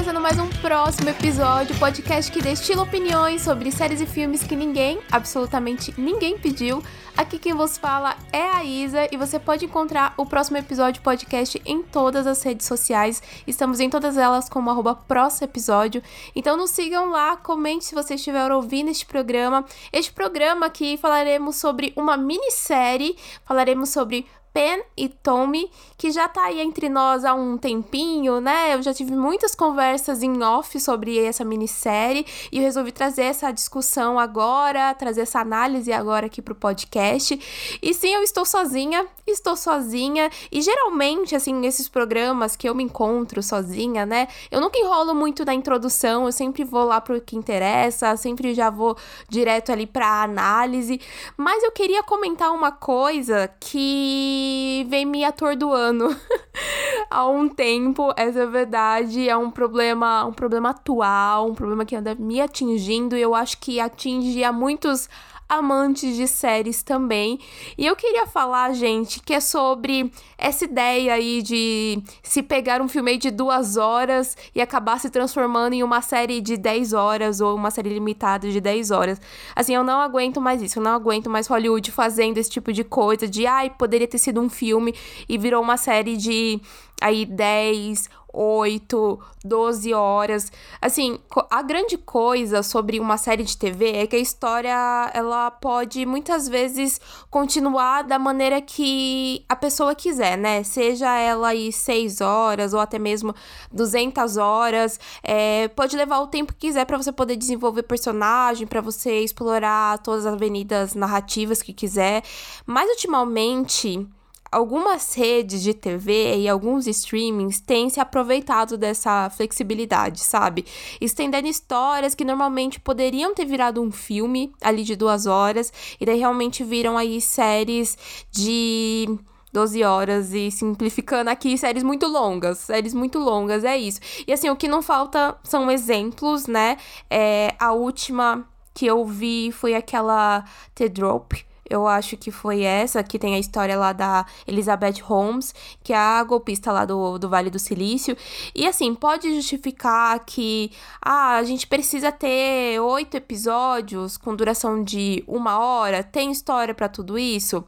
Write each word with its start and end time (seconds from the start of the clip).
começando 0.00 0.22
mais 0.22 0.38
um 0.38 0.48
próximo 0.62 1.10
episódio, 1.10 1.78
podcast 1.78 2.32
que 2.32 2.40
destila 2.40 2.84
opiniões 2.84 3.42
sobre 3.42 3.70
séries 3.70 4.00
e 4.00 4.06
filmes 4.06 4.42
que 4.42 4.56
ninguém, 4.56 4.98
absolutamente 5.12 5.92
ninguém 5.98 6.38
pediu. 6.38 6.82
Aqui 7.14 7.38
quem 7.38 7.52
vos 7.52 7.76
fala 7.76 8.16
é 8.32 8.40
a 8.40 8.64
Isa 8.64 9.06
e 9.12 9.18
você 9.18 9.38
pode 9.38 9.66
encontrar 9.66 10.14
o 10.16 10.24
próximo 10.24 10.56
episódio 10.56 11.02
podcast 11.02 11.60
em 11.66 11.82
todas 11.82 12.26
as 12.26 12.42
redes 12.42 12.66
sociais. 12.66 13.22
Estamos 13.46 13.78
em 13.78 13.90
todas 13.90 14.16
elas 14.16 14.48
como 14.48 14.70
arroba 14.70 14.94
próximo 14.94 15.44
episódio. 15.44 16.02
Então 16.34 16.56
nos 16.56 16.70
sigam 16.70 17.10
lá, 17.10 17.36
comente 17.36 17.84
se 17.84 17.94
você 17.94 18.14
estiver 18.14 18.50
ouvindo 18.50 18.90
este 18.90 19.04
programa. 19.04 19.66
Este 19.92 20.10
programa 20.14 20.64
aqui 20.64 20.96
falaremos 20.96 21.56
sobre 21.56 21.92
uma 21.94 22.16
minissérie, 22.16 23.18
falaremos 23.44 23.90
sobre 23.90 24.26
Pen 24.52 24.82
e 24.96 25.08
Tommy, 25.08 25.70
que 25.96 26.10
já 26.10 26.28
tá 26.28 26.46
aí 26.46 26.60
entre 26.60 26.88
nós 26.88 27.24
há 27.24 27.34
um 27.34 27.56
tempinho, 27.56 28.40
né? 28.40 28.74
Eu 28.74 28.82
já 28.82 28.92
tive 28.92 29.14
muitas 29.14 29.54
conversas 29.54 30.22
em 30.22 30.42
off 30.42 30.78
sobre 30.80 31.22
essa 31.24 31.44
minissérie 31.44 32.26
e 32.50 32.58
eu 32.58 32.62
resolvi 32.62 32.90
trazer 32.90 33.22
essa 33.22 33.52
discussão 33.52 34.18
agora, 34.18 34.92
trazer 34.94 35.22
essa 35.22 35.40
análise 35.40 35.92
agora 35.92 36.26
aqui 36.26 36.42
pro 36.42 36.54
podcast. 36.54 37.78
E 37.80 37.94
sim, 37.94 38.12
eu 38.12 38.22
estou 38.22 38.44
sozinha, 38.44 39.06
estou 39.26 39.54
sozinha 39.54 40.28
e 40.50 40.60
geralmente, 40.60 41.36
assim, 41.36 41.54
nesses 41.54 41.88
programas 41.88 42.56
que 42.56 42.68
eu 42.68 42.74
me 42.74 42.82
encontro 42.82 43.42
sozinha, 43.42 44.04
né? 44.04 44.26
Eu 44.50 44.60
nunca 44.60 44.78
enrolo 44.78 45.14
muito 45.14 45.44
na 45.44 45.54
introdução, 45.54 46.26
eu 46.26 46.32
sempre 46.32 46.64
vou 46.64 46.84
lá 46.84 47.00
pro 47.00 47.20
que 47.20 47.36
interessa, 47.36 48.16
sempre 48.16 48.52
já 48.52 48.68
vou 48.68 48.96
direto 49.28 49.70
ali 49.70 49.86
pra 49.86 50.22
análise. 50.22 51.00
Mas 51.36 51.62
eu 51.62 51.70
queria 51.70 52.02
comentar 52.02 52.50
uma 52.50 52.72
coisa 52.72 53.48
que 53.60 54.39
vem 54.88 55.04
me 55.04 55.24
atordoando 55.24 56.14
há 57.10 57.26
um 57.28 57.48
tempo. 57.48 58.12
Essa 58.16 58.40
é 58.40 58.46
verdade, 58.46 59.28
é 59.28 59.36
um 59.36 59.50
problema, 59.50 60.24
um 60.24 60.32
problema 60.32 60.70
atual, 60.70 61.48
um 61.48 61.54
problema 61.54 61.84
que 61.84 61.96
anda 61.96 62.14
me 62.14 62.40
atingindo 62.40 63.16
e 63.16 63.20
eu 63.20 63.34
acho 63.34 63.58
que 63.58 63.80
atinge 63.80 64.42
a 64.44 64.52
muitos 64.52 65.08
amantes 65.50 66.14
de 66.14 66.28
séries 66.28 66.80
também. 66.82 67.40
E 67.76 67.84
eu 67.84 67.96
queria 67.96 68.24
falar, 68.24 68.72
gente, 68.72 69.20
que 69.20 69.34
é 69.34 69.40
sobre 69.40 70.12
essa 70.38 70.64
ideia 70.64 71.14
aí 71.14 71.42
de 71.42 72.00
se 72.22 72.40
pegar 72.40 72.80
um 72.80 72.88
filme 72.88 73.18
de 73.18 73.32
duas 73.32 73.76
horas 73.76 74.36
e 74.54 74.60
acabar 74.60 75.00
se 75.00 75.10
transformando 75.10 75.72
em 75.72 75.82
uma 75.82 76.00
série 76.00 76.40
de 76.40 76.56
10 76.56 76.92
horas 76.92 77.40
ou 77.40 77.56
uma 77.56 77.72
série 77.72 77.88
limitada 77.88 78.48
de 78.48 78.60
10 78.60 78.92
horas. 78.92 79.20
Assim, 79.56 79.74
eu 79.74 79.82
não 79.82 80.00
aguento 80.00 80.40
mais 80.40 80.62
isso, 80.62 80.78
eu 80.78 80.82
não 80.82 80.92
aguento 80.92 81.28
mais 81.28 81.48
Hollywood 81.48 81.90
fazendo 81.90 82.38
esse 82.38 82.48
tipo 82.48 82.72
de 82.72 82.84
coisa 82.84 83.26
de, 83.26 83.44
ai, 83.44 83.70
poderia 83.70 84.06
ter 84.06 84.18
sido 84.18 84.40
um 84.40 84.48
filme 84.48 84.94
e 85.28 85.36
virou 85.36 85.60
uma 85.60 85.76
série 85.76 86.16
de 86.16 86.60
aí 87.00 87.24
10 87.24 88.08
8, 88.32 89.18
12 89.44 89.92
horas. 89.94 90.52
Assim, 90.80 91.18
a 91.50 91.62
grande 91.62 91.96
coisa 91.98 92.62
sobre 92.62 93.00
uma 93.00 93.16
série 93.16 93.42
de 93.42 93.56
TV 93.56 93.92
é 93.92 94.06
que 94.06 94.16
a 94.16 94.18
história 94.18 95.10
ela 95.14 95.50
pode 95.50 96.04
muitas 96.06 96.48
vezes 96.48 97.00
continuar 97.30 98.02
da 98.02 98.18
maneira 98.18 98.60
que 98.60 99.44
a 99.48 99.56
pessoa 99.56 99.94
quiser, 99.94 100.36
né? 100.36 100.62
Seja 100.62 101.16
ela 101.18 101.48
aí 101.48 101.72
6 101.72 102.20
horas 102.20 102.72
ou 102.72 102.80
até 102.80 102.98
mesmo 102.98 103.34
200 103.72 104.36
horas, 104.36 104.98
é, 105.22 105.68
pode 105.68 105.96
levar 105.96 106.20
o 106.20 106.26
tempo 106.26 106.52
que 106.52 106.68
quiser 106.68 106.84
para 106.84 106.96
você 106.96 107.12
poder 107.12 107.36
desenvolver 107.36 107.82
personagem, 107.82 108.66
para 108.66 108.80
você 108.80 109.20
explorar 109.20 109.98
todas 109.98 110.26
as 110.26 110.34
avenidas 110.34 110.94
narrativas 110.94 111.62
que 111.62 111.72
quiser. 111.72 112.22
Mas 112.66 112.88
ultimamente 112.90 114.06
algumas 114.50 115.14
redes 115.14 115.62
de 115.62 115.72
TV 115.72 116.38
e 116.38 116.48
alguns 116.48 116.86
streamings 116.86 117.60
têm 117.60 117.88
se 117.88 118.00
aproveitado 118.00 118.76
dessa 118.76 119.30
flexibilidade, 119.30 120.20
sabe? 120.20 120.64
Estendendo 121.00 121.46
histórias 121.46 122.14
que 122.14 122.24
normalmente 122.24 122.80
poderiam 122.80 123.34
ter 123.34 123.44
virado 123.44 123.80
um 123.80 123.92
filme 123.92 124.52
ali 124.60 124.82
de 124.82 124.96
duas 124.96 125.26
horas, 125.26 125.72
e 126.00 126.06
daí 126.06 126.18
realmente 126.18 126.64
viram 126.64 126.98
aí 126.98 127.20
séries 127.20 127.96
de 128.30 129.08
12 129.52 129.82
horas 129.82 130.32
e 130.32 130.50
simplificando 130.50 131.30
aqui, 131.30 131.56
séries 131.58 131.82
muito 131.82 132.06
longas, 132.06 132.58
séries 132.58 132.94
muito 132.94 133.18
longas, 133.18 133.64
é 133.64 133.76
isso. 133.76 134.00
E 134.26 134.32
assim, 134.32 134.48
o 134.48 134.56
que 134.56 134.68
não 134.68 134.82
falta 134.82 135.36
são 135.42 135.70
exemplos, 135.70 136.46
né? 136.46 136.76
É, 137.08 137.54
a 137.58 137.72
última 137.72 138.48
que 138.72 138.86
eu 138.86 139.04
vi 139.04 139.50
foi 139.52 139.74
aquela 139.74 140.44
The 140.74 140.88
Drop, 140.88 141.44
eu 141.70 141.86
acho 141.86 142.16
que 142.16 142.32
foi 142.32 142.62
essa, 142.62 143.02
que 143.02 143.18
tem 143.18 143.34
a 143.34 143.38
história 143.38 143.78
lá 143.78 143.92
da 143.92 144.26
Elizabeth 144.46 145.00
Holmes, 145.02 145.54
que 145.82 145.92
é 145.92 145.96
a 145.96 146.22
golpista 146.24 146.72
lá 146.72 146.84
do, 146.84 147.16
do 147.16 147.28
Vale 147.28 147.48
do 147.48 147.58
Silício. 147.58 148.16
E 148.54 148.66
assim, 148.66 148.92
pode 148.94 149.32
justificar 149.34 150.18
que 150.26 150.72
ah, 151.00 151.36
a 151.36 151.44
gente 151.44 151.66
precisa 151.68 152.10
ter 152.10 152.80
oito 152.80 153.16
episódios 153.16 154.16
com 154.16 154.34
duração 154.34 154.82
de 154.82 155.22
uma 155.28 155.60
hora, 155.60 156.02
tem 156.02 156.32
história 156.32 156.74
para 156.74 156.88
tudo 156.88 157.16
isso? 157.16 157.64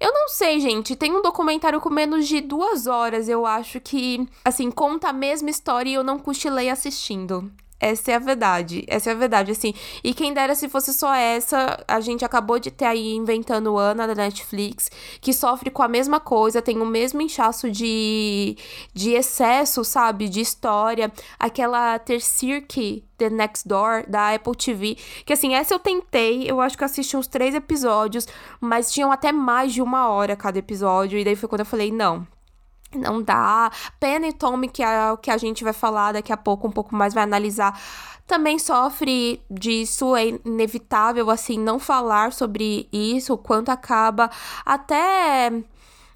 Eu 0.00 0.14
não 0.14 0.28
sei, 0.28 0.58
gente. 0.60 0.96
Tem 0.96 1.12
um 1.12 1.20
documentário 1.20 1.78
com 1.78 1.90
menos 1.90 2.26
de 2.26 2.40
duas 2.40 2.86
horas. 2.86 3.28
Eu 3.28 3.44
acho 3.44 3.78
que, 3.80 4.26
assim, 4.42 4.70
conta 4.70 5.10
a 5.10 5.12
mesma 5.12 5.50
história 5.50 5.90
e 5.90 5.94
eu 5.94 6.02
não 6.02 6.18
cochilei 6.18 6.70
assistindo. 6.70 7.52
Essa 7.80 8.12
é 8.12 8.14
a 8.14 8.18
verdade. 8.18 8.84
Essa 8.86 9.10
é 9.10 9.12
a 9.14 9.16
verdade, 9.16 9.50
assim. 9.52 9.72
E 10.04 10.12
quem 10.12 10.34
dera 10.34 10.54
se 10.54 10.68
fosse 10.68 10.92
só 10.92 11.14
essa, 11.14 11.82
a 11.88 11.98
gente 12.00 12.24
acabou 12.24 12.58
de 12.58 12.70
ter 12.70 12.84
aí 12.84 13.14
Inventando 13.14 13.78
Ana 13.78 14.06
da 14.06 14.14
Netflix, 14.14 14.90
que 15.20 15.32
sofre 15.32 15.70
com 15.70 15.82
a 15.82 15.88
mesma 15.88 16.20
coisa, 16.20 16.60
tem 16.60 16.78
o 16.80 16.86
mesmo 16.86 17.22
inchaço 17.22 17.70
de, 17.70 18.56
de 18.92 19.12
excesso, 19.12 19.82
sabe? 19.82 20.28
De 20.28 20.40
história. 20.40 21.10
Aquela 21.38 21.98
Ter 21.98 22.20
Cirque 22.20 23.02
The 23.16 23.30
Next 23.30 23.66
Door, 23.66 24.04
da 24.08 24.34
Apple 24.34 24.54
TV. 24.54 24.96
Que 25.24 25.32
assim, 25.32 25.54
essa 25.54 25.74
eu 25.74 25.78
tentei, 25.78 26.50
eu 26.50 26.60
acho 26.60 26.76
que 26.76 26.84
assisti 26.84 27.16
uns 27.16 27.26
três 27.26 27.54
episódios, 27.54 28.26
mas 28.60 28.92
tinham 28.92 29.10
até 29.12 29.32
mais 29.32 29.72
de 29.72 29.80
uma 29.80 30.08
hora 30.08 30.36
cada 30.36 30.58
episódio. 30.58 31.18
E 31.18 31.24
daí 31.24 31.36
foi 31.36 31.48
quando 31.48 31.60
eu 31.60 31.66
falei, 31.66 31.90
não, 31.92 32.26
não 32.94 33.22
dá. 33.22 33.70
Penn 33.98 34.30
Tommy, 34.32 34.68
que 34.68 34.82
é 34.82 35.12
o 35.12 35.16
que 35.16 35.30
a 35.30 35.36
gente 35.36 35.64
vai 35.64 35.72
falar 35.72 36.12
daqui 36.12 36.32
a 36.32 36.36
pouco, 36.36 36.66
um 36.66 36.72
pouco 36.72 36.94
mais, 36.94 37.14
vai 37.14 37.22
analisar, 37.22 37.80
também 38.26 38.58
sofre 38.58 39.42
disso. 39.50 40.14
É 40.16 40.28
inevitável, 40.44 41.30
assim, 41.30 41.58
não 41.58 41.78
falar 41.78 42.32
sobre 42.32 42.88
isso, 42.92 43.34
o 43.34 43.38
quanto 43.38 43.70
acaba 43.70 44.30
até, 44.64 45.52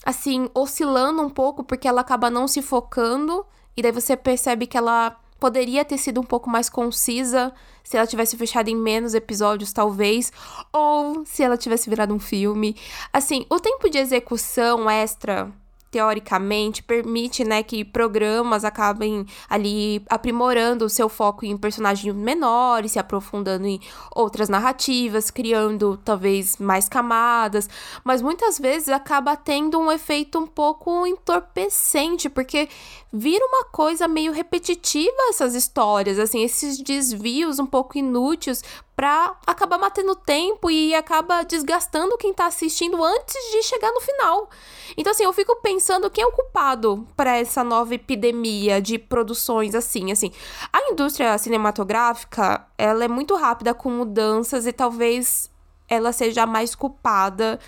assim, 0.05 0.49
oscilando 0.55 1.23
um 1.23 1.31
pouco, 1.31 1.65
porque 1.65 1.89
ela 1.89 2.01
acaba 2.01 2.31
não 2.31 2.47
se 2.47 2.63
focando. 2.63 3.45
E 3.77 3.83
daí 3.83 3.93
você 3.93 4.17
percebe 4.17 4.67
que 4.67 4.77
ela 4.79 5.17
poderia 5.41 5.85
ter 5.85 5.99
sido 5.99 6.21
um 6.21 6.25
pouco 6.25 6.49
mais 6.49 6.71
concisa 6.71 7.53
se 7.83 7.99
ela 7.99 8.07
tivesse 8.07 8.37
fechado 8.37 8.69
em 8.69 8.77
menos 8.77 9.13
episódios, 9.13 9.73
talvez, 9.73 10.33
ou 10.73 11.25
se 11.27 11.43
ela 11.43 11.59
tivesse 11.59 11.91
virado 11.91 12.15
um 12.15 12.19
filme. 12.19 12.75
Assim, 13.13 13.45
o 13.51 13.61
tempo 13.61 13.91
de 13.91 13.99
execução 13.99 14.89
extra 14.89 15.53
teoricamente, 15.95 16.83
permite, 16.83 17.45
né, 17.45 17.63
que 17.63 17.85
programas 17.85 18.65
acabem 18.65 19.25
ali 19.49 20.05
aprimorando 20.11 20.85
o 20.85 20.89
seu 20.89 21.09
foco 21.09 21.47
em 21.47 21.57
personagens 21.57 22.13
menores, 22.13 22.91
se 22.91 22.99
aprofundando 22.99 23.65
em 23.65 23.79
outras 24.13 24.49
narrativas, 24.49 25.31
criando 25.31 25.97
talvez 26.05 26.57
mais 26.57 26.89
camadas, 26.89 27.71
mas 28.03 28.21
muitas 28.21 28.59
vezes 28.59 28.89
acaba 28.89 29.37
tendo 29.37 29.79
um 29.79 29.93
efeito 29.93 30.37
um 30.37 30.49
pouco 30.49 31.07
entorpecente, 31.07 32.29
porque 32.29 32.69
vira 33.13 33.47
uma 33.47 33.67
coisa 33.67 34.09
meio 34.09 34.33
repetitiva 34.33 35.15
essas 35.29 35.55
histórias, 35.55 36.19
assim, 36.19 36.43
esses 36.43 36.81
desvios 36.81 37.61
um 37.61 37.67
pouco 37.67 37.97
inúteis 37.97 38.65
pra 38.97 39.37
acabar 39.47 39.79
matando 39.79 40.15
tempo 40.15 40.71
e 40.71 40.95
acaba 40.95 41.43
desgastando 41.43 42.17
quem 42.17 42.33
tá 42.33 42.47
assistindo 42.47 43.03
antes 43.03 43.53
de 43.53 43.63
chegar 43.63 43.91
no 43.93 44.01
final. 44.01 44.49
Então, 44.97 45.11
assim, 45.11 45.25
eu 45.25 45.33
fico 45.33 45.57
pensando 45.57 46.11
quem 46.11 46.23
é 46.23 46.27
o 46.27 46.33
culpado 46.33 47.07
para 47.17 47.37
essa 47.37 47.65
nova 47.65 47.95
epidemia 47.95 48.81
de 48.81 48.99
produções 48.99 49.75
assim, 49.75 50.13
assim. 50.13 50.31
A 50.73 50.91
indústria 50.91 51.37
cinematográfica, 51.39 52.67
ela 52.79 53.05
é 53.05 53.09
muito 53.09 53.35
rápida 53.37 53.75
com 53.75 53.91
mudanças 53.91 54.67
e 54.67 54.73
talvez 54.73 55.51
ela 55.89 56.13
seja 56.13 56.47
mais 56.47 56.75
culpada 56.75 57.59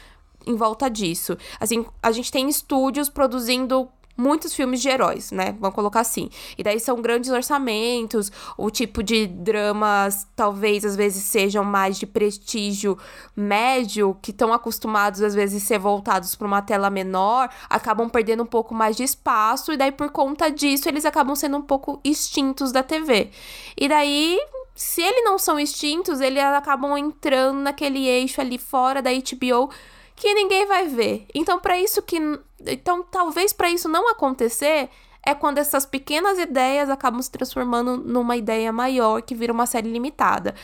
em 0.47 0.55
volta 0.55 0.89
disso. 0.89 1.37
Assim, 1.59 1.85
a 2.01 2.13
gente 2.13 2.31
tem 2.31 2.49
estúdios 2.49 3.09
produzindo 3.09 3.89
muitos 4.17 4.55
filmes 4.55 4.81
de 4.81 4.89
heróis, 4.89 5.31
né? 5.31 5.55
Vamos 5.61 5.75
colocar 5.75 6.01
assim. 6.01 6.31
E 6.57 6.63
daí 6.63 6.81
são 6.81 7.01
grandes 7.01 7.31
orçamentos, 7.31 8.33
o 8.57 8.71
tipo 8.71 9.03
de 9.03 9.27
dramas 9.27 10.27
talvez 10.35 10.85
às 10.85 10.97
vezes 10.97 11.25
sejam 11.25 11.65
mais 11.65 11.99
de 11.99 12.07
prestígio 12.07 12.99
médio, 13.35 14.17
que 14.23 14.31
estão 14.31 14.53
acostumados 14.53 15.23
às 15.23 15.35
vezes 15.35 15.63
a 15.63 15.67
ser 15.67 15.79
voltados 15.79 16.35
para 16.35 16.47
uma 16.47 16.63
tela 16.63 16.89
menor, 16.89 17.51
acabam 17.69 18.09
perdendo 18.09 18.43
um 18.43 18.47
pouco 18.47 18.75
mais 18.75 18.97
de 18.97 19.03
espaço 19.03 19.73
e 19.73 19.77
daí 19.77 19.93
por 19.93 20.11
conta 20.11 20.51
disso 20.51 20.89
eles 20.89 21.05
acabam 21.05 21.35
sendo 21.35 21.57
um 21.59 21.63
pouco 21.63 22.01
extintos 22.05 22.73
da 22.73 22.83
TV. 22.83 23.31
E 23.77 23.89
daí 23.89 24.39
se 24.77 25.01
eles 25.01 25.25
não 25.25 25.39
são 25.39 25.59
extintos, 25.59 26.21
eles 26.21 26.43
acabam 26.43 26.99
entrando 26.99 27.61
naquele 27.61 28.07
eixo 28.07 28.43
ali 28.43 28.59
fora 28.59 29.01
da 29.01 29.11
HBO 29.11 29.71
que 30.17 30.33
ninguém 30.35 30.67
vai 30.67 30.89
ver. 30.89 31.27
Então, 31.35 31.61
para 31.61 31.79
isso 31.79 32.03
que. 32.03 32.19
Então, 32.67 33.03
talvez 33.03 33.53
para 33.53 33.71
isso 33.71 33.89
não 33.89 34.11
acontecer, 34.11 34.89
é 35.23 35.35
quando 35.35 35.59
essas 35.59 35.85
pequenas 35.85 36.39
ideias 36.39 36.89
acabam 36.89 37.21
se 37.21 37.31
transformando 37.31 37.97
numa 37.97 38.37
ideia 38.37 38.73
maior 38.73 39.21
que 39.21 39.35
vira 39.35 39.53
uma 39.53 39.67
série 39.67 39.91
limitada. 39.91 40.55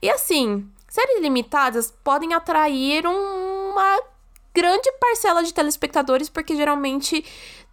E 0.00 0.08
assim, 0.08 0.68
séries 0.88 1.20
limitadas 1.20 1.92
podem 2.04 2.32
atrair 2.32 3.04
uma 3.06 4.00
grande 4.54 4.92
parcela 5.00 5.42
de 5.42 5.52
telespectadores, 5.52 6.28
porque 6.28 6.54
geralmente 6.54 7.24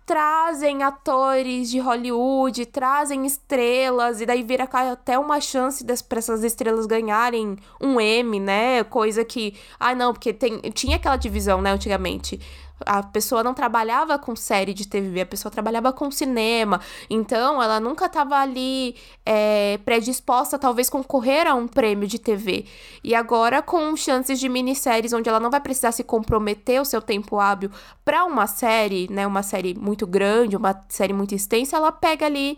trazem 0.09 0.81
atores 0.81 1.69
de 1.69 1.77
Hollywood, 1.77 2.65
trazem 2.65 3.27
estrelas, 3.27 4.19
e 4.19 4.25
daí 4.25 4.41
vira 4.41 4.63
até 4.63 5.19
uma 5.19 5.39
chance 5.39 5.85
para 6.01 6.17
essas 6.17 6.43
estrelas 6.43 6.87
ganharem 6.87 7.55
um 7.79 8.01
M, 8.01 8.39
né? 8.39 8.83
Coisa 8.83 9.23
que. 9.23 9.53
Ah, 9.79 9.93
não, 9.93 10.11
porque 10.11 10.33
tem, 10.33 10.61
tinha 10.73 10.95
aquela 10.95 11.15
divisão, 11.15 11.61
né, 11.61 11.69
antigamente 11.71 12.41
a 12.85 13.03
pessoa 13.03 13.43
não 13.43 13.53
trabalhava 13.53 14.17
com 14.17 14.35
série 14.35 14.73
de 14.73 14.87
TV, 14.87 15.21
a 15.21 15.25
pessoa 15.25 15.51
trabalhava 15.51 15.91
com 15.91 16.09
cinema. 16.09 16.79
Então, 17.09 17.61
ela 17.61 17.79
nunca 17.79 18.05
estava 18.05 18.37
ali 18.37 18.95
é, 19.25 19.79
predisposta, 19.83 20.57
talvez, 20.57 20.89
concorrer 20.89 21.47
a 21.47 21.53
um 21.55 21.67
prêmio 21.67 22.07
de 22.07 22.19
TV. 22.19 22.65
E 23.03 23.13
agora, 23.13 23.61
com 23.61 23.95
chances 23.95 24.39
de 24.39 24.49
minisséries, 24.49 25.13
onde 25.13 25.29
ela 25.29 25.39
não 25.39 25.49
vai 25.49 25.59
precisar 25.59 25.91
se 25.91 26.03
comprometer 26.03 26.81
o 26.81 26.85
seu 26.85 27.01
tempo 27.01 27.39
hábil 27.39 27.69
para 28.03 28.25
uma 28.25 28.47
série, 28.47 29.07
né? 29.11 29.27
Uma 29.27 29.43
série 29.43 29.73
muito 29.73 30.07
grande, 30.07 30.55
uma 30.55 30.83
série 30.89 31.13
muito 31.13 31.35
extensa, 31.35 31.77
ela 31.77 31.91
pega 31.91 32.25
ali 32.25 32.57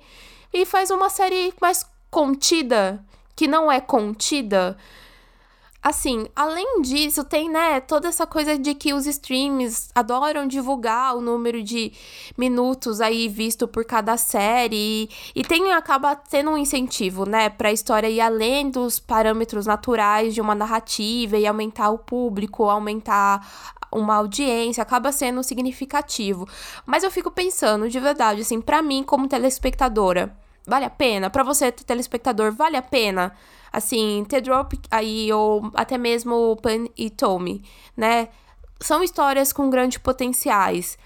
e 0.54 0.66
faz 0.66 0.92
uma 0.92 1.10
série 1.10 1.54
mais 1.62 1.86
contida, 2.10 3.04
que 3.36 3.48
não 3.48 3.72
é 3.72 3.80
contida. 3.80 4.78
Assim, 5.84 6.28
além 6.36 6.82
disso, 6.84 7.24
tem, 7.24 7.50
né, 7.50 7.80
toda 7.80 8.08
essa 8.08 8.28
coisa 8.28 8.56
de 8.56 8.76
que 8.76 8.94
os 8.94 9.08
streams 9.08 9.90
adoram 9.96 10.46
divulgar 10.46 11.18
o 11.18 11.22
número 11.22 11.64
de 11.64 11.92
minutos 12.38 13.02
aí 13.02 13.28
visto 13.28 13.68
por 13.68 13.84
cada 13.84 14.16
série 14.16 15.10
e, 15.36 15.44
tem 15.44 15.72
acaba 15.72 16.16
tendo 16.16 16.52
um 16.52 16.58
incentivo, 16.58 17.28
né, 17.28 17.50
para 17.50 17.70
a 17.70 17.72
história 17.72 18.08
ir 18.08 18.22
além 18.22 18.70
dos 18.70 19.00
parâmetros 19.00 19.66
naturais 19.66 20.36
de 20.36 20.42
uma 20.42 20.54
narrativa 20.54 21.36
e 21.38 21.48
aumentar 21.48 21.90
o 21.90 21.98
público, 21.98 22.70
aumentar 22.70 23.76
uma 23.92 24.16
audiência, 24.16 24.84
acaba 24.84 25.12
sendo 25.12 25.44
significativo. 25.44 26.48
Mas 26.86 27.04
eu 27.04 27.10
fico 27.10 27.32
pensando, 27.32 27.90
de 27.90 28.00
verdade, 28.00 28.42
assim, 28.42 28.62
para 28.62 28.84
mim 28.84 29.04
como 29.04 29.28
telespectadora, 29.28 30.36
vale 30.66 30.86
a 30.86 30.90
pena? 30.90 31.30
Para 31.30 31.44
você, 31.44 31.72
telespectador, 31.72 32.52
vale 32.52 32.78
a 32.78 32.82
pena? 32.82 33.34
Assim, 33.72 34.26
The 34.28 34.42
Drop 34.42 34.80
aí, 34.90 35.32
ou 35.32 35.72
até 35.76 35.98
mesmo 35.98 36.58
Pan 36.62 36.86
e 36.98 37.10
Tommy, 37.10 37.64
né? 37.96 38.30
São 38.80 39.04
histórias 39.04 39.54
com 39.54 39.70
grandes 39.70 39.98
potenciais. 39.98 40.98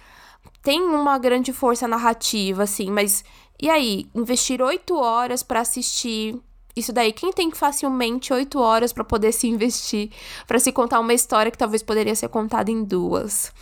Tem 0.62 0.82
uma 0.82 1.18
grande 1.18 1.54
força 1.54 1.88
narrativa, 1.88 2.64
assim, 2.64 2.90
mas 2.90 3.24
e 3.62 3.70
aí? 3.70 4.08
Investir 4.14 4.62
oito 4.62 4.96
horas 4.96 5.44
para 5.44 5.62
assistir 5.62 6.42
isso 6.76 6.92
daí, 6.92 7.14
quem 7.14 7.32
tem 7.32 7.50
facilmente 7.52 8.34
oito 8.34 8.60
horas 8.60 8.92
para 8.92 9.04
poder 9.06 9.32
se 9.32 9.48
investir, 9.48 10.12
para 10.46 10.60
se 10.60 10.74
contar 10.74 11.00
uma 11.00 11.14
história 11.14 11.50
que 11.50 11.58
talvez 11.58 11.82
poderia 11.82 12.14
ser 12.14 12.28
contada 12.28 12.70
em 12.70 12.84
duas? 12.84 13.54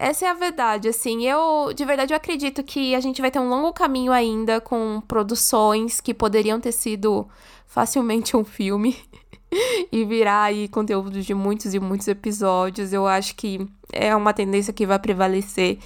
Essa 0.00 0.26
é 0.26 0.28
a 0.28 0.34
verdade, 0.34 0.88
assim. 0.88 1.26
Eu, 1.26 1.72
de 1.74 1.84
verdade, 1.84 2.14
eu 2.14 2.16
acredito 2.16 2.62
que 2.62 2.94
a 2.94 3.00
gente 3.00 3.20
vai 3.20 3.32
ter 3.32 3.40
um 3.40 3.48
longo 3.48 3.72
caminho 3.72 4.12
ainda 4.12 4.60
com 4.60 5.02
produções 5.08 6.00
que 6.00 6.14
poderiam 6.14 6.60
ter 6.60 6.70
sido 6.70 7.26
facilmente 7.66 8.36
um 8.36 8.44
filme 8.44 8.96
e 9.90 10.04
virar 10.04 10.44
aí 10.44 10.68
conteúdo 10.68 11.20
de 11.20 11.34
muitos 11.34 11.74
e 11.74 11.80
muitos 11.80 12.06
episódios. 12.06 12.92
Eu 12.92 13.08
acho 13.08 13.34
que 13.34 13.66
é 13.92 14.14
uma 14.14 14.32
tendência 14.32 14.72
que 14.72 14.86
vai 14.86 15.00
prevalecer 15.00 15.80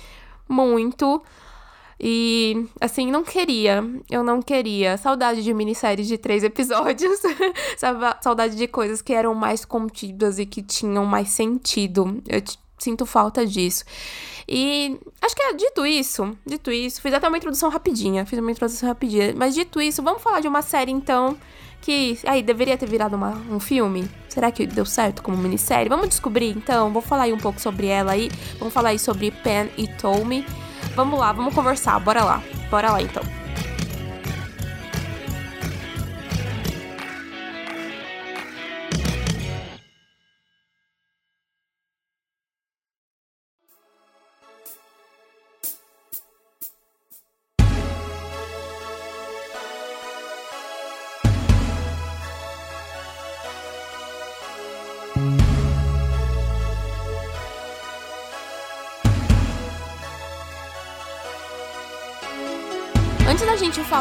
muito. 0.46 1.22
E, 1.98 2.68
assim, 2.82 3.10
não 3.10 3.24
queria. 3.24 3.82
Eu 4.10 4.22
não 4.22 4.42
queria. 4.42 4.98
Saudade 4.98 5.42
de 5.42 5.54
minisséries 5.54 6.06
de 6.06 6.18
três 6.18 6.44
episódios. 6.44 7.18
Saudade 8.20 8.56
de 8.56 8.68
coisas 8.68 9.00
que 9.00 9.14
eram 9.14 9.34
mais 9.34 9.64
contidas 9.64 10.38
e 10.38 10.44
que 10.44 10.60
tinham 10.60 11.06
mais 11.06 11.30
sentido. 11.30 12.22
Eu 12.28 12.42
sinto 12.82 13.06
falta 13.06 13.46
disso. 13.46 13.84
E 14.48 14.98
acho 15.20 15.34
que 15.34 15.42
é 15.42 15.52
dito 15.54 15.86
isso, 15.86 16.36
dito 16.44 16.70
isso, 16.70 17.00
fiz 17.00 17.14
até 17.14 17.28
uma 17.28 17.36
introdução 17.36 17.70
rapidinha, 17.70 18.26
fiz 18.26 18.38
uma 18.38 18.50
introdução 18.50 18.88
rapidinha, 18.88 19.32
mas 19.36 19.54
dito 19.54 19.80
isso, 19.80 20.02
vamos 20.02 20.22
falar 20.22 20.40
de 20.40 20.48
uma 20.48 20.62
série 20.62 20.90
então 20.90 21.36
que 21.80 22.18
aí 22.26 22.42
deveria 22.42 22.78
ter 22.78 22.88
virado 22.88 23.16
uma, 23.16 23.30
um 23.50 23.58
filme. 23.58 24.08
Será 24.28 24.50
que 24.52 24.66
deu 24.66 24.86
certo 24.86 25.22
como 25.22 25.36
minissérie? 25.36 25.88
Vamos 25.88 26.08
descobrir 26.08 26.50
então, 26.56 26.92
vou 26.92 27.02
falar 27.02 27.24
aí 27.24 27.32
um 27.32 27.38
pouco 27.38 27.60
sobre 27.60 27.86
ela 27.88 28.12
aí, 28.12 28.30
vamos 28.58 28.72
falar 28.72 28.90
aí 28.90 28.98
sobre 28.98 29.30
Pen 29.30 29.70
e 29.76 29.86
Tommy. 29.88 30.46
Vamos 30.94 31.18
lá, 31.18 31.32
vamos 31.32 31.54
conversar, 31.54 31.98
bora 32.00 32.24
lá. 32.24 32.42
Bora 32.70 32.92
lá 32.92 33.02
então. 33.02 33.41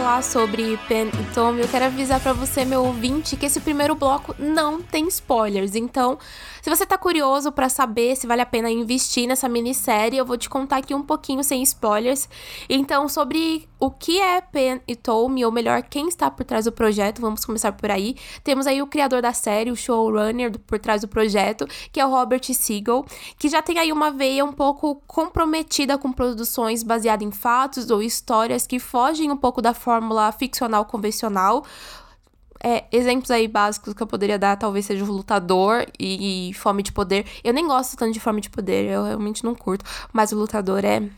Falar 0.02 0.24
sobre 0.24 0.80
Pen 0.88 1.10
e 1.10 1.34
Tom, 1.36 1.54
eu 1.58 1.68
quero 1.68 1.86
avisar 1.86 2.20
para 2.20 2.34
você, 2.34 2.66
meu 2.66 2.84
ouvinte, 2.84 3.38
que 3.38 3.46
esse 3.46 3.60
primeiro 3.60 3.94
bloco 3.94 4.34
não 4.40 4.82
tem 4.82 5.08
spoilers. 5.08 5.76
Então, 5.76 6.18
se 6.60 6.70
você 6.72 6.88
tá 6.88 6.98
curioso 6.98 7.52
para 7.52 7.70
saber 7.70 8.16
se 8.16 8.26
vale 8.26 8.42
a 8.42 8.46
pena 8.46 8.72
investir 8.72 9.28
nessa 9.28 9.48
minissérie, 9.48 10.18
eu 10.18 10.26
vou 10.26 10.38
te 10.38 10.50
contar 10.50 10.78
aqui 10.78 10.96
um 10.96 11.04
pouquinho 11.04 11.44
sem 11.44 11.62
spoilers. 11.62 12.28
Então, 12.68 13.08
sobre 13.08 13.70
o 13.80 13.90
que 13.90 14.22
é 14.22 14.42
Pen 14.42 14.80
e 14.88 14.96
Tommy, 14.96 15.44
ou 15.44 15.52
melhor, 15.52 15.82
quem 15.82 16.08
está 16.08 16.30
por 16.30 16.46
trás 16.46 16.66
do 16.66 16.72
projeto, 16.72 17.20
vamos 17.20 17.44
começar 17.44 17.72
por 17.72 17.90
aí. 17.90 18.16
Temos 18.44 18.68
aí 18.68 18.80
o 18.80 18.86
criador 18.86 19.24
da 19.24 19.34
série, 19.34 19.72
o 19.72 19.76
showrunner 19.76 20.58
por 20.60 20.78
trás 20.78 21.02
do 21.02 21.08
projeto, 21.08 21.68
que 21.92 22.00
é 22.00 22.06
o 22.06 22.10
Robert 22.10 22.44
Siegel, 22.44 23.04
que 23.40 23.50
já 23.50 23.62
tem 23.62 23.80
aí 23.80 23.92
uma 23.92 24.12
veia 24.12 24.46
um 24.46 24.54
pouco 24.54 25.02
comprometida 25.08 25.98
com 25.98 26.12
produções 26.12 26.84
baseadas 26.84 27.28
em 27.28 27.32
fatos 27.32 27.90
ou 27.90 28.04
histórias 28.04 28.68
que 28.68 28.78
fogem 28.78 29.32
um 29.32 29.38
pouco 29.38 29.64
da 29.64 29.74
fórmula 29.92 30.32
ficcional 30.32 30.86
convencional, 30.86 31.66
é, 32.64 32.86
exemplos 32.92 33.30
aí 33.30 33.48
básicos 33.48 33.94
que 33.94 34.02
eu 34.02 34.08
poderia 34.08 34.40
dar 34.40 34.56
talvez 34.56 34.86
seja 34.86 35.04
o 35.04 35.12
lutador 35.12 35.86
e, 36.00 36.50
e, 36.50 36.54
fome 36.54 36.82
de 36.82 36.92
poder. 36.92 37.26
Eu 37.44 37.54
nem 37.54 37.68
gosto 37.68 37.98
tanto 37.98 38.14
de 38.14 38.20
fome 38.20 38.40
de 38.40 38.50
poder, 38.50 38.90
eu 38.90 39.04
realmente 39.04 39.44
não 39.44 39.54
curto, 39.54 39.84
mas 40.14 40.32
o 40.32 40.38
lutador 40.38 40.86
é 40.86 41.10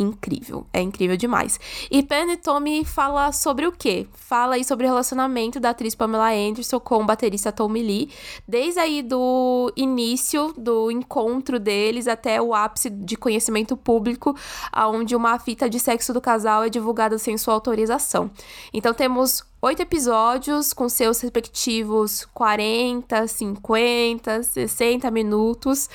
incrível, 0.00 0.66
é 0.72 0.80
incrível 0.80 1.16
demais. 1.16 1.60
E 1.90 2.02
Penny 2.02 2.36
Tommy 2.36 2.84
fala 2.84 3.30
sobre 3.32 3.66
o 3.66 3.72
quê? 3.72 4.06
Fala 4.14 4.54
aí 4.54 4.64
sobre 4.64 4.86
o 4.86 4.88
relacionamento 4.88 5.60
da 5.60 5.70
atriz 5.70 5.94
Pamela 5.94 6.32
Anderson 6.32 6.80
com 6.80 7.02
o 7.02 7.04
baterista 7.04 7.52
Tommy 7.52 7.82
Lee, 7.82 8.10
desde 8.48 8.80
aí 8.80 9.02
do 9.02 9.72
início 9.76 10.54
do 10.56 10.90
encontro 10.90 11.60
deles 11.60 12.08
até 12.08 12.40
o 12.40 12.54
ápice 12.54 12.88
de 12.88 13.16
conhecimento 13.16 13.76
público, 13.76 14.34
aonde 14.72 15.14
uma 15.14 15.38
fita 15.38 15.68
de 15.68 15.78
sexo 15.78 16.14
do 16.14 16.20
casal 16.20 16.64
é 16.64 16.70
divulgada 16.70 17.18
sem 17.18 17.36
sua 17.36 17.54
autorização. 17.54 18.30
Então 18.72 18.94
temos 18.94 19.44
oito 19.62 19.82
episódios 19.82 20.72
com 20.72 20.88
seus 20.88 21.20
respectivos 21.20 22.26
40, 22.32 23.26
50, 23.26 24.42
60 24.42 25.10
minutos. 25.10 25.90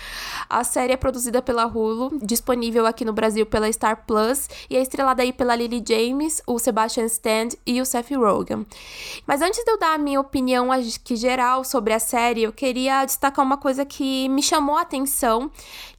A 0.48 0.64
série 0.64 0.94
é 0.94 0.98
produzida 0.98 1.42
pela 1.42 1.66
Hulu, 1.66 2.20
disponível 2.22 2.86
aqui 2.86 3.04
no 3.04 3.12
Brasil 3.12 3.46
pela 3.46 3.72
Star 3.72 4.06
Plus 4.06 4.48
e 4.70 4.78
é 4.78 4.82
estrelada 4.82 5.24
aí 5.24 5.34
pela 5.34 5.56
Lily 5.56 5.84
James, 5.88 6.44
o 6.46 6.60
Sebastian 6.60 7.06
Stan 7.06 7.50
e 7.66 7.82
o 7.82 7.86
Seth 7.86 8.12
Rogen. 8.12 8.68
Mas 9.26 9.42
antes 9.42 9.64
de 9.64 9.72
eu 9.72 9.80
dar 9.80 9.96
a 9.96 9.98
minha 9.98 10.22
opinião 10.22 10.70
geral 11.12 11.64
sobre 11.64 11.94
a 11.94 12.00
série, 12.00 12.44
eu 12.44 12.54
queria 12.54 13.04
destacar 13.04 13.44
uma 13.44 13.58
coisa 13.58 13.84
que 13.84 14.30
me 14.30 14.44
chamou 14.44 14.78
a 14.78 14.82
atenção 14.82 15.50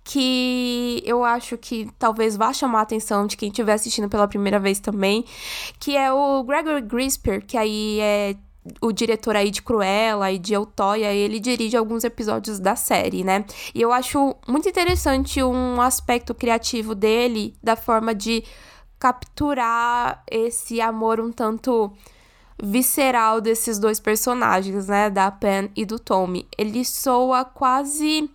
que 0.09 1.03
eu 1.05 1.25
acho 1.25 1.59
que 1.59 1.91
talvez 1.99 2.37
vá 2.37 2.53
chamar 2.53 2.79
a 2.79 2.83
atenção 2.83 3.27
de 3.27 3.37
quem 3.37 3.49
estiver 3.49 3.73
assistindo 3.73 4.09
pela 4.09 4.29
primeira 4.29 4.61
vez 4.61 4.79
também, 4.79 5.25
que 5.81 5.97
é 5.97 6.13
o 6.13 6.45
Gregory 6.45 6.81
Grisper, 6.81 7.45
que 7.45 7.59
aí 7.59 7.99
é 8.01 8.37
o 8.81 8.93
diretor 8.93 9.35
aí 9.35 9.51
de 9.51 9.61
Cruella 9.63 10.31
e 10.31 10.39
de 10.39 10.55
Eutoia, 10.55 11.13
ele 11.13 11.41
dirige 11.41 11.77
alguns 11.77 12.05
episódios 12.05 12.61
da 12.61 12.77
série, 12.77 13.25
né? 13.25 13.45
E 13.75 13.83
eu 13.83 13.93
acho 13.93 14.37
muito 14.47 14.69
interessante 14.69 15.43
um 15.43 15.81
aspecto 15.81 16.33
criativo 16.33 16.95
dele, 16.95 17.57
da 17.61 17.75
forma 17.75 18.15
de 18.15 18.45
capturar 19.01 20.23
esse 20.31 20.81
amor 20.81 21.21
um 21.21 21.33
tanto 21.33 21.93
visceral 22.63 23.41
desses 23.41 23.77
dois 23.77 23.99
personagens, 23.99 24.87
né? 24.87 25.11
Da 25.11 25.33
Pen 25.33 25.69
e 25.75 25.85
do 25.85 25.99
Tommy. 25.99 26.47
Ele 26.57 26.85
soa 26.85 27.45
quase 27.45 28.31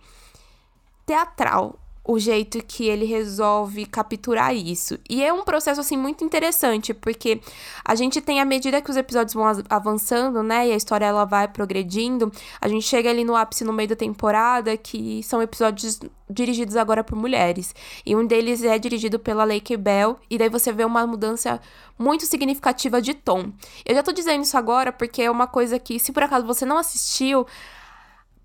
teatral. 1.06 1.78
o 2.04 2.18
jeito 2.18 2.62
que 2.64 2.88
ele 2.88 3.04
resolve 3.04 3.86
capturar 3.86 4.54
isso. 4.54 4.98
E 5.08 5.22
é 5.22 5.32
um 5.32 5.44
processo 5.44 5.80
assim 5.80 5.96
muito 5.96 6.24
interessante, 6.24 6.92
porque 6.92 7.40
a 7.84 7.94
gente 7.94 8.20
tem 8.20 8.40
à 8.40 8.44
medida 8.44 8.82
que 8.82 8.90
os 8.90 8.96
episódios 8.96 9.34
vão 9.34 9.44
avançando, 9.68 10.42
né, 10.42 10.68
e 10.68 10.72
a 10.72 10.76
história 10.76 11.06
ela 11.06 11.24
vai 11.24 11.46
progredindo, 11.46 12.32
a 12.60 12.66
gente 12.66 12.84
chega 12.84 13.08
ali 13.08 13.24
no 13.24 13.36
ápice 13.36 13.64
no 13.64 13.72
meio 13.72 13.88
da 13.88 13.96
temporada, 13.96 14.76
que 14.76 15.22
são 15.22 15.40
episódios 15.40 16.00
dirigidos 16.28 16.76
agora 16.76 17.04
por 17.04 17.16
mulheres. 17.16 17.72
E 18.04 18.16
um 18.16 18.26
deles 18.26 18.64
é 18.64 18.78
dirigido 18.78 19.18
pela 19.18 19.44
Lake 19.44 19.76
Bell, 19.76 20.18
e 20.28 20.36
daí 20.38 20.48
você 20.48 20.72
vê 20.72 20.84
uma 20.84 21.06
mudança 21.06 21.60
muito 21.96 22.26
significativa 22.26 23.00
de 23.00 23.14
tom. 23.14 23.52
Eu 23.84 23.94
já 23.94 24.02
tô 24.02 24.10
dizendo 24.10 24.42
isso 24.42 24.56
agora 24.56 24.90
porque 24.90 25.22
é 25.22 25.30
uma 25.30 25.46
coisa 25.46 25.78
que, 25.78 26.00
se 26.00 26.10
por 26.10 26.24
acaso 26.24 26.44
você 26.44 26.64
não 26.64 26.78
assistiu, 26.78 27.46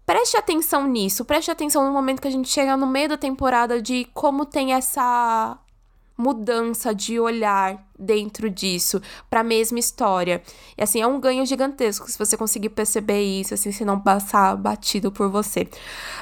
preste 0.07 0.37
atenção 0.37 0.87
nisso, 0.87 1.25
preste 1.25 1.51
atenção 1.51 1.85
no 1.85 1.91
momento 1.91 2.21
que 2.21 2.27
a 2.29 2.31
gente 2.31 2.47
chega 2.47 2.77
no 2.77 2.87
meio 2.87 3.09
da 3.09 3.17
temporada 3.17 3.81
de 3.81 4.07
como 4.13 4.45
tem 4.45 4.71
essa 4.73 5.59
mudança 6.17 6.95
de 6.95 7.19
olhar 7.19 7.85
dentro 7.99 8.49
disso 8.49 9.01
para 9.29 9.41
a 9.41 9.43
mesma 9.43 9.77
história. 9.77 10.41
E 10.77 10.81
assim, 10.81 11.01
é 11.01 11.05
um 11.05 11.19
ganho 11.19 11.45
gigantesco 11.45 12.09
se 12.09 12.17
você 12.17 12.37
conseguir 12.37 12.69
perceber 12.69 13.21
isso, 13.21 13.53
assim, 13.53 13.71
se 13.71 13.83
não 13.83 13.99
passar 13.99 14.55
batido 14.55 15.11
por 15.11 15.29
você. 15.29 15.69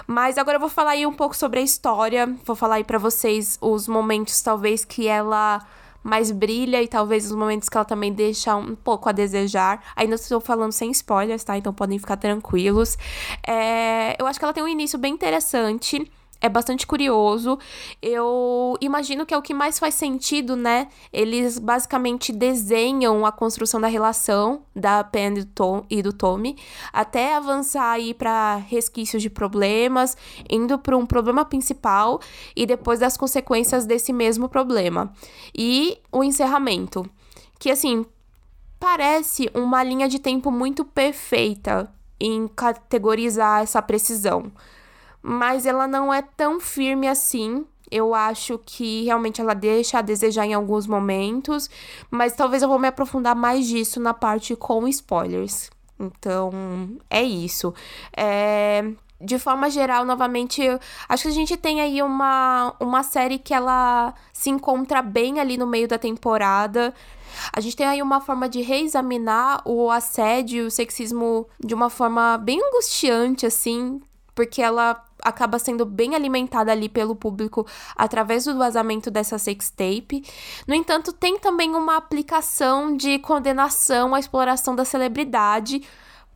Mas 0.07 0.37
agora 0.39 0.57
eu 0.57 0.59
vou 0.59 0.69
falar 0.69 0.91
aí 0.91 1.05
um 1.05 1.13
pouco 1.13 1.37
sobre 1.37 1.59
a 1.59 1.63
história, 1.63 2.27
vou 2.43 2.55
falar 2.55 2.75
aí 2.75 2.83
para 2.83 2.97
vocês 2.97 3.57
os 3.61 3.87
momentos 3.87 4.41
talvez 4.41 4.83
que 4.83 5.07
ela 5.07 5.65
mais 6.05 6.29
brilha 6.29 6.83
e 6.83 6.87
talvez 6.87 7.25
os 7.25 7.35
momentos 7.35 7.67
que 7.67 7.75
ela 7.75 7.83
também 7.83 8.13
deixa 8.13 8.55
um 8.55 8.75
pouco 8.75 9.09
a 9.09 9.11
desejar. 9.11 9.83
Ainda 9.95 10.13
estou 10.13 10.39
falando 10.39 10.71
sem 10.71 10.91
spoilers, 10.91 11.43
tá? 11.43 11.57
Então 11.57 11.73
podem 11.73 11.97
ficar 11.97 12.15
tranquilos. 12.15 12.95
É, 13.45 14.15
eu 14.21 14.27
acho 14.27 14.37
que 14.37 14.45
ela 14.45 14.53
tem 14.53 14.63
um 14.63 14.67
início 14.67 14.99
bem 14.99 15.15
interessante 15.15 16.07
é 16.41 16.49
bastante 16.49 16.85
curioso. 16.85 17.57
Eu 18.01 18.77
imagino 18.81 19.25
que 19.25 19.33
é 19.33 19.37
o 19.37 19.41
que 19.41 19.53
mais 19.53 19.79
faz 19.79 19.95
sentido, 19.95 20.55
né? 20.55 20.87
Eles 21.11 21.57
basicamente 21.57 22.31
desenham 22.31 23.25
a 23.25 23.31
construção 23.31 23.79
da 23.79 23.87
relação 23.87 24.63
da 24.75 25.03
Pen 25.03 25.37
e 25.37 25.43
do, 25.43 25.45
Tom, 25.45 25.85
e 25.89 26.01
do 26.01 26.13
Tommy, 26.13 26.57
até 26.91 27.35
avançar 27.35 27.91
aí 27.91 28.13
para 28.13 28.57
resquícios 28.57 29.21
de 29.21 29.29
problemas, 29.29 30.15
indo 30.49 30.77
para 30.77 30.97
um 30.97 31.05
problema 31.05 31.45
principal 31.45 32.19
e 32.55 32.65
depois 32.65 32.99
das 32.99 33.17
consequências 33.17 33.85
desse 33.85 34.13
mesmo 34.13 34.47
problema. 34.47 35.11
E 35.57 35.97
o 36.11 36.23
encerramento, 36.23 37.09
que 37.59 37.71
assim, 37.71 38.05
parece 38.79 39.49
uma 39.53 39.83
linha 39.83 40.07
de 40.07 40.19
tempo 40.19 40.51
muito 40.51 40.85
perfeita 40.85 41.91
em 42.19 42.47
categorizar 42.47 43.61
essa 43.61 43.81
precisão 43.81 44.51
mas 45.27 45.65
ela 45.65 45.87
não 45.87 46.13
é 46.13 46.21
tão 46.21 46.59
firme 46.59 47.07
assim. 47.07 47.65
Eu 47.89 48.13
acho 48.13 48.59
que 48.63 49.05
realmente 49.05 49.41
ela 49.41 49.55
deixa 49.55 49.97
a 49.97 50.01
desejar 50.03 50.45
em 50.45 50.53
alguns 50.53 50.85
momentos, 50.85 51.67
mas 52.11 52.35
talvez 52.35 52.61
eu 52.61 52.69
vou 52.69 52.77
me 52.77 52.87
aprofundar 52.87 53.35
mais 53.35 53.67
disso 53.67 53.99
na 53.99 54.13
parte 54.13 54.55
com 54.55 54.87
spoilers. 54.87 55.71
Então, 55.99 56.51
é 57.09 57.23
isso. 57.23 57.73
É, 58.15 58.85
de 59.19 59.39
forma 59.39 59.67
geral, 59.67 60.05
novamente, 60.05 60.61
acho 61.09 61.23
que 61.23 61.29
a 61.29 61.33
gente 61.33 61.57
tem 61.57 61.81
aí 61.81 62.03
uma, 62.03 62.75
uma 62.79 63.01
série 63.01 63.39
que 63.39 63.53
ela 63.53 64.13
se 64.31 64.51
encontra 64.51 65.01
bem 65.01 65.39
ali 65.39 65.57
no 65.57 65.65
meio 65.65 65.87
da 65.87 65.97
temporada. 65.97 66.93
A 67.51 67.59
gente 67.59 67.75
tem 67.75 67.87
aí 67.87 68.01
uma 68.01 68.21
forma 68.21 68.47
de 68.47 68.61
reexaminar 68.61 69.61
o 69.65 69.89
assédio 69.89 70.65
e 70.65 70.67
o 70.67 70.71
sexismo 70.71 71.47
de 71.59 71.73
uma 71.73 71.89
forma 71.89 72.37
bem 72.37 72.61
angustiante, 72.63 73.45
assim, 73.45 73.99
porque 74.35 74.61
ela 74.61 75.01
acaba 75.25 75.59
sendo 75.59 75.85
bem 75.85 76.15
alimentada 76.15 76.71
ali 76.71 76.87
pelo 76.87 77.15
público 77.15 77.65
através 77.95 78.45
do 78.45 78.57
vazamento 78.57 79.09
dessa 79.09 79.37
sextape. 79.37 80.23
No 80.67 80.75
entanto, 80.75 81.11
tem 81.11 81.39
também 81.39 81.73
uma 81.75 81.97
aplicação 81.97 82.95
de 82.95 83.17
condenação 83.19 84.13
à 84.13 84.19
exploração 84.19 84.75
da 84.75 84.85
celebridade, 84.85 85.81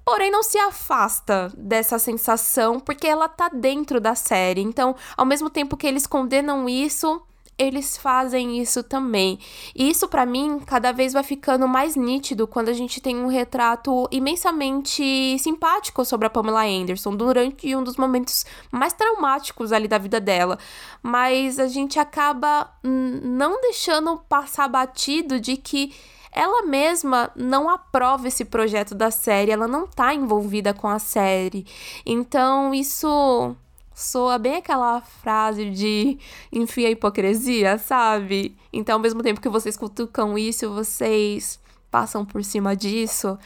porém 0.03 0.31
não 0.31 0.41
se 0.41 0.57
afasta 0.57 1.53
dessa 1.55 1.99
sensação 1.99 2.79
porque 2.79 3.07
ela 3.07 3.29
tá 3.29 3.47
dentro 3.47 4.01
da 4.01 4.15
série. 4.15 4.61
Então, 4.61 4.95
ao 5.15 5.25
mesmo 5.25 5.49
tempo 5.49 5.77
que 5.77 5.85
eles 5.85 6.07
condenam 6.07 6.67
isso, 6.67 7.21
eles 7.59 7.97
fazem 7.97 8.59
isso 8.59 8.81
também. 8.81 9.37
E 9.75 9.89
isso 9.89 10.07
para 10.07 10.25
mim 10.25 10.59
cada 10.65 10.93
vez 10.93 11.11
vai 11.11 11.23
ficando 11.23 11.67
mais 11.67 11.97
nítido 11.97 12.47
quando 12.47 12.69
a 12.69 12.73
gente 12.73 13.01
tem 13.01 13.17
um 13.17 13.27
retrato 13.27 14.07
imensamente 14.09 15.37
simpático 15.37 16.05
sobre 16.05 16.25
a 16.25 16.29
Pamela 16.29 16.65
Anderson 16.65 17.13
durante 17.15 17.75
um 17.75 17.83
dos 17.83 17.97
momentos 17.97 18.45
mais 18.71 18.93
traumáticos 18.93 19.73
ali 19.73 19.87
da 19.87 19.97
vida 19.97 20.21
dela. 20.21 20.57
Mas 21.03 21.59
a 21.59 21.67
gente 21.67 21.99
acaba 21.99 22.71
não 22.81 23.59
deixando 23.59 24.17
passar 24.29 24.69
batido 24.69 25.39
de 25.39 25.57
que 25.57 25.93
ela 26.31 26.61
mesma 26.63 27.31
não 27.35 27.69
aprova 27.69 28.27
esse 28.27 28.45
projeto 28.45 28.93
da 28.93 29.11
série, 29.11 29.51
ela 29.51 29.67
não 29.67 29.87
tá 29.87 30.13
envolvida 30.13 30.73
com 30.73 30.87
a 30.87 30.99
série. 30.99 31.65
Então, 32.05 32.73
isso 32.73 33.55
soa 33.99 34.37
bem 34.37 34.55
aquela 34.55 35.01
frase 35.01 35.69
de 35.69 36.17
enfim 36.51 36.85
a 36.85 36.91
hipocrisia, 36.91 37.77
sabe? 37.77 38.55
Então, 38.71 38.95
ao 38.95 39.01
mesmo 39.01 39.21
tempo 39.21 39.41
que 39.41 39.49
vocês 39.49 39.75
cutucam 39.75 40.37
isso, 40.37 40.73
vocês 40.73 41.59
passam 41.91 42.25
por 42.25 42.43
cima 42.43 42.75
disso. 42.75 43.37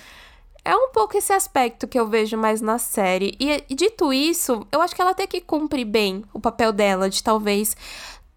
É 0.63 0.75
um 0.75 0.91
pouco 0.91 1.17
esse 1.17 1.33
aspecto 1.33 1.87
que 1.87 1.99
eu 1.99 2.07
vejo 2.07 2.37
mais 2.37 2.61
na 2.61 2.77
série. 2.77 3.35
E, 3.39 3.63
e 3.69 3.75
dito 3.75 4.13
isso, 4.13 4.65
eu 4.71 4.79
acho 4.79 4.95
que 4.95 5.01
ela 5.01 5.11
até 5.11 5.25
que 5.27 5.41
cumpre 5.41 5.83
bem 5.83 6.23
o 6.31 6.39
papel 6.39 6.71
dela 6.71 7.09
de 7.09 7.21
talvez 7.21 7.75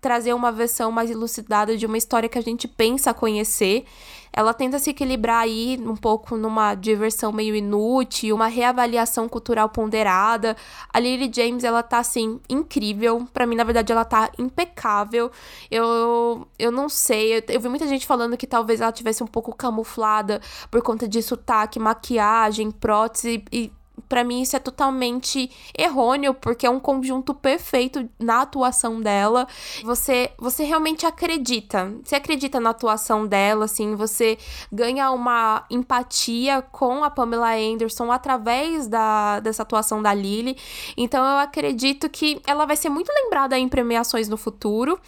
trazer 0.01 0.33
uma 0.33 0.51
versão 0.51 0.91
mais 0.91 1.11
elucidada 1.11 1.77
de 1.77 1.85
uma 1.85 1.99
história 1.99 2.29
que 2.29 2.39
a 2.39 2.43
gente 2.43 2.67
pensa 2.67 3.13
conhecer 3.13 3.85
ela 4.33 4.53
tenta 4.53 4.79
se 4.79 4.91
equilibrar 4.91 5.41
aí 5.41 5.79
um 5.83 5.97
pouco 5.97 6.37
numa 6.37 6.75
diversão 6.75 7.33
meio 7.33 7.55
inútil, 7.55 8.35
uma 8.35 8.47
reavaliação 8.47 9.29
cultural 9.29 9.69
ponderada. 9.69 10.57
A 10.93 11.01
Lily 11.01 11.31
James, 11.35 11.65
ela 11.65 11.83
tá 11.83 11.99
assim 11.99 12.41
incrível. 12.49 13.27
Para 13.33 13.47
mim, 13.47 13.57
na 13.57 13.65
verdade, 13.65 13.93
ela 13.93 14.05
tá 14.05 14.31
impecável. 14.39 15.31
Eu 15.71 16.47
eu 16.59 16.71
não 16.71 16.89
sei, 16.89 17.39
eu, 17.39 17.43
eu 17.49 17.61
vi 17.61 17.69
muita 17.69 17.87
gente 17.87 18.07
falando 18.07 18.37
que 18.37 18.47
talvez 18.47 18.81
ela 18.81 18.93
tivesse 18.93 19.23
um 19.23 19.27
pouco 19.27 19.55
camuflada 19.55 20.41
por 20.71 20.83
conta 20.83 21.09
de 21.09 21.23
sotaque, 21.23 21.79
maquiagem, 21.79 22.71
prótese 22.71 23.45
e 23.53 23.73
para 24.09 24.23
mim 24.23 24.43
isso 24.43 24.57
é 24.57 24.59
totalmente 24.59 25.51
errôneo, 25.77 26.35
porque 26.35 26.67
é 26.67 26.71
um 26.71 26.81
conjunto 26.81 27.35
perfeito 27.35 28.09
na 28.19 28.43
atuação 28.43 29.01
dela. 29.01 29.47
Você 29.83 30.31
você 30.39 30.65
realmente 30.65 31.07
acredita. 31.07 31.93
Você 32.05 32.15
acredita 32.15 32.61
na 32.61 32.71
atuação 32.71 33.27
dela, 33.27 33.65
assim, 33.65 33.95
você 33.95 34.39
ganha 34.71 35.11
uma 35.11 35.65
empatia 35.71 36.63
com 36.63 37.05
a 37.05 37.11
Pamela 37.11 37.55
Anderson 37.55 38.13
através 38.13 38.87
da 38.87 39.41
dessa 39.41 39.63
atuação 39.63 40.03
da 40.03 40.13
Lily. 40.15 40.57
Então 40.97 41.25
eu 41.25 41.39
acredito 41.39 42.09
que 42.09 42.41
ela 42.47 42.65
vai 42.67 42.77
ser 42.77 42.89
muito 42.89 43.11
lembrada 43.13 43.59
em 43.59 43.69
premiações 43.69 44.29
no 44.29 44.37
futuro. 44.37 44.99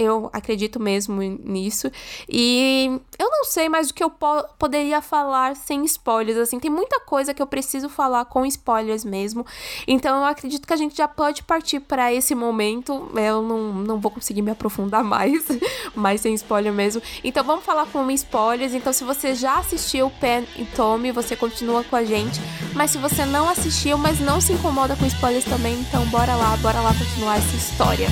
Eu 0.00 0.30
acredito 0.32 0.80
mesmo 0.80 1.20
nisso. 1.20 1.92
E 2.26 2.98
eu 3.18 3.30
não 3.30 3.44
sei 3.44 3.68
mais 3.68 3.90
o 3.90 3.94
que 3.94 4.02
eu 4.02 4.08
po 4.08 4.44
poderia 4.58 5.02
falar 5.02 5.54
sem 5.54 5.84
spoilers. 5.84 6.38
Assim, 6.38 6.58
tem 6.58 6.70
muita 6.70 6.98
coisa 7.00 7.34
que 7.34 7.42
eu 7.42 7.46
preciso 7.46 7.90
falar 7.90 8.24
com 8.24 8.46
spoilers 8.46 9.04
mesmo. 9.04 9.44
Então 9.86 10.16
eu 10.16 10.24
acredito 10.24 10.66
que 10.66 10.72
a 10.72 10.76
gente 10.76 10.96
já 10.96 11.06
pode 11.06 11.42
partir 11.42 11.80
para 11.80 12.10
esse 12.14 12.34
momento. 12.34 13.10
Eu 13.14 13.42
não, 13.42 13.74
não 13.74 14.00
vou 14.00 14.10
conseguir 14.10 14.40
me 14.40 14.50
aprofundar 14.50 15.04
mais, 15.04 15.46
mas 15.94 16.22
sem 16.22 16.32
spoiler 16.32 16.72
mesmo. 16.72 17.02
Então 17.22 17.44
vamos 17.44 17.62
falar 17.62 17.84
com 17.84 18.10
spoilers. 18.10 18.72
Então, 18.72 18.94
se 18.94 19.04
você 19.04 19.34
já 19.34 19.58
assistiu 19.58 20.10
Pen 20.18 20.46
e 20.56 20.64
Tommy, 20.64 21.12
você 21.12 21.36
continua 21.36 21.84
com 21.84 21.94
a 21.94 22.04
gente. 22.04 22.40
Mas 22.74 22.92
se 22.92 22.96
você 22.96 23.26
não 23.26 23.50
assistiu, 23.50 23.98
mas 23.98 24.18
não 24.18 24.40
se 24.40 24.54
incomoda 24.54 24.96
com 24.96 25.04
spoilers 25.04 25.44
também, 25.44 25.78
então 25.80 26.06
bora 26.06 26.34
lá, 26.34 26.56
bora 26.56 26.80
lá 26.80 26.94
continuar 26.94 27.36
essa 27.36 27.54
história. 27.54 28.08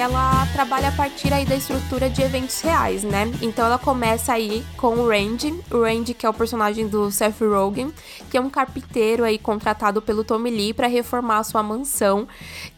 Ela 0.00 0.46
trabalha 0.54 0.88
a 0.88 0.92
partir 0.92 1.30
aí 1.30 1.44
da 1.44 1.54
estrutura 1.54 2.08
de 2.08 2.22
eventos 2.22 2.58
reais, 2.62 3.04
né? 3.04 3.30
Então 3.42 3.66
ela 3.66 3.78
começa 3.78 4.32
aí 4.32 4.64
com 4.78 4.96
o 4.96 5.08
Randy, 5.08 5.54
o 5.70 5.82
Randy 5.82 6.14
que 6.14 6.24
é 6.24 6.28
o 6.28 6.32
personagem 6.32 6.88
do 6.88 7.10
Seth 7.10 7.40
Rogen, 7.40 7.92
que 8.30 8.38
é 8.38 8.40
um 8.40 8.48
carpinteiro 8.48 9.24
aí 9.24 9.38
contratado 9.38 10.00
pelo 10.00 10.24
Tommy 10.24 10.50
Lee 10.50 10.72
para 10.72 10.86
reformar 10.86 11.44
sua 11.44 11.62
mansão, 11.62 12.26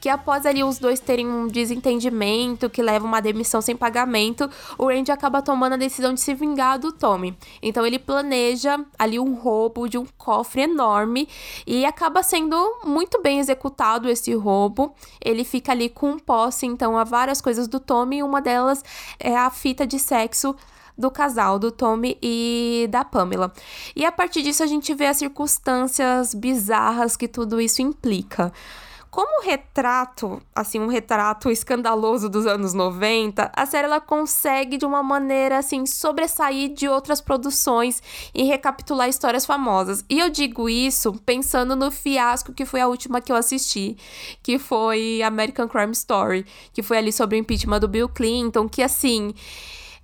que 0.00 0.08
após 0.08 0.44
ali 0.44 0.64
os 0.64 0.78
dois 0.78 0.98
terem 0.98 1.28
um 1.28 1.46
desentendimento 1.46 2.68
que 2.68 2.82
leva 2.82 3.06
uma 3.06 3.20
demissão 3.20 3.60
sem 3.60 3.76
pagamento, 3.76 4.50
o 4.76 4.88
Randy 4.88 5.12
acaba 5.12 5.40
tomando 5.40 5.74
a 5.74 5.76
decisão 5.76 6.12
de 6.12 6.20
se 6.20 6.34
vingar 6.34 6.76
do 6.76 6.90
Tommy. 6.90 7.38
Então 7.62 7.86
ele 7.86 8.00
planeja 8.00 8.80
ali 8.98 9.20
um 9.20 9.34
roubo 9.34 9.88
de 9.88 9.96
um 9.96 10.06
cofre 10.18 10.62
enorme 10.62 11.28
e 11.64 11.84
acaba 11.84 12.20
sendo 12.24 12.80
muito 12.84 13.22
bem 13.22 13.38
executado 13.38 14.08
esse 14.08 14.34
roubo. 14.34 14.92
Ele 15.24 15.44
fica 15.44 15.70
ali 15.70 15.88
com 15.88 16.18
posse 16.18 16.66
então 16.66 16.98
várias 17.12 17.42
coisas 17.42 17.68
do 17.68 17.78
Tommy 17.78 18.22
uma 18.22 18.40
delas 18.40 18.82
é 19.20 19.36
a 19.36 19.50
fita 19.50 19.86
de 19.86 19.98
sexo 19.98 20.56
do 20.96 21.10
casal, 21.10 21.58
do 21.58 21.70
Tommy 21.70 22.16
e 22.22 22.88
da 22.90 23.04
Pamela. 23.04 23.52
E 23.94 24.02
a 24.02 24.10
partir 24.10 24.42
disso 24.42 24.62
a 24.62 24.66
gente 24.66 24.94
vê 24.94 25.06
as 25.06 25.18
circunstâncias 25.18 26.32
bizarras 26.32 27.14
que 27.14 27.28
tudo 27.28 27.60
isso 27.60 27.82
implica. 27.82 28.50
Como 29.12 29.42
retrato, 29.42 30.40
assim, 30.56 30.80
um 30.80 30.86
retrato 30.86 31.50
escandaloso 31.50 32.30
dos 32.30 32.46
anos 32.46 32.72
90, 32.72 33.52
a 33.54 33.66
série 33.66 33.84
ela 33.84 34.00
consegue 34.00 34.78
de 34.78 34.86
uma 34.86 35.02
maneira 35.02 35.58
assim 35.58 35.84
sobressair 35.84 36.72
de 36.72 36.88
outras 36.88 37.20
produções 37.20 38.02
e 38.34 38.42
recapitular 38.44 39.06
histórias 39.10 39.44
famosas. 39.44 40.02
E 40.08 40.18
eu 40.18 40.30
digo 40.30 40.66
isso 40.66 41.12
pensando 41.26 41.76
no 41.76 41.90
fiasco 41.90 42.54
que 42.54 42.64
foi 42.64 42.80
a 42.80 42.88
última 42.88 43.20
que 43.20 43.30
eu 43.30 43.36
assisti, 43.36 43.98
que 44.42 44.58
foi 44.58 45.20
American 45.20 45.68
Crime 45.68 45.92
Story, 45.92 46.46
que 46.72 46.82
foi 46.82 46.96
ali 46.96 47.12
sobre 47.12 47.36
o 47.36 47.40
impeachment 47.40 47.80
do 47.80 47.88
Bill 47.88 48.08
Clinton, 48.08 48.66
que 48.66 48.82
assim, 48.82 49.34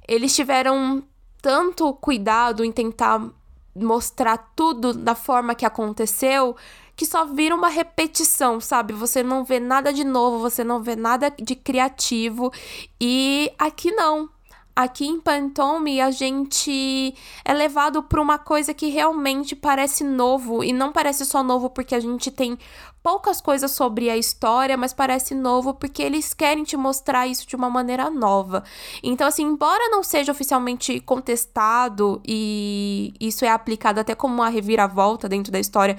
eles 0.07 0.37
tiveram 0.37 1.03
tanto 1.41 1.95
cuidado 1.95 2.62
em 2.62 2.71
tentar 2.71 3.27
mostrar 3.75 4.37
tudo 4.55 4.93
da 4.93 5.15
forma 5.15 5.55
que 5.55 5.65
aconteceu 5.65 6.55
que 6.99 7.07
só 7.07 7.25
vira 7.25 7.55
uma 7.55 7.69
repetição, 7.69 8.61
sabe? 8.61 8.93
Você 8.93 9.23
não 9.23 9.45
vê 9.45 9.61
nada 9.61 9.93
de 9.93 10.02
novo, 10.02 10.40
você 10.40 10.64
não 10.64 10.83
vê 10.83 10.97
nada 10.97 11.31
de 11.31 11.55
criativo. 11.55 12.52
E 13.00 13.52
aqui 13.57 13.93
não. 13.93 14.28
Aqui 14.75 15.07
em 15.07 15.21
Pantome 15.21 16.00
a 16.00 16.11
gente 16.11 17.14
é 17.45 17.52
levado 17.52 18.02
para 18.02 18.21
uma 18.21 18.38
coisa 18.38 18.75
que 18.75 18.88
realmente 18.88 19.55
parece 19.55 20.02
novo 20.02 20.62
e 20.62 20.73
não 20.73 20.93
parece 20.93 21.25
só 21.25 21.43
novo 21.43 21.71
porque 21.71 21.95
a 21.95 22.00
gente 22.00 22.33
tem 22.33 22.59
poucas 23.02 23.40
coisas 23.40 23.71
sobre 23.71 24.11
a 24.11 24.17
história, 24.17 24.76
mas 24.76 24.93
parece 24.93 25.35
novo 25.35 25.75
porque 25.75 26.02
eles 26.02 26.35
querem 26.35 26.64
te 26.64 26.76
mostrar 26.76 27.28
isso 27.28 27.47
de 27.47 27.55
uma 27.55 27.71
maneira 27.71 28.11
nova. 28.11 28.64
Então, 29.02 29.26
assim, 29.26 29.45
embora 29.45 29.88
não 29.88 30.02
seja 30.02 30.33
oficialmente 30.33 31.00
contestado 31.00 32.21
e 32.26 33.14
isso 33.21 33.45
é 33.45 33.49
aplicado 33.49 34.00
até 34.00 34.14
como 34.17 34.35
uma 34.35 34.49
reviravolta 34.49 35.28
dentro 35.28 35.52
da 35.52 35.61
história 35.61 35.97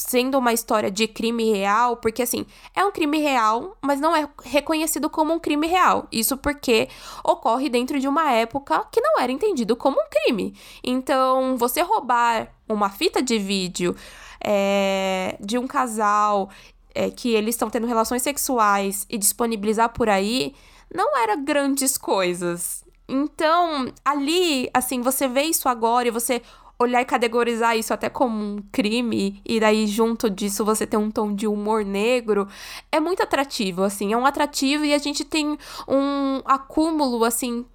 sendo 0.00 0.38
uma 0.38 0.52
história 0.52 0.90
de 0.90 1.06
crime 1.06 1.52
real, 1.52 1.96
porque 1.96 2.22
assim, 2.22 2.46
é 2.74 2.84
um 2.84 2.90
crime 2.90 3.18
real, 3.18 3.76
mas 3.80 4.00
não 4.00 4.14
é 4.14 4.28
reconhecido 4.42 5.08
como 5.10 5.32
um 5.32 5.38
crime 5.38 5.66
real. 5.66 6.06
Isso 6.10 6.36
porque 6.36 6.88
ocorre 7.22 7.68
dentro 7.68 8.00
de 8.00 8.08
uma 8.08 8.32
época 8.32 8.86
que 8.90 9.00
não 9.00 9.20
era 9.20 9.30
entendido 9.30 9.76
como 9.76 10.00
um 10.00 10.08
crime. 10.10 10.54
Então, 10.82 11.56
você 11.56 11.82
roubar 11.82 12.48
uma 12.68 12.90
fita 12.90 13.22
de 13.22 13.38
vídeo 13.38 13.94
é, 14.42 15.36
de 15.40 15.58
um 15.58 15.66
casal 15.66 16.50
é, 16.94 17.10
que 17.10 17.30
eles 17.34 17.54
estão 17.54 17.70
tendo 17.70 17.86
relações 17.86 18.22
sexuais 18.22 19.06
e 19.08 19.18
disponibilizar 19.18 19.90
por 19.90 20.08
aí, 20.08 20.54
não 20.92 21.16
era 21.16 21.36
grandes 21.36 21.96
coisas. 21.98 22.84
Então, 23.08 23.92
ali, 24.04 24.70
assim, 24.72 25.00
você 25.02 25.26
vê 25.28 25.42
isso 25.42 25.68
agora 25.68 26.08
e 26.08 26.12
você 26.12 26.40
olhar 26.80 27.02
e 27.02 27.04
categorizar 27.04 27.76
isso 27.76 27.92
até 27.92 28.08
como 28.08 28.42
um 28.42 28.62
crime, 28.72 29.40
e 29.44 29.60
daí 29.60 29.86
junto 29.86 30.30
disso 30.30 30.64
você 30.64 30.86
ter 30.86 30.96
um 30.96 31.10
tom 31.10 31.34
de 31.34 31.46
humor 31.46 31.84
negro, 31.84 32.48
é 32.90 32.98
muito 32.98 33.22
atrativo, 33.22 33.82
assim, 33.82 34.12
é 34.12 34.16
um 34.16 34.24
atrativo 34.24 34.84
e 34.84 34.94
a 34.94 34.98
gente 34.98 35.22
tem 35.24 35.58
um 35.86 36.40
acúmulo, 36.46 37.22
assim, 37.24 37.66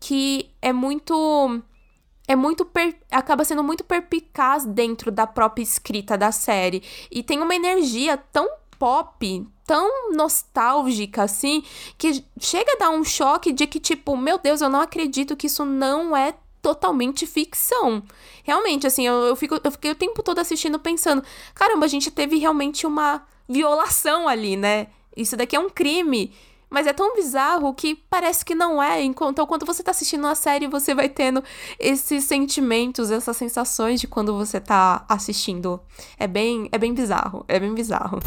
que 0.00 0.50
é 0.62 0.72
muito. 0.72 1.62
É 2.28 2.34
muito. 2.34 2.64
Per, 2.64 2.96
acaba 3.10 3.44
sendo 3.44 3.62
muito 3.62 3.84
perpicaz 3.84 4.64
dentro 4.64 5.12
da 5.12 5.26
própria 5.26 5.62
escrita 5.62 6.16
da 6.18 6.32
série. 6.32 6.82
E 7.10 7.22
tem 7.22 7.40
uma 7.40 7.54
energia 7.54 8.16
tão 8.16 8.48
pop, 8.78 9.46
tão 9.64 10.12
nostálgica 10.12 11.22
assim, 11.22 11.62
que 11.96 12.24
chega 12.38 12.72
a 12.72 12.78
dar 12.78 12.90
um 12.90 13.04
choque 13.04 13.52
de 13.52 13.66
que, 13.66 13.80
tipo, 13.80 14.16
meu 14.16 14.38
Deus, 14.38 14.60
eu 14.60 14.68
não 14.68 14.80
acredito 14.80 15.36
que 15.36 15.46
isso 15.46 15.64
não 15.64 16.16
é 16.16 16.34
totalmente 16.66 17.28
ficção. 17.28 18.02
Realmente, 18.42 18.88
assim, 18.88 19.06
eu, 19.06 19.14
eu, 19.22 19.36
fico, 19.36 19.60
eu 19.62 19.70
fiquei 19.70 19.92
o 19.92 19.94
tempo 19.94 20.20
todo 20.20 20.40
assistindo 20.40 20.80
pensando: 20.80 21.22
caramba, 21.54 21.84
a 21.84 21.88
gente 21.88 22.10
teve 22.10 22.38
realmente 22.38 22.84
uma 22.84 23.24
violação 23.48 24.26
ali, 24.26 24.56
né? 24.56 24.88
Isso 25.16 25.36
daqui 25.36 25.54
é 25.54 25.60
um 25.60 25.70
crime. 25.70 26.34
Mas 26.68 26.88
é 26.88 26.92
tão 26.92 27.14
bizarro 27.14 27.72
que 27.72 27.94
parece 28.10 28.44
que 28.44 28.52
não 28.52 28.82
é. 28.82 29.00
Então, 29.00 29.32
quando 29.46 29.64
você 29.64 29.84
tá 29.84 29.92
assistindo 29.92 30.24
uma 30.24 30.34
série, 30.34 30.66
você 30.66 30.92
vai 30.92 31.08
tendo 31.08 31.42
esses 31.78 32.24
sentimentos, 32.24 33.12
essas 33.12 33.36
sensações 33.36 34.00
de 34.00 34.08
quando 34.08 34.36
você 34.36 34.58
tá 34.58 35.04
assistindo. 35.08 35.80
É 36.18 36.26
bem, 36.26 36.68
é 36.72 36.78
bem 36.78 36.92
bizarro. 36.92 37.44
É 37.46 37.60
bem 37.60 37.72
bizarro. 37.72 38.18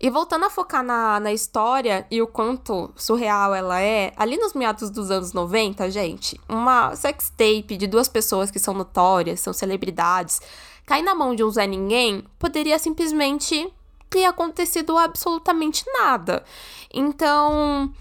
E 0.00 0.08
voltando 0.10 0.44
a 0.44 0.50
focar 0.50 0.84
na, 0.84 1.18
na 1.18 1.32
história 1.32 2.06
e 2.08 2.22
o 2.22 2.26
quanto 2.26 2.92
surreal 2.94 3.52
ela 3.52 3.80
é, 3.80 4.12
ali 4.16 4.36
nos 4.36 4.54
meados 4.54 4.90
dos 4.90 5.10
anos 5.10 5.32
90, 5.32 5.90
gente, 5.90 6.40
uma 6.48 6.94
sex 6.94 7.30
tape 7.30 7.76
de 7.76 7.88
duas 7.88 8.08
pessoas 8.08 8.48
que 8.48 8.60
são 8.60 8.72
notórias, 8.74 9.40
são 9.40 9.52
celebridades, 9.52 10.40
cair 10.86 11.02
na 11.02 11.16
mão 11.16 11.34
de 11.34 11.42
um 11.42 11.50
Zé 11.50 11.66
Ninguém 11.66 12.24
poderia 12.38 12.78
simplesmente 12.78 13.72
ter 14.08 14.24
acontecido 14.24 14.96
absolutamente 14.96 15.84
nada. 15.92 16.44
Então, 16.94 17.92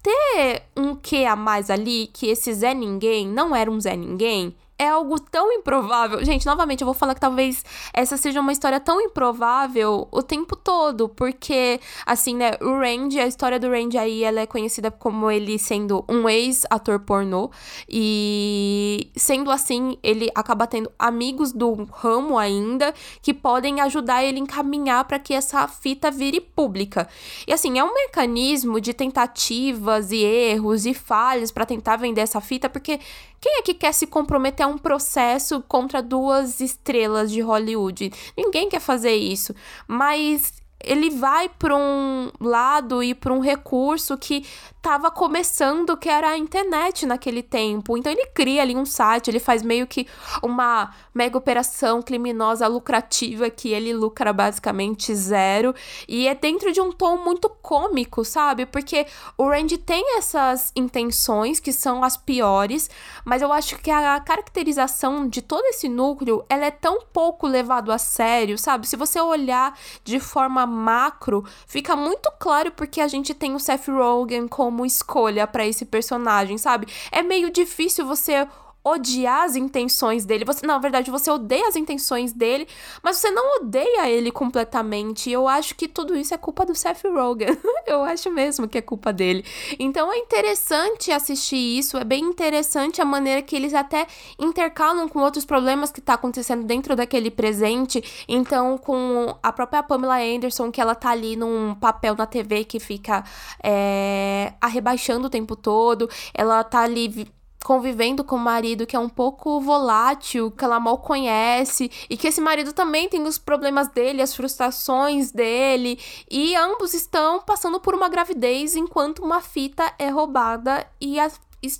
ter 0.00 0.62
um 0.76 0.94
que 0.94 1.26
a 1.26 1.34
mais 1.34 1.70
ali, 1.70 2.08
que 2.12 2.28
esse 2.28 2.54
Zé 2.54 2.72
Ninguém 2.72 3.26
não 3.26 3.54
era 3.54 3.68
um 3.68 3.80
Zé 3.80 3.96
Ninguém, 3.96 4.56
é 4.78 4.88
algo 4.88 5.18
tão 5.18 5.50
improvável. 5.52 6.24
Gente, 6.24 6.44
novamente, 6.44 6.82
eu 6.82 6.84
vou 6.84 6.94
falar 6.94 7.14
que 7.14 7.20
talvez 7.20 7.64
essa 7.94 8.16
seja 8.16 8.40
uma 8.40 8.52
história 8.52 8.78
tão 8.78 9.00
improvável 9.00 10.06
o 10.10 10.22
tempo 10.22 10.54
todo, 10.54 11.08
porque, 11.08 11.80
assim, 12.04 12.36
né, 12.36 12.52
o 12.60 12.78
Randy, 12.78 13.18
a 13.18 13.26
história 13.26 13.58
do 13.58 13.70
Randy 13.70 13.96
aí, 13.96 14.22
ela 14.22 14.40
é 14.40 14.46
conhecida 14.46 14.90
como 14.90 15.30
ele 15.30 15.58
sendo 15.58 16.04
um 16.08 16.28
ex-ator 16.28 17.00
pornô, 17.00 17.50
e 17.88 19.10
sendo 19.16 19.50
assim, 19.50 19.96
ele 20.02 20.30
acaba 20.34 20.66
tendo 20.66 20.90
amigos 20.98 21.52
do 21.52 21.84
ramo 21.90 22.36
ainda 22.36 22.92
que 23.22 23.32
podem 23.32 23.80
ajudar 23.80 24.22
ele 24.24 24.38
a 24.38 24.42
encaminhar 24.42 25.04
para 25.04 25.18
que 25.18 25.32
essa 25.32 25.66
fita 25.68 26.10
vire 26.10 26.40
pública. 26.40 27.08
E 27.46 27.52
assim, 27.52 27.78
é 27.78 27.84
um 27.84 27.94
mecanismo 27.94 28.80
de 28.80 28.92
tentativas 28.92 30.12
e 30.12 30.22
erros 30.22 30.84
e 30.84 30.92
falhas 30.92 31.50
para 31.50 31.64
tentar 31.64 31.96
vender 31.96 32.20
essa 32.20 32.40
fita, 32.40 32.68
porque 32.68 33.00
quem 33.40 33.58
é 33.58 33.62
que 33.62 33.74
quer 33.74 33.92
se 33.92 34.06
comprometer 34.06 34.64
a 34.64 34.68
um 34.68 34.78
processo 34.78 35.62
contra 35.62 36.02
duas 36.02 36.60
estrelas 36.60 37.30
de 37.30 37.40
Hollywood? 37.40 38.12
Ninguém 38.36 38.68
quer 38.68 38.80
fazer 38.80 39.14
isso. 39.14 39.54
Mas 39.86 40.52
ele 40.82 41.10
vai 41.10 41.48
para 41.48 41.74
um 41.74 42.30
lado 42.40 43.02
e 43.02 43.14
para 43.14 43.32
um 43.32 43.40
recurso 43.40 44.16
que 44.16 44.46
estava 44.76 45.10
começando, 45.10 45.96
que 45.96 46.08
era 46.08 46.30
a 46.30 46.38
internet 46.38 47.06
naquele 47.06 47.42
tempo. 47.42 47.96
Então 47.96 48.12
ele 48.12 48.26
cria 48.26 48.62
ali 48.62 48.76
um 48.76 48.84
site, 48.84 49.28
ele 49.28 49.40
faz 49.40 49.62
meio 49.62 49.86
que 49.86 50.06
uma 50.42 50.94
mega 51.12 51.36
operação 51.36 52.00
criminosa 52.00 52.68
lucrativa 52.68 53.50
que 53.50 53.70
ele 53.70 53.92
lucra 53.92 54.32
basicamente 54.32 55.12
zero. 55.14 55.74
E 56.06 56.28
é 56.28 56.34
dentro 56.34 56.70
de 56.70 56.80
um 56.80 56.92
tom 56.92 57.16
muito 57.16 57.48
cômico, 57.48 58.24
sabe? 58.24 58.64
Porque 58.64 59.06
o 59.36 59.48
Randy 59.48 59.78
tem 59.78 60.18
essas 60.18 60.72
intenções 60.76 61.58
que 61.58 61.72
são 61.72 62.04
as 62.04 62.16
piores, 62.16 62.88
mas 63.24 63.42
eu 63.42 63.52
acho 63.52 63.78
que 63.78 63.90
a 63.90 64.20
caracterização 64.20 65.28
de 65.28 65.42
todo 65.42 65.64
esse 65.64 65.88
núcleo, 65.88 66.44
ela 66.48 66.66
é 66.66 66.70
tão 66.70 67.00
pouco 67.12 67.46
levado 67.46 67.90
a 67.90 67.98
sério, 67.98 68.56
sabe? 68.56 68.86
Se 68.86 68.94
você 68.94 69.20
olhar 69.20 69.76
de 70.04 70.20
forma 70.20 70.65
macro, 70.66 71.44
fica 71.66 71.96
muito 71.96 72.30
claro 72.38 72.70
porque 72.72 73.00
a 73.00 73.08
gente 73.08 73.32
tem 73.34 73.54
o 73.54 73.60
Seth 73.60 73.88
Rogen 73.88 74.48
como 74.48 74.84
escolha 74.84 75.46
para 75.46 75.66
esse 75.66 75.84
personagem, 75.84 76.58
sabe? 76.58 76.86
É 77.10 77.22
meio 77.22 77.50
difícil 77.50 78.06
você 78.06 78.46
odiar 78.86 79.42
as 79.42 79.56
intenções 79.56 80.24
dele. 80.24 80.44
Você, 80.44 80.64
na 80.64 80.78
verdade, 80.78 81.10
você 81.10 81.28
odeia 81.28 81.66
as 81.66 81.74
intenções 81.74 82.32
dele, 82.32 82.68
mas 83.02 83.16
você 83.16 83.30
não 83.32 83.56
odeia 83.56 84.08
ele 84.08 84.30
completamente. 84.30 85.28
Eu 85.28 85.48
acho 85.48 85.74
que 85.74 85.88
tudo 85.88 86.16
isso 86.16 86.32
é 86.32 86.38
culpa 86.38 86.64
do 86.64 86.74
Seth 86.74 87.02
Rogen. 87.04 87.58
Eu 87.84 88.04
acho 88.04 88.30
mesmo 88.30 88.68
que 88.68 88.78
é 88.78 88.82
culpa 88.82 89.12
dele. 89.12 89.44
Então 89.78 90.12
é 90.12 90.18
interessante 90.18 91.10
assistir 91.10 91.56
isso, 91.56 91.96
é 91.96 92.04
bem 92.04 92.24
interessante 92.24 93.00
a 93.00 93.04
maneira 93.04 93.42
que 93.42 93.56
eles 93.56 93.74
até 93.74 94.06
intercalam 94.38 95.08
com 95.08 95.20
outros 95.20 95.44
problemas 95.44 95.90
que 95.90 96.00
tá 96.00 96.14
acontecendo 96.14 96.64
dentro 96.64 96.94
daquele 96.94 97.30
presente. 97.30 98.02
Então, 98.28 98.78
com 98.78 99.36
a 99.42 99.52
própria 99.52 99.82
Pamela 99.82 100.18
Anderson, 100.18 100.70
que 100.70 100.80
ela 100.80 100.94
tá 100.94 101.10
ali 101.10 101.34
num 101.36 101.74
papel 101.74 102.14
na 102.14 102.26
TV 102.26 102.64
que 102.64 102.78
fica 102.78 103.24
é, 103.62 104.52
arrebaixando 104.60 105.26
o 105.26 105.30
tempo 105.30 105.56
todo, 105.56 106.08
ela 106.34 106.62
tá 106.62 106.80
ali 106.80 107.26
convivendo 107.64 108.22
com 108.22 108.36
o 108.36 108.38
marido 108.38 108.86
que 108.86 108.94
é 108.94 108.98
um 108.98 109.08
pouco 109.08 109.60
volátil, 109.60 110.50
que 110.50 110.64
ela 110.64 110.78
mal 110.78 110.98
conhece, 110.98 111.90
e 112.08 112.16
que 112.16 112.28
esse 112.28 112.40
marido 112.40 112.72
também 112.72 113.08
tem 113.08 113.22
os 113.22 113.38
problemas 113.38 113.88
dele, 113.88 114.22
as 114.22 114.34
frustrações 114.34 115.32
dele, 115.32 115.98
e 116.30 116.54
ambos 116.54 116.94
estão 116.94 117.40
passando 117.40 117.80
por 117.80 117.94
uma 117.94 118.08
gravidez 118.08 118.76
enquanto 118.76 119.24
uma 119.24 119.40
fita 119.40 119.92
é 119.98 120.08
roubada 120.08 120.86
e 121.00 121.18
a 121.18 121.30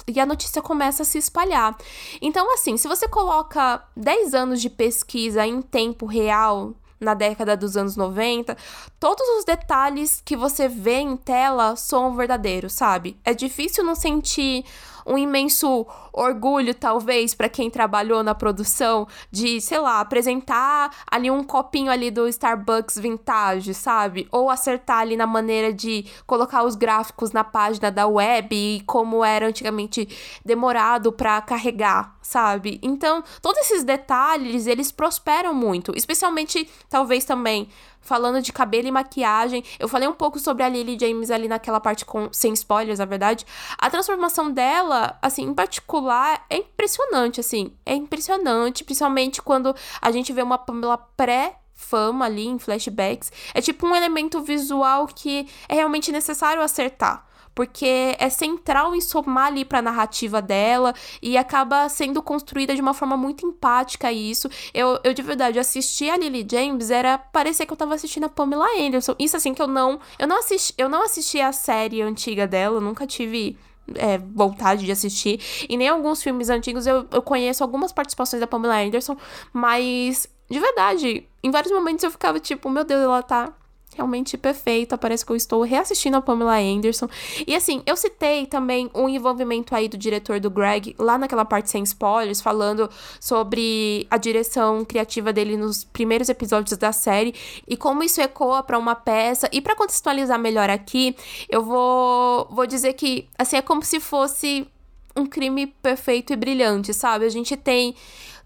e 0.08 0.18
a 0.18 0.26
notícia 0.26 0.60
começa 0.62 1.02
a 1.02 1.06
se 1.06 1.18
espalhar. 1.18 1.76
Então, 2.20 2.52
assim, 2.52 2.76
se 2.76 2.88
você 2.88 3.06
coloca 3.06 3.86
10 3.96 4.34
anos 4.34 4.60
de 4.60 4.68
pesquisa 4.68 5.46
em 5.46 5.62
tempo 5.62 6.06
real 6.06 6.74
na 7.00 7.14
década 7.14 7.56
dos 7.56 7.76
anos 7.76 7.96
90. 7.96 8.56
Todos 8.98 9.26
os 9.38 9.44
detalhes 9.44 10.20
que 10.24 10.36
você 10.36 10.68
vê 10.68 10.98
em 10.98 11.16
tela 11.16 11.76
são 11.76 12.14
verdadeiros, 12.14 12.72
sabe? 12.72 13.18
É 13.24 13.34
difícil 13.34 13.84
não 13.84 13.94
sentir 13.94 14.64
um 15.06 15.16
imenso 15.16 15.86
orgulho, 16.12 16.74
talvez, 16.74 17.34
para 17.34 17.48
quem 17.48 17.70
trabalhou 17.70 18.22
na 18.22 18.34
produção, 18.34 19.06
de, 19.30 19.60
sei 19.60 19.78
lá, 19.78 20.00
apresentar 20.00 20.90
ali 21.10 21.30
um 21.30 21.44
copinho 21.44 21.90
ali 21.90 22.10
do 22.10 22.26
Starbucks 22.26 22.98
vintage, 22.98 23.72
sabe? 23.74 24.26
Ou 24.32 24.50
acertar 24.50 24.98
ali 24.98 25.16
na 25.16 25.26
maneira 25.26 25.72
de 25.72 26.06
colocar 26.26 26.64
os 26.64 26.74
gráficos 26.74 27.32
na 27.32 27.44
página 27.44 27.90
da 27.90 28.06
web 28.06 28.54
e 28.54 28.82
como 28.86 29.24
era 29.24 29.46
antigamente 29.46 30.08
demorado 30.44 31.12
para 31.12 31.40
carregar, 31.40 32.16
sabe? 32.20 32.80
Então, 32.82 33.22
todos 33.40 33.60
esses 33.60 33.84
detalhes, 33.84 34.66
eles 34.66 34.90
prosperam 34.90 35.54
muito, 35.54 35.92
especialmente 35.94 36.68
talvez 36.88 37.24
também 37.24 37.68
falando 38.06 38.40
de 38.40 38.52
cabelo 38.52 38.88
e 38.88 38.90
maquiagem. 38.90 39.62
Eu 39.78 39.88
falei 39.88 40.08
um 40.08 40.12
pouco 40.14 40.38
sobre 40.38 40.62
a 40.62 40.68
Lily 40.68 40.96
James 40.98 41.30
ali 41.30 41.48
naquela 41.48 41.80
parte 41.80 42.04
com 42.04 42.28
sem 42.32 42.52
spoilers, 42.52 42.98
na 42.98 43.04
verdade. 43.04 43.44
A 43.76 43.90
transformação 43.90 44.50
dela, 44.50 45.18
assim, 45.20 45.42
em 45.42 45.54
particular, 45.54 46.46
é 46.48 46.58
impressionante, 46.58 47.40
assim. 47.40 47.72
É 47.84 47.94
impressionante, 47.94 48.84
principalmente 48.84 49.42
quando 49.42 49.74
a 50.00 50.10
gente 50.10 50.32
vê 50.32 50.42
uma 50.42 50.56
Pamela 50.56 50.96
pré 50.96 51.56
fama 51.74 52.24
ali 52.24 52.46
em 52.46 52.58
flashbacks. 52.58 53.30
É 53.52 53.60
tipo 53.60 53.86
um 53.86 53.94
elemento 53.94 54.40
visual 54.40 55.06
que 55.06 55.46
é 55.68 55.74
realmente 55.74 56.10
necessário 56.10 56.62
acertar 56.62 57.25
porque 57.56 58.14
é 58.18 58.28
central 58.28 58.94
em 58.94 59.00
somar 59.00 59.46
ali 59.46 59.64
pra 59.64 59.80
narrativa 59.80 60.42
dela 60.42 60.94
e 61.22 61.38
acaba 61.38 61.88
sendo 61.88 62.22
construída 62.22 62.74
de 62.74 62.82
uma 62.82 62.92
forma 62.92 63.16
muito 63.16 63.46
empática 63.46 64.12
isso. 64.12 64.46
Eu, 64.74 65.00
eu 65.02 65.14
de 65.14 65.22
verdade 65.22 65.58
assisti 65.58 66.10
a 66.10 66.18
Lily 66.18 66.46
James, 66.48 66.90
era 66.90 67.16
parecer 67.16 67.64
que 67.64 67.72
eu 67.72 67.76
tava 67.76 67.94
assistindo 67.94 68.24
a 68.24 68.28
Pamela 68.28 68.66
Anderson. 68.78 69.16
Isso 69.18 69.38
assim 69.38 69.54
que 69.54 69.62
eu 69.62 69.66
não, 69.66 69.98
eu 70.18 70.28
não 70.28 70.38
assisti, 70.38 70.74
eu 70.76 70.86
não 70.86 71.02
assisti 71.02 71.40
a 71.40 71.50
série 71.50 72.02
antiga 72.02 72.46
dela, 72.46 72.78
nunca 72.78 73.06
tive 73.06 73.58
é, 73.94 74.18
vontade 74.18 74.84
de 74.84 74.92
assistir. 74.92 75.40
E 75.66 75.78
nem 75.78 75.88
alguns 75.88 76.22
filmes 76.22 76.50
antigos 76.50 76.86
eu, 76.86 77.06
eu 77.10 77.22
conheço 77.22 77.64
algumas 77.64 77.90
participações 77.90 78.38
da 78.38 78.46
Pamela 78.46 78.78
Anderson, 78.78 79.16
mas 79.50 80.28
de 80.50 80.60
verdade, 80.60 81.26
em 81.42 81.50
vários 81.50 81.72
momentos 81.72 82.04
eu 82.04 82.10
ficava 82.10 82.38
tipo, 82.38 82.68
meu 82.68 82.84
Deus, 82.84 83.02
ela 83.02 83.22
tá 83.22 83.50
realmente 83.96 84.36
perfeita. 84.36 84.98
Parece 84.98 85.24
que 85.24 85.32
eu 85.32 85.36
estou 85.36 85.62
reassistindo 85.62 86.16
a 86.16 86.22
Pamela 86.22 86.58
Anderson. 86.58 87.08
E 87.46 87.54
assim, 87.54 87.82
eu 87.86 87.96
citei 87.96 88.46
também 88.46 88.90
o 88.92 89.08
envolvimento 89.08 89.74
aí 89.74 89.88
do 89.88 89.96
diretor 89.96 90.38
do 90.38 90.50
Greg, 90.50 90.94
lá 90.98 91.18
naquela 91.18 91.44
parte 91.44 91.70
sem 91.70 91.82
spoilers, 91.82 92.40
falando 92.40 92.88
sobre 93.20 94.06
a 94.10 94.16
direção 94.16 94.84
criativa 94.84 95.32
dele 95.32 95.56
nos 95.56 95.84
primeiros 95.84 96.28
episódios 96.28 96.76
da 96.76 96.92
série 96.92 97.34
e 97.66 97.76
como 97.76 98.02
isso 98.02 98.20
ecoa 98.20 98.62
para 98.62 98.78
uma 98.78 98.94
peça. 98.94 99.48
E 99.52 99.60
para 99.60 99.74
contextualizar 99.74 100.38
melhor 100.38 100.70
aqui, 100.70 101.16
eu 101.48 101.62
vou, 101.62 102.46
vou 102.50 102.66
dizer 102.66 102.92
que, 102.92 103.28
assim, 103.38 103.56
é 103.56 103.62
como 103.62 103.82
se 103.82 104.00
fosse 104.00 104.66
um 105.16 105.24
crime 105.24 105.66
perfeito 105.66 106.32
e 106.32 106.36
brilhante, 106.36 106.92
sabe? 106.92 107.24
A 107.24 107.30
gente 107.30 107.56
tem 107.56 107.94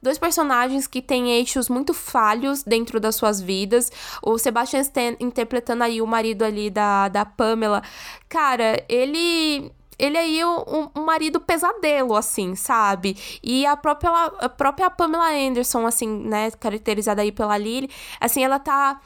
dois 0.02 0.18
personagens 0.18 0.86
que 0.86 1.02
têm 1.02 1.32
eixos 1.32 1.68
muito 1.68 1.92
falhos 1.94 2.62
dentro 2.62 2.98
das 2.98 3.16
suas 3.16 3.40
vidas. 3.40 3.90
O 4.22 4.38
Sebastian 4.38 4.80
Stan 4.80 5.16
interpretando 5.20 5.82
aí 5.82 6.00
o 6.00 6.06
marido 6.06 6.44
ali 6.44 6.70
da, 6.70 7.08
da 7.08 7.24
Pamela. 7.24 7.82
Cara, 8.28 8.84
ele 8.88 9.70
ele 9.98 10.16
aí 10.16 10.40
é 10.40 10.46
um, 10.46 10.88
um, 10.96 11.04
marido 11.04 11.38
pesadelo, 11.38 12.16
assim, 12.16 12.54
sabe? 12.54 13.14
E 13.42 13.66
a 13.66 13.76
própria, 13.76 14.10
a 14.10 14.48
própria 14.48 14.88
Pamela 14.88 15.30
Anderson, 15.30 15.86
assim, 15.86 16.08
né, 16.08 16.50
caracterizada 16.52 17.20
aí 17.20 17.30
pela 17.30 17.58
Lily, 17.58 17.90
assim, 18.18 18.42
ela 18.42 18.58
tá 18.58 18.98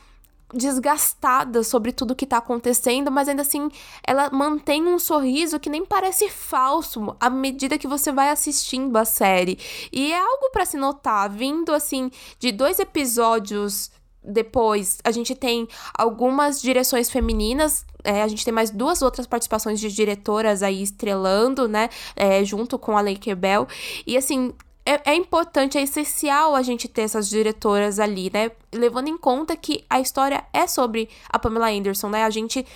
desgastada 0.55 1.63
sobre 1.63 1.93
tudo 1.93 2.15
que 2.15 2.27
tá 2.27 2.39
acontecendo, 2.39 3.11
mas 3.11 3.29
ainda 3.29 3.43
assim 3.43 3.69
ela 4.07 4.31
mantém 4.31 4.87
um 4.87 4.99
sorriso 4.99 5.61
que 5.61 5.71
nem 5.71 5.85
parece 5.85 6.29
falso 6.29 7.17
à 7.21 7.29
medida 7.29 7.79
que 7.79 7.87
você 7.87 8.13
vai 8.13 8.31
assistindo 8.31 8.97
a 8.97 9.05
série. 9.05 9.59
E 9.93 10.13
é 10.13 10.19
algo 10.19 10.51
para 10.53 10.65
se 10.65 10.77
notar, 10.77 11.29
vindo 11.31 11.73
assim 11.73 12.11
de 12.39 12.53
dois 12.53 12.79
episódios 12.79 13.91
depois, 14.25 14.99
a 15.05 15.11
gente 15.11 15.35
tem 15.35 15.69
algumas 15.93 16.63
direções 16.63 17.11
femininas. 17.11 17.85
É, 18.03 18.23
a 18.23 18.29
gente 18.29 18.45
tem 18.45 18.55
mais 18.55 18.71
duas 18.71 19.03
outras 19.03 19.27
participações 19.27 19.79
de 19.79 19.93
diretoras 19.93 20.63
aí 20.63 20.83
estrelando, 20.83 21.69
né? 21.69 21.91
É, 22.17 22.43
junto 22.43 22.79
com 22.79 22.97
a 22.97 23.03
Laker 23.03 23.37
Bell. 23.37 23.69
E 24.07 24.17
assim, 24.17 24.55
é, 24.87 25.13
é, 25.13 25.15
importante, 25.15 25.79
é 25.79 25.83
essencial 25.83 26.55
a 26.55 26.63
gente 26.63 26.89
ter 26.89 27.03
essas 27.03 27.29
diretoras 27.29 27.99
ali, 27.99 28.31
né? 28.33 28.51
Levando 28.73 29.09
em 29.09 29.17
conta 29.17 29.57
que 29.57 29.83
a 29.89 29.99
história 29.99 30.45
é 30.53 30.67
sobre 30.67 31.09
a 31.31 31.39
Pamela 31.39 31.71
Anderson, 31.71 32.11
né? 32.11 32.25
A 32.25 32.31
gente 32.31 32.67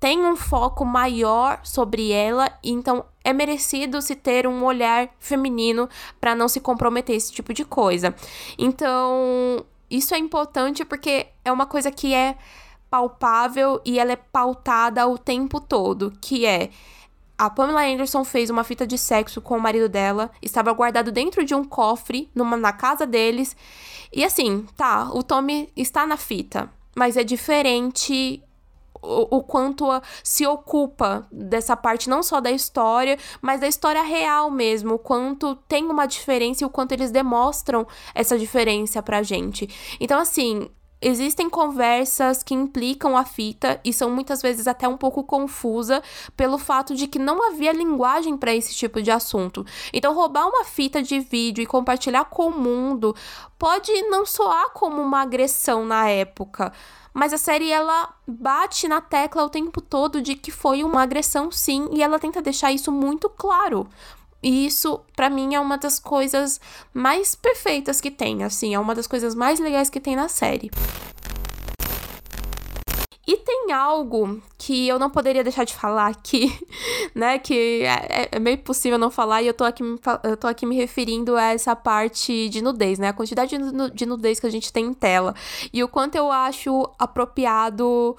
tem 0.00 0.24
um 0.24 0.34
foco 0.34 0.84
maior 0.84 1.60
sobre 1.62 2.10
ela, 2.10 2.50
então 2.64 3.04
é 3.22 3.32
merecido 3.32 4.02
se 4.02 4.16
ter 4.16 4.44
um 4.46 4.64
olhar 4.64 5.08
feminino 5.20 5.88
para 6.20 6.34
não 6.34 6.48
se 6.48 6.58
comprometer 6.58 7.14
esse 7.14 7.32
tipo 7.32 7.54
de 7.54 7.64
coisa. 7.64 8.12
Então, 8.58 9.64
isso 9.88 10.14
é 10.14 10.18
importante 10.18 10.84
porque 10.84 11.28
é 11.44 11.52
uma 11.52 11.66
coisa 11.66 11.92
que 11.92 12.12
é 12.12 12.36
palpável 12.90 13.80
e 13.84 14.00
ela 14.00 14.12
é 14.12 14.16
pautada 14.16 15.06
o 15.06 15.16
tempo 15.16 15.60
todo, 15.60 16.12
que 16.20 16.44
é 16.44 16.70
a 17.42 17.50
Pamela 17.50 17.84
Anderson 17.84 18.22
fez 18.22 18.50
uma 18.50 18.62
fita 18.62 18.86
de 18.86 18.96
sexo 18.96 19.40
com 19.40 19.56
o 19.56 19.60
marido 19.60 19.88
dela, 19.88 20.30
estava 20.40 20.72
guardado 20.72 21.10
dentro 21.10 21.44
de 21.44 21.56
um 21.56 21.64
cofre 21.64 22.30
numa, 22.32 22.56
na 22.56 22.72
casa 22.72 23.04
deles. 23.04 23.56
E 24.12 24.24
assim, 24.24 24.64
tá, 24.76 25.10
o 25.12 25.24
Tommy 25.24 25.68
está 25.76 26.06
na 26.06 26.16
fita, 26.16 26.70
mas 26.94 27.16
é 27.16 27.24
diferente 27.24 28.40
o, 29.02 29.38
o, 29.38 29.42
quanto 29.42 29.90
a, 29.90 30.00
se 30.22 30.46
ocupa 30.46 31.26
dessa 31.32 31.76
parte 31.76 32.08
não 32.08 32.22
só 32.22 32.40
da 32.40 32.52
história, 32.52 33.18
mas 33.40 33.60
da 33.60 33.66
história 33.66 34.02
real 34.04 34.48
mesmo, 34.48 34.94
o 34.94 34.98
quanto 35.00 35.56
tem 35.66 35.86
uma 35.86 36.06
diferença 36.06 36.62
e 36.62 36.66
o 36.66 36.70
quanto 36.70 36.92
eles 36.92 37.10
demonstram 37.10 37.84
essa 38.14 38.38
diferença 38.38 39.02
pra 39.02 39.20
gente. 39.24 39.68
Então, 39.98 40.20
assim, 40.20 40.70
existem 41.02 41.50
conversas 41.50 42.42
que 42.42 42.54
implicam 42.54 43.16
a 43.16 43.24
fita 43.24 43.80
e 43.84 43.92
são 43.92 44.10
muitas 44.10 44.40
vezes 44.40 44.66
até 44.66 44.86
um 44.86 44.96
pouco 44.96 45.24
confusa 45.24 46.02
pelo 46.36 46.58
fato 46.58 46.94
de 46.94 47.06
que 47.06 47.18
não 47.18 47.46
havia 47.48 47.72
linguagem 47.72 48.36
para 48.36 48.54
esse 48.54 48.74
tipo 48.74 49.02
de 49.02 49.10
assunto. 49.10 49.66
Então, 49.92 50.14
roubar 50.14 50.46
uma 50.48 50.64
fita 50.64 51.02
de 51.02 51.20
vídeo 51.20 51.62
e 51.62 51.66
compartilhar 51.66 52.24
com 52.26 52.46
o 52.46 52.58
mundo 52.58 53.14
pode 53.58 53.92
não 54.02 54.24
soar 54.24 54.70
como 54.70 55.02
uma 55.02 55.22
agressão 55.22 55.84
na 55.84 56.08
época. 56.08 56.72
Mas 57.12 57.32
a 57.32 57.38
série 57.38 57.70
ela 57.70 58.14
bate 58.26 58.88
na 58.88 59.00
tecla 59.00 59.44
o 59.44 59.50
tempo 59.50 59.80
todo 59.80 60.22
de 60.22 60.34
que 60.34 60.50
foi 60.50 60.82
uma 60.82 61.02
agressão 61.02 61.50
sim, 61.50 61.88
e 61.92 62.02
ela 62.02 62.18
tenta 62.18 62.40
deixar 62.40 62.72
isso 62.72 62.90
muito 62.90 63.28
claro. 63.28 63.86
E 64.42 64.66
isso, 64.66 65.00
para 65.14 65.30
mim, 65.30 65.54
é 65.54 65.60
uma 65.60 65.78
das 65.78 66.00
coisas 66.00 66.60
mais 66.92 67.34
perfeitas 67.34 68.00
que 68.00 68.10
tem, 68.10 68.42
assim, 68.42 68.74
é 68.74 68.78
uma 68.78 68.94
das 68.94 69.06
coisas 69.06 69.34
mais 69.34 69.60
legais 69.60 69.88
que 69.88 70.00
tem 70.00 70.16
na 70.16 70.28
série. 70.28 70.70
E 73.24 73.36
tem 73.36 73.70
algo 73.70 74.42
que 74.58 74.88
eu 74.88 74.98
não 74.98 75.08
poderia 75.08 75.44
deixar 75.44 75.62
de 75.64 75.74
falar 75.74 76.08
aqui, 76.08 76.52
né? 77.14 77.38
Que 77.38 77.82
é, 77.82 78.28
é, 78.32 78.38
meio 78.40 78.54
impossível 78.54 78.98
não 78.98 79.10
falar, 79.12 79.42
e 79.42 79.46
eu 79.46 79.54
tô, 79.54 79.62
aqui, 79.62 79.84
eu 80.24 80.36
tô 80.36 80.48
aqui 80.48 80.66
me 80.66 80.74
referindo 80.74 81.36
a 81.36 81.52
essa 81.52 81.76
parte 81.76 82.48
de 82.48 82.60
nudez, 82.60 82.98
né? 82.98 83.08
A 83.08 83.12
quantidade 83.12 83.56
de 83.94 84.06
nudez 84.06 84.40
que 84.40 84.46
a 84.46 84.50
gente 84.50 84.72
tem 84.72 84.86
em 84.86 84.92
tela. 84.92 85.34
E 85.72 85.84
o 85.84 85.88
quanto 85.88 86.16
eu 86.16 86.32
acho 86.32 86.90
apropriado 86.98 88.16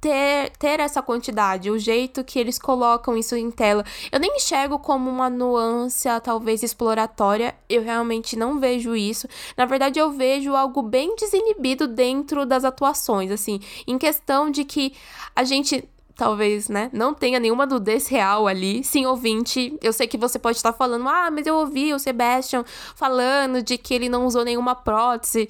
ter, 0.00 0.50
ter 0.58 0.80
essa 0.80 1.02
quantidade, 1.02 1.70
o 1.70 1.78
jeito 1.78 2.24
que 2.24 2.38
eles 2.38 2.58
colocam 2.58 3.16
isso 3.16 3.36
em 3.36 3.50
tela. 3.50 3.84
Eu 4.10 4.18
nem 4.18 4.36
enxergo 4.36 4.78
como 4.78 5.10
uma 5.10 5.28
nuance, 5.28 6.08
talvez 6.22 6.62
exploratória, 6.62 7.54
eu 7.68 7.82
realmente 7.82 8.36
não 8.36 8.58
vejo 8.58 8.96
isso. 8.96 9.28
Na 9.56 9.66
verdade, 9.66 9.98
eu 9.98 10.10
vejo 10.10 10.56
algo 10.56 10.82
bem 10.82 11.14
desinibido 11.16 11.86
dentro 11.86 12.46
das 12.46 12.64
atuações, 12.64 13.30
assim, 13.30 13.60
em 13.86 13.98
questão 13.98 14.50
de 14.50 14.64
que 14.64 14.94
a 15.36 15.44
gente 15.44 15.86
talvez, 16.16 16.68
né, 16.68 16.90
não 16.92 17.14
tenha 17.14 17.40
nenhuma 17.40 17.64
nudez 17.64 18.06
real 18.06 18.46
ali. 18.46 18.84
Sim, 18.84 19.06
ouvinte, 19.06 19.78
eu 19.80 19.90
sei 19.90 20.06
que 20.06 20.18
você 20.18 20.38
pode 20.38 20.58
estar 20.58 20.74
falando, 20.74 21.08
ah, 21.08 21.30
mas 21.30 21.46
eu 21.46 21.56
ouvi 21.56 21.94
o 21.94 21.98
Sebastian 21.98 22.62
falando 22.94 23.62
de 23.62 23.78
que 23.78 23.94
ele 23.94 24.06
não 24.06 24.26
usou 24.26 24.44
nenhuma 24.44 24.74
prótese. 24.74 25.48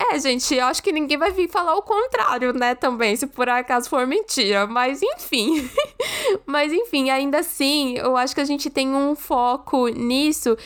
É, 0.00 0.18
gente, 0.20 0.54
eu 0.54 0.64
acho 0.66 0.80
que 0.80 0.92
ninguém 0.92 1.18
vai 1.18 1.32
vir 1.32 1.48
falar 1.48 1.74
o 1.74 1.82
contrário, 1.82 2.52
né, 2.52 2.74
também, 2.76 3.16
se 3.16 3.26
por 3.26 3.48
acaso 3.48 3.90
for 3.90 4.06
mentira. 4.06 4.64
Mas 4.66 5.02
enfim. 5.02 5.68
Mas 6.46 6.72
enfim, 6.72 7.10
ainda 7.10 7.40
assim, 7.40 7.96
eu 7.98 8.16
acho 8.16 8.32
que 8.34 8.40
a 8.40 8.44
gente 8.44 8.70
tem 8.70 8.94
um 8.94 9.16
foco 9.16 9.88
nisso 9.88 10.56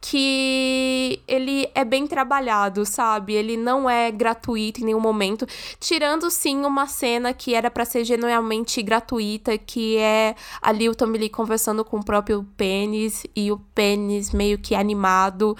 que 0.00 1.22
ele 1.26 1.70
é 1.74 1.84
bem 1.84 2.06
trabalhado, 2.06 2.84
sabe? 2.84 3.34
Ele 3.34 3.56
não 3.56 3.88
é 3.88 4.10
gratuito 4.10 4.80
em 4.80 4.84
nenhum 4.84 5.00
momento, 5.00 5.46
tirando 5.80 6.30
sim 6.30 6.64
uma 6.64 6.86
cena 6.86 7.32
que 7.32 7.54
era 7.54 7.70
para 7.70 7.84
ser 7.84 8.04
genuinamente 8.04 8.82
gratuita, 8.82 9.56
que 9.56 9.96
é 9.96 10.34
ali 10.60 10.88
o 10.88 10.94
Tommy 10.94 11.18
Lee 11.18 11.30
conversando 11.30 11.84
com 11.84 11.98
o 11.98 12.04
próprio 12.04 12.44
pênis 12.56 13.24
e 13.34 13.50
o 13.50 13.58
pênis 13.74 14.32
meio 14.32 14.58
que 14.58 14.74
animado. 14.74 15.56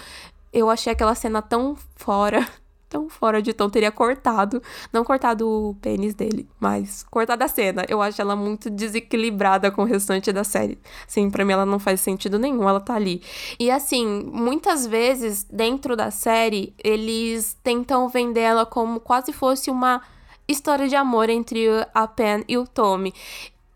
Eu 0.52 0.68
achei 0.68 0.92
aquela 0.92 1.14
cena 1.14 1.40
tão 1.40 1.76
fora 1.96 2.46
tão 2.92 3.09
fora 3.09 3.40
de 3.40 3.55
tom, 3.55 3.70
teria 3.70 3.90
cortado, 3.90 4.62
não 4.92 5.02
cortado 5.02 5.48
o 5.48 5.74
pênis 5.81 6.14
dele, 6.14 6.46
mas 6.61 7.02
cortado 7.11 7.42
a 7.42 7.48
cena. 7.48 7.87
Eu 7.88 8.02
acho 8.02 8.20
ela 8.20 8.37
muito 8.37 8.68
desequilibrada 8.68 9.70
com 9.70 9.81
o 9.81 9.87
restante 9.87 10.31
da 10.31 10.44
série. 10.44 10.78
Sim, 11.09 11.31
para 11.31 11.42
mim 11.42 11.55
ela 11.55 11.64
não 11.64 11.78
faz 11.78 12.02
sentido 12.02 12.38
nenhum, 12.38 12.68
ela 12.68 12.81
tá 12.81 12.94
ali. 12.94 13.22
E 13.59 13.70
assim, 13.70 14.07
muitas 14.31 14.87
vezes 14.87 15.44
dentro 15.44 15.96
da 15.96 16.11
série, 16.11 16.74
eles 16.85 17.57
tentam 17.62 18.07
vender 18.11 18.40
ela 18.40 18.66
como 18.66 19.00
quase 19.00 19.33
fosse 19.33 19.70
uma 19.70 20.02
história 20.46 20.87
de 20.87 20.94
amor 20.94 21.31
entre 21.31 21.66
a 21.94 22.07
Pen 22.07 22.44
e 22.46 22.59
o 22.59 22.66
Tommy. 22.66 23.14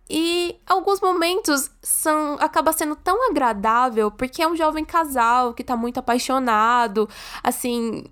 E 0.09 0.55
alguns 0.67 1.01
momentos 1.01 1.69
são 1.83 2.37
acaba 2.39 2.73
sendo 2.73 2.95
tão 2.95 3.29
agradável 3.29 4.09
porque 4.09 4.41
é 4.41 4.47
um 4.47 4.55
jovem 4.55 4.85
casal 4.85 5.53
que 5.53 5.65
tá 5.65 5.77
muito 5.77 5.99
apaixonado, 5.99 7.09
assim, 7.43 8.05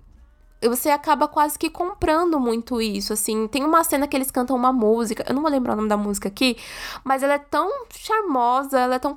você 0.69 0.89
acaba 0.89 1.27
quase 1.27 1.57
que 1.57 1.69
comprando 1.69 2.39
muito 2.39 2.81
isso, 2.81 3.13
assim. 3.13 3.47
Tem 3.47 3.63
uma 3.63 3.83
cena 3.83 4.07
que 4.07 4.15
eles 4.15 4.31
cantam 4.31 4.55
uma 4.55 4.71
música, 4.73 5.25
eu 5.27 5.33
não 5.33 5.41
vou 5.41 5.51
lembrar 5.51 5.73
o 5.73 5.75
nome 5.75 5.89
da 5.89 5.97
música 5.97 6.27
aqui, 6.27 6.57
mas 7.03 7.23
ela 7.23 7.33
é 7.33 7.39
tão 7.39 7.69
charmosa, 7.91 8.79
ela 8.79 8.95
é 8.95 8.99
tão 8.99 9.13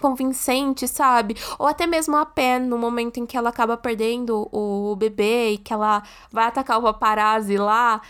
convincente, 0.00 0.86
sabe? 0.88 1.36
Ou 1.58 1.66
até 1.66 1.86
mesmo 1.86 2.16
a 2.16 2.26
Pen, 2.26 2.60
no 2.60 2.78
momento 2.78 3.18
em 3.18 3.26
que 3.26 3.36
ela 3.36 3.50
acaba 3.50 3.76
perdendo 3.76 4.48
o 4.52 4.94
bebê 4.96 5.52
e 5.52 5.58
que 5.58 5.72
ela 5.72 6.02
vai 6.30 6.46
atacar 6.46 6.78
o 6.78 6.82
paparazzi 6.82 7.56
lá. 7.56 8.00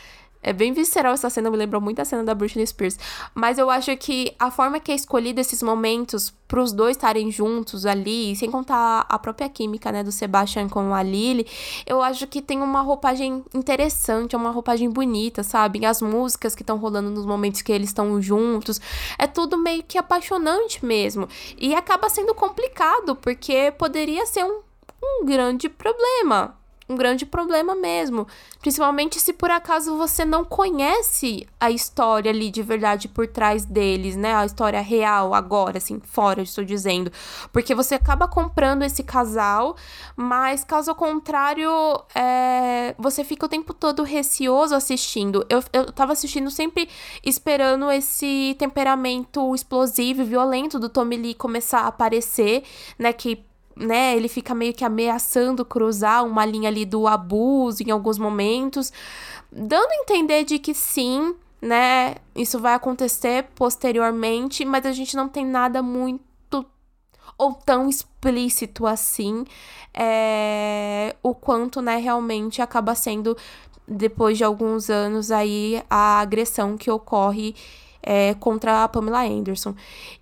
É 0.47 0.53
bem 0.53 0.73
visceral 0.73 1.13
essa 1.13 1.29
cena, 1.29 1.51
me 1.51 1.57
lembrou 1.57 1.83
muito 1.83 2.01
a 2.01 2.05
cena 2.05 2.23
da 2.23 2.33
Britney 2.33 2.65
Spears. 2.65 2.97
Mas 3.35 3.59
eu 3.59 3.69
acho 3.69 3.97
que 3.97 4.33
a 4.39 4.49
forma 4.49 4.79
que 4.79 4.93
é 4.93 4.95
escolhida 4.95 5.41
esses 5.41 5.61
momentos 5.61 6.33
para 6.47 6.63
os 6.63 6.73
dois 6.73 6.97
estarem 6.97 7.33
juntos 7.33 7.85
ali, 7.85 8.37
sem 8.37 8.49
contar 8.49 9.05
a 9.09 9.19
própria 9.19 9.49
química, 9.49 9.91
né, 9.91 10.05
do 10.05 10.13
Sebastian 10.13 10.69
com 10.69 10.95
a 10.95 11.03
Lily, 11.03 11.45
eu 11.85 12.01
acho 12.01 12.29
que 12.29 12.41
tem 12.41 12.63
uma 12.63 12.81
roupagem 12.81 13.45
interessante, 13.53 14.37
é 14.37 14.39
uma 14.39 14.53
roupagem 14.53 14.89
bonita, 14.89 15.43
sabe? 15.43 15.85
As 15.85 16.01
músicas 16.01 16.55
que 16.55 16.63
estão 16.63 16.77
rolando 16.77 17.11
nos 17.11 17.27
momentos 17.27 17.61
que 17.61 17.73
eles 17.73 17.89
estão 17.89 18.23
juntos, 18.23 18.81
é 19.19 19.27
tudo 19.27 19.59
meio 19.59 19.83
que 19.83 19.99
apaixonante 19.99 20.87
mesmo. 20.87 21.29
E 21.59 21.75
acaba 21.75 22.09
sendo 22.09 22.33
complicado, 22.37 23.17
porque 23.17 23.73
poderia 23.73 24.25
ser 24.27 24.45
um, 24.45 24.61
um 25.03 25.27
grande 25.27 25.69
problema 25.69 26.57
um 26.89 26.95
grande 26.95 27.27
problema 27.27 27.75
mesmo. 27.75 28.27
Principalmente 28.61 29.19
se 29.21 29.33
por 29.33 29.51
acaso 29.51 29.97
você 29.97 30.25
não 30.25 30.45
conhece 30.45 31.47
a 31.59 31.71
história 31.71 32.31
ali 32.31 32.51
de 32.51 32.63
verdade 32.63 33.09
por 33.09 33.27
trás 33.27 33.65
deles, 33.65 34.17
né? 34.17 34.35
A 34.35 34.47
história 34.47 34.81
real 34.81 35.35
agora, 35.35 35.79
assim, 35.79 36.01
fora, 36.01 36.43
estou 36.43 36.65
dizendo. 36.65 37.11
Porque 37.53 37.75
você 37.75 37.95
acaba 37.97 38.29
comprando 38.29 38.83
esse 38.83 39.03
casal, 39.03 39.77
mas 40.15 40.63
caso 40.63 40.95
contrário, 40.95 41.71
é... 42.15 42.95
você 42.99 43.25
fica 43.25 43.47
o 43.47 43.49
tempo 43.49 43.75
todo 43.75 44.03
receoso 44.03 44.75
assistindo. 44.75 45.45
Eu, 45.49 45.63
eu 45.73 45.93
tava 45.93 46.13
assistindo 46.13 46.51
sempre 46.51 46.89
esperando 47.25 47.91
esse 47.91 48.55
temperamento 48.59 49.55
explosivo 49.55 50.23
e 50.23 50.25
violento 50.25 50.79
do 50.79 50.89
Tommy 50.89 51.17
Lee 51.17 51.35
começar 51.35 51.81
a 51.81 51.89
aparecer, 51.89 52.63
né? 52.99 53.13
Que 53.13 53.46
né, 53.77 54.17
ele 54.17 54.29
fica 54.29 54.55
meio 54.55 54.73
que 54.73 54.85
ameaçando 54.85 55.65
cruzar 55.65 56.25
uma 56.25 56.45
linha 56.47 56.69
ali 56.69 56.87
do 56.87 57.07
abuso 57.07 57.83
em 57.83 57.91
alguns 57.91 58.19
momentos, 58.19 58.91
dando 59.53 59.91
a 59.91 59.97
entender 59.97 60.45
de 60.45 60.59
que 60.59 60.73
sim, 60.73 61.35
né, 61.61 62.15
isso 62.35 62.59
vai 62.59 62.75
acontecer 62.75 63.45
posteriormente, 63.55 64.65
mas 64.65 64.87
a 64.87 64.93
gente 64.93 65.15
não 65.15 65.29
tem 65.29 65.45
nada 65.45 65.83
muito 65.83 66.25
ou 67.39 67.53
tão 67.53 67.87
explícito 67.87 68.87
assim, 68.87 69.45
é, 69.93 71.15
o 71.23 71.35
quanto, 71.35 71.83
né, 71.83 71.99
realmente 71.99 72.63
acaba 72.63 72.95
sendo 72.95 73.37
depois 73.87 74.39
de 74.39 74.45
alguns 74.45 74.89
anos 74.89 75.31
aí 75.31 75.83
a 75.89 76.21
agressão 76.21 76.77
que 76.77 76.91
ocorre 76.91 77.55
é, 78.07 78.35
contra 78.35 78.85
a 78.85 78.89
Pamela 78.89 79.25
Anderson. 79.25 79.75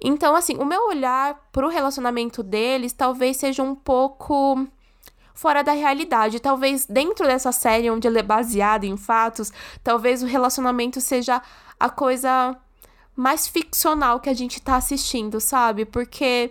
Então, 0.03 0.35
assim, 0.35 0.57
o 0.57 0.65
meu 0.65 0.89
olhar 0.89 1.39
pro 1.53 1.69
relacionamento 1.69 2.43
deles 2.43 2.95
talvez 2.95 3.37
seja 3.37 3.63
um 3.63 3.75
pouco 3.75 4.67
fora 5.35 5.63
da 5.63 5.73
realidade. 5.73 6.41
Talvez 6.41 6.87
dentro 6.87 7.27
dessa 7.27 7.53
série, 7.53 7.91
onde 7.91 8.09
ele 8.09 8.19
é 8.19 8.23
baseado 8.23 8.85
em 8.85 8.97
fatos, 8.97 9.53
talvez 9.83 10.23
o 10.23 10.27
relacionamento 10.27 10.99
seja 11.01 11.43
a 11.79 11.91
coisa 11.91 12.57
mais 13.15 13.47
ficcional 13.47 14.19
que 14.19 14.31
a 14.31 14.35
gente 14.35 14.63
tá 14.63 14.77
assistindo, 14.77 15.39
sabe? 15.39 15.85
Porque 15.85 16.51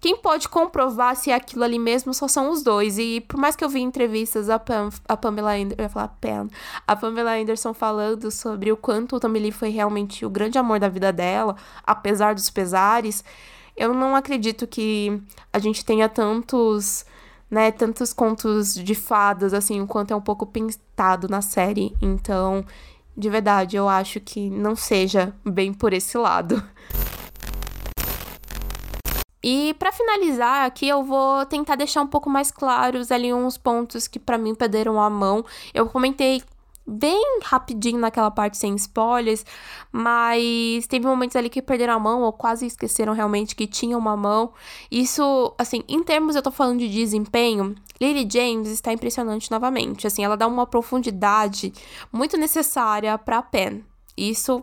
quem 0.00 0.16
pode 0.16 0.48
comprovar 0.48 1.14
se 1.14 1.30
é 1.30 1.34
aquilo 1.34 1.62
ali 1.62 1.78
mesmo 1.78 2.14
só 2.14 2.26
são 2.26 2.50
os 2.50 2.62
dois. 2.62 2.98
E 2.98 3.20
por 3.20 3.36
mais 3.36 3.54
que 3.54 3.62
eu 3.62 3.68
vi 3.68 3.80
entrevistas 3.80 4.48
a, 4.48 4.58
Pam, 4.58 4.88
a 5.06 5.16
Pamela 5.16 5.54
Anderson, 5.54 5.88
falar 5.90 6.08
Pam, 6.20 6.48
a 6.86 6.96
Pamela 6.96 7.36
Anderson 7.36 7.74
falando 7.74 8.30
sobre 8.30 8.72
o 8.72 8.76
quanto 8.76 9.16
o 9.16 9.20
Tommy 9.20 9.38
Lee 9.38 9.52
foi 9.52 9.68
realmente 9.68 10.24
o 10.24 10.30
grande 10.30 10.56
amor 10.58 10.80
da 10.80 10.88
vida 10.88 11.12
dela, 11.12 11.54
apesar 11.84 12.34
dos 12.34 12.48
pesares, 12.48 13.22
eu 13.76 13.92
não 13.92 14.16
acredito 14.16 14.66
que 14.66 15.22
a 15.52 15.58
gente 15.58 15.84
tenha 15.84 16.08
tantos, 16.08 17.04
né, 17.50 17.70
tantos 17.70 18.12
contos 18.12 18.74
de 18.74 18.94
fadas, 18.94 19.52
assim, 19.52 19.80
o 19.80 19.86
quanto 19.86 20.12
é 20.12 20.16
um 20.16 20.20
pouco 20.20 20.46
pintado 20.46 21.28
na 21.28 21.42
série. 21.42 21.94
Então, 22.00 22.64
de 23.16 23.28
verdade, 23.28 23.76
eu 23.76 23.88
acho 23.88 24.20
que 24.20 24.48
não 24.50 24.74
seja 24.74 25.34
bem 25.44 25.72
por 25.72 25.92
esse 25.92 26.16
lado. 26.16 26.62
E 29.42 29.74
para 29.78 29.90
finalizar 29.92 30.66
aqui, 30.66 30.86
eu 30.88 31.02
vou 31.02 31.46
tentar 31.46 31.76
deixar 31.76 32.02
um 32.02 32.06
pouco 32.06 32.28
mais 32.28 32.50
claros 32.50 33.10
ali 33.10 33.32
uns 33.32 33.56
pontos 33.56 34.06
que 34.06 34.18
para 34.18 34.36
mim 34.36 34.54
perderam 34.54 35.00
a 35.00 35.08
mão. 35.08 35.44
Eu 35.72 35.86
comentei 35.86 36.42
bem 36.86 37.38
rapidinho 37.42 37.98
naquela 37.98 38.30
parte 38.30 38.58
sem 38.58 38.74
spoilers, 38.74 39.44
mas 39.92 40.86
teve 40.88 41.06
momentos 41.06 41.36
ali 41.36 41.48
que 41.48 41.62
perderam 41.62 41.94
a 41.94 41.98
mão 41.98 42.22
ou 42.22 42.32
quase 42.32 42.66
esqueceram 42.66 43.12
realmente 43.12 43.54
que 43.54 43.66
tinha 43.66 43.96
uma 43.96 44.16
mão. 44.16 44.52
Isso, 44.90 45.54
assim, 45.56 45.84
em 45.88 46.02
termos 46.02 46.34
eu 46.34 46.42
tô 46.42 46.50
falando 46.50 46.80
de 46.80 46.88
desempenho, 46.88 47.74
Lily 48.00 48.28
James 48.30 48.68
está 48.68 48.92
impressionante 48.92 49.50
novamente. 49.50 50.06
Assim, 50.06 50.24
ela 50.24 50.36
dá 50.36 50.46
uma 50.46 50.66
profundidade 50.66 51.72
muito 52.12 52.36
necessária 52.36 53.16
para 53.16 53.42
Pen. 53.42 53.84
Isso, 54.16 54.62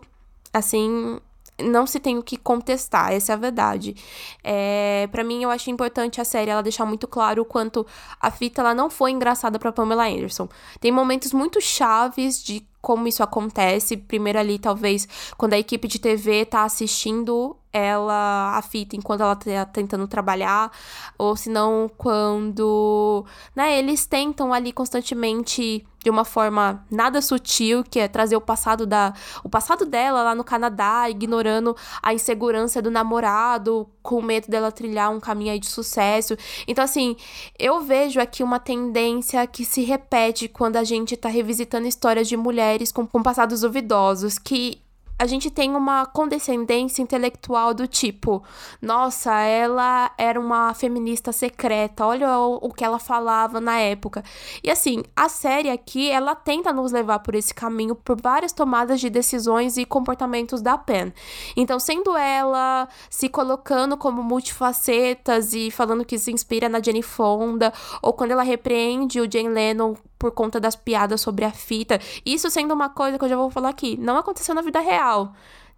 assim, 0.52 1.18
não 1.62 1.86
se 1.86 1.98
tem 1.98 2.16
o 2.18 2.22
que 2.22 2.36
contestar, 2.36 3.12
essa 3.12 3.32
é 3.32 3.34
a 3.34 3.38
verdade. 3.38 3.94
É, 4.42 5.08
para 5.10 5.24
mim, 5.24 5.42
eu 5.42 5.50
acho 5.50 5.70
importante 5.70 6.20
a 6.20 6.24
série 6.24 6.50
ela 6.50 6.62
deixar 6.62 6.86
muito 6.86 7.08
claro 7.08 7.42
o 7.42 7.44
quanto 7.44 7.86
a 8.20 8.30
fita 8.30 8.60
ela 8.60 8.74
não 8.74 8.88
foi 8.88 9.10
engraçada 9.10 9.58
para 9.58 9.72
Pamela 9.72 10.06
Anderson. 10.08 10.48
Tem 10.80 10.92
momentos 10.92 11.32
muito 11.32 11.60
chaves 11.60 12.42
de 12.42 12.66
como 12.80 13.08
isso 13.08 13.22
acontece. 13.22 13.96
Primeiro 13.96 14.38
ali, 14.38 14.58
talvez, 14.58 15.08
quando 15.36 15.54
a 15.54 15.58
equipe 15.58 15.88
de 15.88 15.98
TV 15.98 16.44
tá 16.44 16.64
assistindo 16.64 17.56
ela 17.72 18.56
a 18.56 18.62
fita 18.62 18.96
enquanto 18.96 19.20
ela 19.22 19.36
tá 19.36 19.64
tentando 19.66 20.06
trabalhar, 20.08 20.70
ou 21.16 21.36
se 21.36 21.50
não 21.50 21.90
quando, 21.96 23.24
né, 23.54 23.78
eles 23.78 24.06
tentam 24.06 24.52
ali 24.52 24.72
constantemente 24.72 25.86
de 26.02 26.10
uma 26.10 26.24
forma 26.24 26.84
nada 26.90 27.20
sutil, 27.20 27.82
que 27.84 27.98
é 27.98 28.08
trazer 28.08 28.36
o 28.36 28.40
passado 28.40 28.86
da 28.86 29.12
o 29.42 29.48
passado 29.48 29.84
dela 29.84 30.22
lá 30.22 30.34
no 30.34 30.44
Canadá, 30.44 31.10
ignorando 31.10 31.76
a 32.02 32.14
insegurança 32.14 32.80
do 32.80 32.90
namorado, 32.90 33.88
com 34.02 34.22
medo 34.22 34.48
dela 34.48 34.72
trilhar 34.72 35.10
um 35.10 35.20
caminho 35.20 35.52
aí 35.52 35.58
de 35.58 35.66
sucesso. 35.66 36.36
Então 36.66 36.84
assim, 36.84 37.16
eu 37.58 37.80
vejo 37.80 38.20
aqui 38.20 38.42
uma 38.42 38.58
tendência 38.58 39.46
que 39.46 39.64
se 39.64 39.82
repete 39.82 40.48
quando 40.48 40.76
a 40.76 40.84
gente 40.84 41.16
tá 41.16 41.28
revisitando 41.28 41.86
histórias 41.86 42.28
de 42.28 42.36
mulheres 42.36 42.92
com, 42.92 43.06
com 43.06 43.22
passados 43.22 43.60
duvidosos, 43.60 44.38
que 44.38 44.80
a 45.18 45.26
gente 45.26 45.50
tem 45.50 45.74
uma 45.74 46.06
condescendência 46.06 47.02
intelectual 47.02 47.74
do 47.74 47.88
tipo, 47.88 48.42
nossa, 48.80 49.34
ela 49.40 50.12
era 50.16 50.38
uma 50.38 50.72
feminista 50.74 51.32
secreta, 51.32 52.06
olha 52.06 52.38
o, 52.38 52.58
o, 52.62 52.72
que 52.72 52.84
ela 52.84 53.00
falava 53.00 53.60
na 53.60 53.78
época. 53.78 54.22
E 54.62 54.70
assim, 54.70 55.02
a 55.16 55.28
série 55.28 55.70
aqui, 55.70 56.08
ela 56.08 56.36
tenta 56.36 56.72
nos 56.72 56.92
levar 56.92 57.18
por 57.18 57.34
esse 57.34 57.52
caminho 57.52 57.96
por 57.96 58.20
várias 58.20 58.52
tomadas 58.52 59.00
de 59.00 59.10
decisões 59.10 59.76
e 59.76 59.84
comportamentos 59.84 60.62
da 60.62 60.78
Pen. 60.78 61.12
Então, 61.56 61.80
sendo 61.80 62.16
ela 62.16 62.88
se 63.10 63.28
colocando 63.28 63.96
como 63.96 64.22
multifacetas 64.22 65.52
e 65.52 65.70
falando 65.70 66.04
que 66.04 66.18
se 66.18 66.30
inspira 66.30 66.68
na 66.68 66.80
Jenny 66.80 67.02
Fonda, 67.02 67.72
ou 68.00 68.12
quando 68.12 68.30
ela 68.30 68.42
repreende 68.44 69.20
o 69.20 69.28
Jane 69.30 69.48
Lennon 69.48 69.96
por 70.18 70.32
conta 70.32 70.58
das 70.58 70.74
piadas 70.74 71.20
sobre 71.20 71.44
a 71.44 71.50
fita. 71.50 72.00
Isso 72.26 72.50
sendo 72.50 72.74
uma 72.74 72.88
coisa 72.88 73.18
que 73.18 73.24
eu 73.24 73.28
já 73.28 73.36
vou 73.36 73.50
falar 73.50 73.68
aqui, 73.68 73.96
não 73.96 74.16
aconteceu 74.16 74.54
na 74.54 74.62
vida 74.62 74.80
real. 74.80 75.07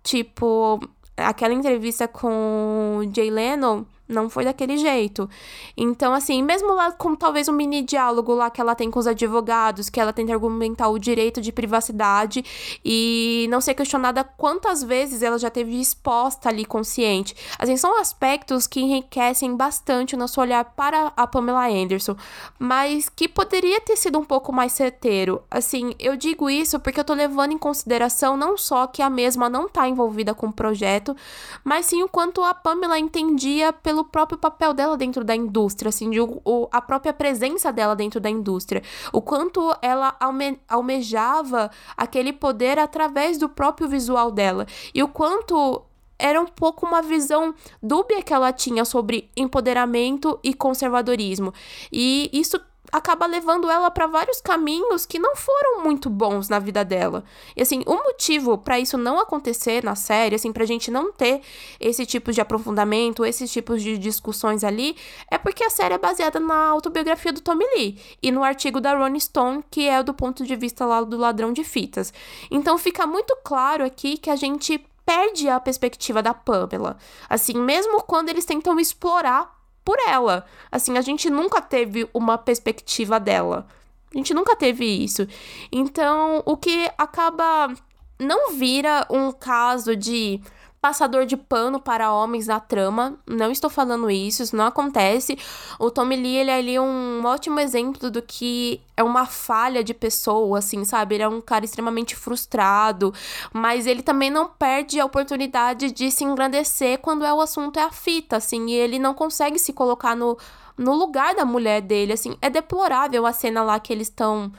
Tipo, 0.02 0.80
aquela 1.16 1.54
entrevista 1.54 2.08
com 2.08 3.00
Jay 3.14 3.30
Leno 3.30 3.86
Não 4.10 4.28
foi 4.28 4.44
daquele 4.44 4.76
jeito. 4.76 5.30
Então, 5.76 6.12
assim, 6.12 6.42
mesmo 6.42 6.74
lá 6.74 6.90
com 6.90 7.14
talvez 7.14 7.48
um 7.48 7.52
mini 7.52 7.80
diálogo 7.82 8.34
lá 8.34 8.50
que 8.50 8.60
ela 8.60 8.74
tem 8.74 8.90
com 8.90 8.98
os 8.98 9.06
advogados, 9.06 9.88
que 9.88 10.00
ela 10.00 10.12
tenta 10.12 10.32
argumentar 10.32 10.88
o 10.88 10.98
direito 10.98 11.40
de 11.40 11.52
privacidade 11.52 12.44
e 12.84 13.46
não 13.50 13.60
ser 13.60 13.74
questionada 13.74 14.24
quantas 14.24 14.82
vezes 14.82 15.22
ela 15.22 15.38
já 15.38 15.48
teve 15.48 15.80
exposta 15.80 16.48
ali 16.48 16.64
consciente. 16.64 17.36
Assim, 17.58 17.76
são 17.76 18.00
aspectos 18.00 18.66
que 18.66 18.80
enriquecem 18.80 19.56
bastante 19.56 20.14
o 20.14 20.18
nosso 20.18 20.40
olhar 20.40 20.64
para 20.64 21.12
a 21.16 21.26
Pamela 21.26 21.68
Anderson, 21.68 22.16
mas 22.58 23.08
que 23.08 23.28
poderia 23.28 23.80
ter 23.80 23.96
sido 23.96 24.18
um 24.18 24.24
pouco 24.24 24.52
mais 24.52 24.72
certeiro. 24.72 25.42
Assim, 25.50 25.94
eu 25.98 26.16
digo 26.16 26.50
isso 26.50 26.80
porque 26.80 26.98
eu 26.98 27.04
tô 27.04 27.14
levando 27.14 27.52
em 27.52 27.58
consideração 27.58 28.36
não 28.36 28.56
só 28.56 28.86
que 28.86 29.02
a 29.02 29.10
mesma 29.10 29.48
não 29.48 29.68
tá 29.68 29.88
envolvida 29.88 30.34
com 30.34 30.48
o 30.48 30.52
projeto, 30.52 31.16
mas 31.62 31.86
sim 31.86 32.02
o 32.02 32.08
quanto 32.08 32.42
a 32.42 32.52
Pamela 32.54 32.98
entendia 32.98 33.72
pelo 33.72 33.99
pelo 34.00 34.04
próprio 34.04 34.38
papel 34.38 34.72
dela 34.72 34.96
dentro 34.96 35.24
da 35.24 35.36
indústria, 35.36 35.90
assim, 35.90 36.10
de 36.10 36.20
o, 36.20 36.68
a 36.72 36.80
própria 36.80 37.12
presença 37.12 37.72
dela 37.72 37.94
dentro 37.94 38.20
da 38.20 38.30
indústria. 38.30 38.82
O 39.12 39.20
quanto 39.20 39.74
ela 39.82 40.16
alme, 40.18 40.58
almejava 40.68 41.70
aquele 41.96 42.32
poder 42.32 42.78
através 42.78 43.38
do 43.38 43.48
próprio 43.48 43.88
visual 43.88 44.30
dela. 44.30 44.66
E 44.94 45.02
o 45.02 45.08
quanto 45.08 45.82
era 46.18 46.40
um 46.40 46.46
pouco 46.46 46.86
uma 46.86 47.00
visão 47.00 47.54
dúbia 47.82 48.22
que 48.22 48.32
ela 48.32 48.52
tinha 48.52 48.84
sobre 48.84 49.30
empoderamento 49.36 50.38
e 50.42 50.52
conservadorismo. 50.52 51.52
E 51.90 52.28
isso 52.32 52.60
acaba 52.92 53.26
levando 53.26 53.70
ela 53.70 53.90
para 53.90 54.06
vários 54.06 54.40
caminhos 54.40 55.06
que 55.06 55.18
não 55.18 55.36
foram 55.36 55.82
muito 55.82 56.08
bons 56.08 56.48
na 56.48 56.58
vida 56.58 56.84
dela. 56.84 57.24
E 57.56 57.62
assim, 57.62 57.82
o 57.86 57.94
motivo 57.94 58.58
para 58.58 58.78
isso 58.78 58.98
não 58.98 59.18
acontecer 59.18 59.84
na 59.84 59.94
série, 59.94 60.34
assim, 60.34 60.52
pra 60.52 60.64
gente 60.64 60.90
não 60.90 61.12
ter 61.12 61.40
esse 61.78 62.04
tipo 62.06 62.32
de 62.32 62.40
aprofundamento, 62.40 63.24
esses 63.24 63.50
tipos 63.50 63.82
de 63.82 63.98
discussões 63.98 64.64
ali, 64.64 64.96
é 65.30 65.38
porque 65.38 65.64
a 65.64 65.70
série 65.70 65.94
é 65.94 65.98
baseada 65.98 66.40
na 66.40 66.68
autobiografia 66.68 67.32
do 67.32 67.40
Tommy 67.40 67.64
Lee 67.74 67.98
e 68.22 68.30
no 68.30 68.42
artigo 68.42 68.80
da 68.80 68.96
Ronnie 68.96 69.20
Stone, 69.20 69.64
que 69.70 69.88
é 69.88 70.02
do 70.02 70.14
ponto 70.14 70.44
de 70.44 70.56
vista 70.56 70.84
lá 70.84 71.02
do 71.02 71.16
ladrão 71.16 71.52
de 71.52 71.64
fitas. 71.64 72.12
Então 72.50 72.76
fica 72.78 73.06
muito 73.06 73.36
claro 73.44 73.84
aqui 73.84 74.16
que 74.16 74.30
a 74.30 74.36
gente 74.36 74.78
perde 75.04 75.48
a 75.48 75.58
perspectiva 75.58 76.22
da 76.22 76.32
Pamela. 76.32 76.96
Assim, 77.28 77.54
mesmo 77.54 78.02
quando 78.02 78.28
eles 78.28 78.44
tentam 78.44 78.78
explorar 78.78 79.59
por 79.84 79.96
ela. 80.06 80.44
Assim, 80.70 80.96
a 80.96 81.00
gente 81.00 81.28
nunca 81.30 81.60
teve 81.60 82.08
uma 82.12 82.38
perspectiva 82.38 83.18
dela. 83.18 83.66
A 84.14 84.18
gente 84.18 84.34
nunca 84.34 84.56
teve 84.56 84.84
isso. 84.84 85.26
Então, 85.70 86.42
o 86.44 86.56
que 86.56 86.90
acaba 86.98 87.72
não 88.18 88.52
vira 88.52 89.06
um 89.08 89.32
caso 89.32 89.96
de 89.96 90.40
passador 90.80 91.26
de 91.26 91.36
pano 91.36 91.78
para 91.78 92.12
homens 92.12 92.46
na 92.46 92.58
trama. 92.58 93.18
Não 93.26 93.50
estou 93.50 93.68
falando 93.68 94.10
isso, 94.10 94.42
isso 94.42 94.56
não 94.56 94.64
acontece. 94.64 95.38
O 95.78 95.90
Tommy 95.90 96.16
Lee, 96.16 96.36
ele 96.36 96.50
é 96.50 96.58
ali 96.58 96.78
um 96.78 97.22
ótimo 97.24 97.60
exemplo 97.60 98.10
do 98.10 98.22
que 98.22 98.80
é 98.96 99.02
uma 99.02 99.26
falha 99.26 99.84
de 99.84 99.92
pessoa, 99.92 100.58
assim, 100.58 100.84
sabe? 100.84 101.16
Ele 101.16 101.24
é 101.24 101.28
um 101.28 101.40
cara 101.40 101.64
extremamente 101.64 102.16
frustrado, 102.16 103.12
mas 103.52 103.86
ele 103.86 104.02
também 104.02 104.30
não 104.30 104.48
perde 104.48 104.98
a 104.98 105.04
oportunidade 105.04 105.90
de 105.90 106.10
se 106.10 106.24
engrandecer 106.24 106.98
quando 106.98 107.24
é 107.24 107.32
o 107.32 107.40
assunto 107.40 107.78
é 107.78 107.82
a 107.82 107.92
fita, 107.92 108.36
assim, 108.36 108.66
e 108.70 108.72
ele 108.72 108.98
não 108.98 109.12
consegue 109.12 109.58
se 109.58 109.72
colocar 109.72 110.16
no, 110.16 110.38
no 110.78 110.94
lugar 110.94 111.34
da 111.34 111.44
mulher 111.44 111.82
dele, 111.82 112.14
assim. 112.14 112.36
É 112.40 112.48
deplorável 112.48 113.26
a 113.26 113.32
cena 113.32 113.62
lá 113.62 113.78
que 113.78 113.92
eles 113.92 114.08
estão 114.08 114.50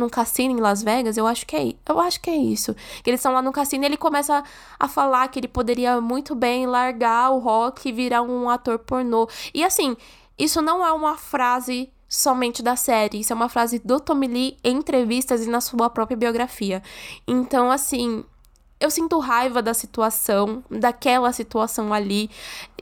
num 0.00 0.08
cassino 0.08 0.58
em 0.58 0.60
Las 0.60 0.82
Vegas, 0.82 1.16
eu 1.16 1.26
acho 1.26 1.46
que 1.46 1.56
é, 1.56 1.74
eu 1.88 2.00
acho 2.00 2.20
que 2.20 2.30
é 2.30 2.36
isso. 2.36 2.74
Que 3.02 3.10
eles 3.10 3.20
estão 3.20 3.32
lá 3.32 3.42
no 3.42 3.52
cassino 3.52 3.84
e 3.84 3.86
ele 3.86 3.96
começa 3.96 4.42
a 4.78 4.88
falar 4.88 5.28
que 5.28 5.38
ele 5.38 5.48
poderia 5.48 6.00
muito 6.00 6.34
bem 6.34 6.66
largar 6.66 7.30
o 7.30 7.38
rock 7.38 7.88
e 7.88 7.92
virar 7.92 8.22
um 8.22 8.48
ator 8.48 8.78
pornô. 8.78 9.28
E 9.54 9.62
assim, 9.64 9.96
isso 10.38 10.60
não 10.60 10.84
é 10.84 10.92
uma 10.92 11.16
frase 11.16 11.92
somente 12.08 12.60
da 12.60 12.74
série, 12.74 13.20
isso 13.20 13.32
é 13.32 13.36
uma 13.36 13.48
frase 13.48 13.78
do 13.78 14.00
Tommy 14.00 14.26
Lee 14.26 14.56
em 14.64 14.78
entrevistas 14.78 15.46
e 15.46 15.48
na 15.48 15.60
sua 15.60 15.88
própria 15.88 16.16
biografia. 16.16 16.82
Então, 17.26 17.70
assim, 17.70 18.24
eu 18.80 18.90
sinto 18.90 19.18
raiva 19.18 19.60
da 19.60 19.74
situação, 19.74 20.64
daquela 20.70 21.32
situação 21.32 21.92
ali. 21.92 22.30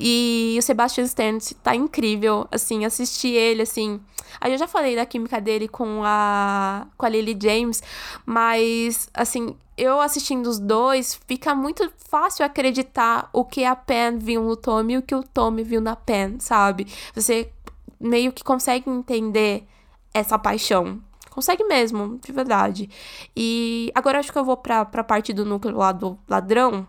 E 0.01 0.57
o 0.59 0.63
Sebastian 0.63 1.05
Stan 1.05 1.39
tá 1.63 1.75
incrível, 1.75 2.47
assim, 2.53 2.85
assistir 2.85 3.33
ele, 3.33 3.63
assim. 3.63 4.01
Aí 4.41 4.53
eu 4.53 4.59
já 4.59 4.69
falei 4.69 4.95
da 4.95 5.05
química 5.05 5.41
dele 5.41 5.67
com 5.67 6.03
a 6.05 6.87
com 6.97 7.05
a 7.05 7.09
Lily 7.09 7.37
James, 7.43 7.83
mas 8.25 9.09
assim, 9.13 9.57
eu 9.77 10.01
assistindo 10.01 10.47
os 10.47 10.59
dois, 10.59 11.19
fica 11.27 11.55
muito 11.55 11.91
fácil 11.97 12.45
acreditar 12.45 13.29
o 13.33 13.45
que 13.45 13.65
a 13.65 13.75
Pen 13.75 14.19
viu 14.19 14.43
no 14.43 14.57
Tommy 14.57 14.95
e 14.95 14.99
o 14.99 15.03
que 15.03 15.15
o 15.15 15.23
Tommy 15.23 15.65
viu 15.65 15.81
na 15.81 15.97
Pen, 15.97 16.39
sabe? 16.39 16.87
Você 17.15 17.51
meio 17.99 18.33
que 18.33 18.45
consegue 18.45 18.89
entender 18.89 19.67
essa 20.15 20.39
paixão 20.39 21.01
Consegue 21.39 21.63
mesmo, 21.63 22.19
de 22.19 22.33
verdade. 22.33 22.91
E 23.37 23.93
agora 23.95 24.19
acho 24.19 24.33
que 24.33 24.37
eu 24.37 24.45
vou 24.45 24.57
pra, 24.57 24.85
pra 24.85 25.05
parte 25.05 25.33
do 25.33 25.45
núcleo 25.45 25.77
lá 25.77 25.93
do 25.93 26.19
ladrão, 26.29 26.85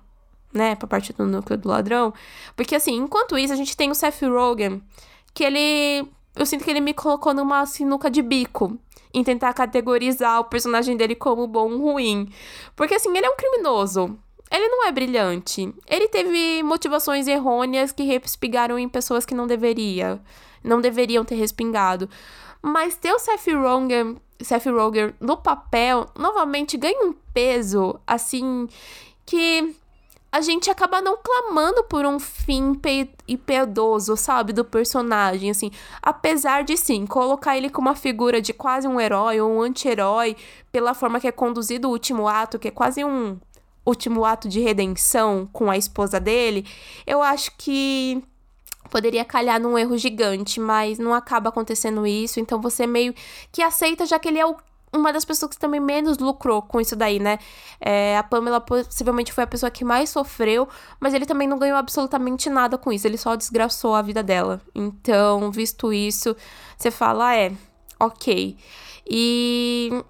né? 0.51 0.75
Pra 0.75 0.87
parte 0.87 1.13
do 1.13 1.23
núcleo 1.23 1.55
do 1.55 1.69
ladrão. 1.69 2.11
Porque 2.55 2.73
assim, 2.73 2.95
enquanto 2.95 3.37
isso, 3.37 3.53
a 3.53 3.55
gente 3.55 3.77
tem 3.77 3.91
o 3.91 3.93
Seth 3.93 4.23
Rogen, 4.23 4.81
que 5.35 5.43
ele. 5.43 6.09
Eu 6.35 6.47
sinto 6.47 6.63
que 6.63 6.71
ele 6.71 6.81
me 6.81 6.95
colocou 6.95 7.31
numa 7.31 7.63
sinuca 7.67 8.09
de 8.09 8.23
bico 8.23 8.75
em 9.13 9.23
tentar 9.23 9.53
categorizar 9.53 10.39
o 10.39 10.45
personagem 10.45 10.97
dele 10.97 11.13
como 11.13 11.45
bom 11.45 11.71
ou 11.73 11.77
ruim. 11.77 12.27
Porque 12.75 12.95
assim, 12.95 13.15
ele 13.15 13.27
é 13.27 13.29
um 13.29 13.37
criminoso. 13.37 14.17
Ele 14.49 14.67
não 14.67 14.87
é 14.87 14.91
brilhante. 14.91 15.71
Ele 15.85 16.07
teve 16.07 16.63
motivações 16.63 17.27
errôneas 17.27 17.91
que 17.91 18.01
respigaram 18.01 18.79
em 18.79 18.89
pessoas 18.89 19.27
que 19.27 19.35
não 19.35 19.45
deveria. 19.45 20.19
Não 20.63 20.81
deveriam 20.81 21.23
ter 21.23 21.35
respingado. 21.35 22.09
Mas 22.61 22.95
ter 22.95 23.13
o 23.13 23.19
Seth 23.19 23.47
Rogen 23.47 24.17
Seth 24.41 24.65
Rogen 24.67 25.13
no 25.19 25.37
papel 25.37 26.05
novamente 26.17 26.77
ganha 26.77 27.05
um 27.05 27.13
peso 27.33 27.99
assim 28.07 28.67
que 29.25 29.75
a 30.31 30.41
gente 30.41 30.69
acaba 30.69 31.01
não 31.01 31.17
clamando 31.17 31.83
por 31.83 32.05
um 32.05 32.19
fim 32.19 32.79
impiedoso, 33.27 34.15
sabe, 34.15 34.53
do 34.53 34.63
personagem, 34.63 35.49
assim, 35.49 35.71
apesar 36.01 36.63
de 36.63 36.77
sim 36.77 37.07
colocar 37.07 37.57
ele 37.57 37.69
como 37.69 37.89
uma 37.89 37.95
figura 37.95 38.39
de 38.39 38.53
quase 38.53 38.87
um 38.87 39.01
herói 39.01 39.41
ou 39.41 39.51
um 39.51 39.61
anti-herói 39.61 40.35
pela 40.71 40.93
forma 40.93 41.19
que 41.19 41.27
é 41.27 41.31
conduzido 41.31 41.87
o 41.87 41.91
último 41.91 42.27
ato, 42.27 42.59
que 42.59 42.67
é 42.67 42.71
quase 42.71 43.03
um 43.03 43.39
último 43.83 44.23
ato 44.23 44.47
de 44.47 44.59
redenção 44.59 45.49
com 45.51 45.69
a 45.69 45.77
esposa 45.77 46.19
dele, 46.19 46.63
eu 47.07 47.23
acho 47.23 47.51
que 47.57 48.23
poderia 48.89 49.23
calhar 49.23 49.59
num 49.59 49.77
erro 49.77 49.97
gigante, 49.97 50.59
mas 50.59 50.99
não 50.99 51.13
acaba 51.13 51.49
acontecendo 51.49 52.05
isso, 52.05 52.39
então 52.39 52.61
você 52.61 52.85
meio 52.87 53.13
que 53.51 53.61
aceita, 53.61 54.05
já 54.05 54.19
que 54.19 54.27
ele 54.27 54.39
é 54.39 54.45
o, 54.45 54.55
uma 54.91 55.13
das 55.13 55.23
pessoas 55.23 55.51
que 55.51 55.59
também 55.59 55.79
menos 55.79 56.17
lucrou 56.17 56.61
com 56.61 56.81
isso 56.81 56.95
daí, 56.95 57.19
né? 57.19 57.39
É, 57.79 58.17
a 58.17 58.23
Pamela 58.23 58.59
possivelmente 58.59 59.31
foi 59.31 59.43
a 59.43 59.47
pessoa 59.47 59.69
que 59.69 59.85
mais 59.85 60.09
sofreu, 60.09 60.67
mas 60.99 61.13
ele 61.13 61.25
também 61.25 61.47
não 61.47 61.59
ganhou 61.59 61.77
absolutamente 61.77 62.49
nada 62.49 62.77
com 62.77 62.91
isso, 62.91 63.07
ele 63.07 63.17
só 63.17 63.35
desgraçou 63.35 63.93
a 63.93 64.01
vida 64.01 64.23
dela. 64.23 64.61
Então, 64.73 65.51
visto 65.51 65.93
isso, 65.93 66.35
você 66.77 66.89
fala, 66.91 67.29
ah, 67.29 67.35
é, 67.35 67.51
ok. 67.99 68.57
E 69.09 70.03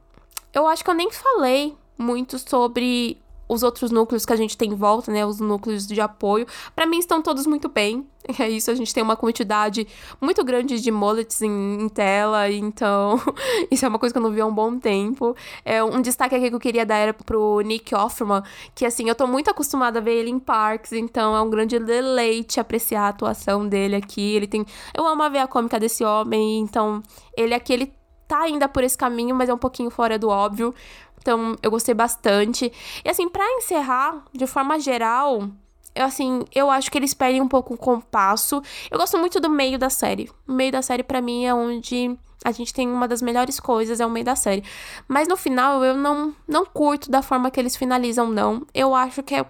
eu 0.53 0.67
acho 0.67 0.83
que 0.83 0.89
eu 0.89 0.95
nem 0.95 1.11
falei 1.11 1.77
muito 1.97 2.39
sobre 2.39 3.21
os 3.49 3.63
outros 3.63 3.89
núcleos 3.89 4.25
que 4.25 4.31
a 4.31 4.35
gente 4.35 4.55
tem 4.55 4.69
em 4.71 4.75
volta, 4.75 5.11
né, 5.11 5.25
os 5.25 5.39
núcleos 5.39 5.87
de 5.87 5.99
apoio, 5.99 6.45
para 6.75 6.85
mim 6.85 6.99
estão 6.99 7.21
todos 7.21 7.47
muito 7.47 7.67
bem. 7.67 8.07
É 8.37 8.47
isso, 8.47 8.69
a 8.69 8.75
gente 8.75 8.93
tem 8.93 9.01
uma 9.01 9.15
quantidade 9.15 9.87
muito 10.21 10.43
grande 10.43 10.79
de 10.79 10.91
mullets 10.91 11.41
em, 11.41 11.81
em, 11.81 11.89
tela, 11.89 12.51
então 12.51 13.19
isso 13.71 13.83
é 13.85 13.87
uma 13.87 13.97
coisa 13.97 14.13
que 14.13 14.19
eu 14.19 14.21
não 14.21 14.29
vi 14.29 14.39
há 14.39 14.45
um 14.45 14.53
bom 14.53 14.77
tempo. 14.77 15.35
É 15.65 15.83
um 15.83 15.99
destaque 15.99 16.35
aqui 16.35 16.49
que 16.49 16.55
eu 16.55 16.59
queria 16.59 16.85
dar 16.85 16.97
era 16.97 17.13
pro 17.13 17.59
Nick 17.61 17.95
Offerman, 17.95 18.43
que 18.75 18.85
assim, 18.85 19.09
eu 19.09 19.15
tô 19.15 19.25
muito 19.25 19.49
acostumada 19.49 19.97
a 19.97 20.01
ver 20.01 20.13
ele 20.13 20.29
em 20.29 20.37
parques, 20.37 20.91
então 20.91 21.35
é 21.35 21.41
um 21.41 21.49
grande 21.49 21.79
deleite 21.79 22.59
apreciar 22.59 23.03
a 23.03 23.09
atuação 23.09 23.67
dele 23.67 23.95
aqui. 23.95 24.35
Ele 24.35 24.45
tem, 24.45 24.63
eu 24.95 25.07
amo 25.07 25.27
ver 25.31 25.39
a 25.39 25.47
cômica 25.47 25.79
desse 25.79 26.03
homem, 26.03 26.59
então 26.59 27.01
ele 27.35 27.55
aqui 27.55 27.73
ele 27.73 27.99
tá 28.29 28.43
ainda 28.43 28.69
por 28.69 28.83
esse 28.83 28.95
caminho, 28.95 29.35
mas 29.35 29.49
é 29.49 29.53
um 29.53 29.57
pouquinho 29.57 29.89
fora 29.89 30.19
do 30.19 30.29
óbvio. 30.29 30.73
Então, 31.19 31.55
eu 31.61 31.69
gostei 31.69 31.93
bastante. 31.93 32.71
E 33.03 33.09
assim, 33.09 33.29
para 33.29 33.45
encerrar, 33.57 34.23
de 34.33 34.47
forma 34.47 34.79
geral, 34.79 35.49
eu 35.95 36.05
assim, 36.05 36.45
eu 36.53 36.69
acho 36.69 36.91
que 36.91 36.97
eles 36.97 37.13
perdem 37.13 37.41
um 37.41 37.47
pouco 37.47 37.73
o 37.73 37.77
compasso. 37.77 38.61
Eu 38.89 38.97
gosto 38.97 39.17
muito 39.17 39.39
do 39.39 39.49
meio 39.49 39.77
da 39.77 39.89
série. 39.89 40.29
O 40.47 40.53
meio 40.53 40.71
da 40.71 40.81
série 40.81 41.03
para 41.03 41.21
mim 41.21 41.45
é 41.45 41.53
onde 41.53 42.17
a 42.43 42.51
gente 42.51 42.73
tem 42.73 42.89
uma 42.89 43.07
das 43.07 43.21
melhores 43.21 43.59
coisas, 43.59 43.99
é 43.99 44.05
o 44.05 44.09
meio 44.09 44.25
da 44.25 44.35
série. 44.35 44.63
Mas 45.07 45.27
no 45.27 45.35
final 45.35 45.83
eu 45.83 45.95
não 45.95 46.33
não 46.47 46.65
curto 46.65 47.11
da 47.11 47.21
forma 47.21 47.51
que 47.51 47.59
eles 47.59 47.75
finalizam 47.75 48.29
não. 48.29 48.65
Eu 48.73 48.95
acho 48.95 49.21
que 49.23 49.35
é 49.35 49.45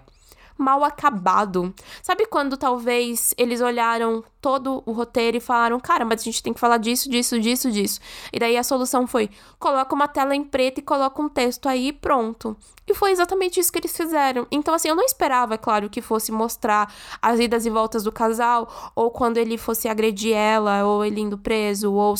mal 0.58 0.84
acabado. 0.84 1.74
Sabe 2.02 2.26
quando 2.26 2.56
talvez 2.56 3.34
eles 3.38 3.60
olharam 3.60 4.22
todo 4.40 4.82
o 4.86 4.92
roteiro 4.92 5.36
e 5.36 5.40
falaram, 5.40 5.78
cara, 5.78 6.04
mas 6.04 6.20
a 6.20 6.24
gente 6.24 6.42
tem 6.42 6.52
que 6.52 6.60
falar 6.60 6.78
disso, 6.78 7.10
disso, 7.10 7.38
disso, 7.38 7.70
disso. 7.70 8.00
E 8.32 8.38
daí 8.38 8.56
a 8.56 8.62
solução 8.62 9.06
foi: 9.06 9.30
coloca 9.58 9.94
uma 9.94 10.08
tela 10.08 10.34
em 10.34 10.42
preto 10.42 10.78
e 10.78 10.82
coloca 10.82 11.20
um 11.20 11.28
texto 11.28 11.68
aí 11.68 11.92
pronto. 11.92 12.56
E 12.86 12.94
foi 12.94 13.12
exatamente 13.12 13.60
isso 13.60 13.70
que 13.70 13.78
eles 13.78 13.96
fizeram. 13.96 14.48
Então, 14.50 14.74
assim, 14.74 14.88
eu 14.88 14.96
não 14.96 15.04
esperava, 15.04 15.54
é 15.54 15.58
claro, 15.58 15.88
que 15.88 16.00
fosse 16.00 16.32
mostrar 16.32 16.92
as 17.22 17.38
idas 17.38 17.64
e 17.64 17.70
voltas 17.70 18.02
do 18.02 18.10
casal, 18.10 18.92
ou 18.96 19.12
quando 19.12 19.36
ele 19.36 19.56
fosse 19.56 19.86
agredir 19.86 20.34
ela, 20.34 20.84
ou 20.84 21.04
ele 21.04 21.20
indo 21.20 21.38
preso, 21.38 21.92
ou. 21.92 22.14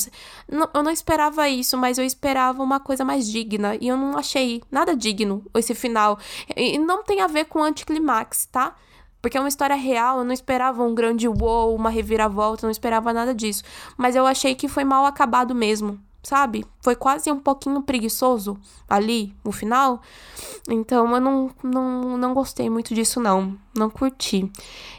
Não, 0.49 0.69
eu 0.73 0.83
não 0.83 0.91
esperava 0.91 1.49
isso, 1.49 1.77
mas 1.77 1.97
eu 1.97 2.05
esperava 2.05 2.63
uma 2.63 2.79
coisa 2.79 3.03
mais 3.03 3.29
digna. 3.29 3.75
E 3.81 3.87
eu 3.89 3.97
não 3.97 4.17
achei 4.17 4.61
nada 4.71 4.95
digno 4.95 5.43
esse 5.55 5.75
final. 5.75 6.17
E 6.55 6.77
não 6.77 7.03
tem 7.03 7.19
a 7.19 7.27
ver 7.27 7.45
com 7.45 7.61
anticlimax, 7.61 8.45
tá? 8.45 8.75
Porque 9.21 9.37
é 9.37 9.39
uma 9.39 9.49
história 9.49 9.75
real, 9.75 10.19
eu 10.19 10.23
não 10.23 10.33
esperava 10.33 10.83
um 10.83 10.95
grande 10.95 11.27
wow, 11.27 11.75
uma 11.75 11.89
reviravolta, 11.89 12.65
não 12.65 12.71
esperava 12.71 13.13
nada 13.13 13.35
disso. 13.35 13.63
Mas 13.95 14.15
eu 14.15 14.25
achei 14.25 14.55
que 14.55 14.67
foi 14.67 14.83
mal 14.83 15.05
acabado 15.05 15.53
mesmo, 15.53 15.99
sabe? 16.23 16.65
Foi 16.81 16.95
quase 16.95 17.31
um 17.31 17.39
pouquinho 17.39 17.81
preguiçoso 17.83 18.57
ali 18.89 19.33
no 19.43 19.51
final. 19.51 20.01
Então 20.67 21.13
eu 21.13 21.21
não, 21.21 21.51
não, 21.63 22.17
não 22.17 22.33
gostei 22.33 22.69
muito 22.69 22.95
disso, 22.95 23.19
não. 23.19 23.55
Não 23.77 23.89
curti. 23.89 24.51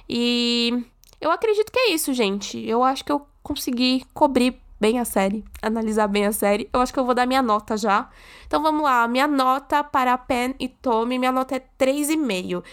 E 0.09 0.85
eu 1.21 1.31
acredito 1.33 1.73
que 1.73 1.79
é 1.79 1.91
isso, 1.91 2.13
gente. 2.13 2.59
Eu 2.65 2.85
acho 2.85 3.05
que 3.05 3.11
eu 3.11 3.27
consegui 3.43 4.05
cobrir 4.15 4.62
bem 4.83 4.99
a 4.99 5.05
série, 5.05 5.45
analisar 5.63 6.09
bem 6.09 6.27
a 6.27 6.33
série. 6.33 6.69
Eu 6.73 6.81
acho 6.81 6.93
que 6.93 6.99
eu 6.99 7.05
vou 7.05 7.15
dar 7.15 7.25
minha 7.25 7.41
nota 7.41 7.77
já. 7.77 8.11
Então 8.49 8.61
vamos 8.61 8.83
lá, 8.83 9.07
minha 9.07 9.29
nota 9.29 9.85
para 9.85 10.19
Pen 10.19 10.57
e 10.59 10.69
Tommy, 10.69 11.21
minha 11.21 11.31
nota 11.31 11.55
é 11.55 11.63
3,5. 11.79 12.65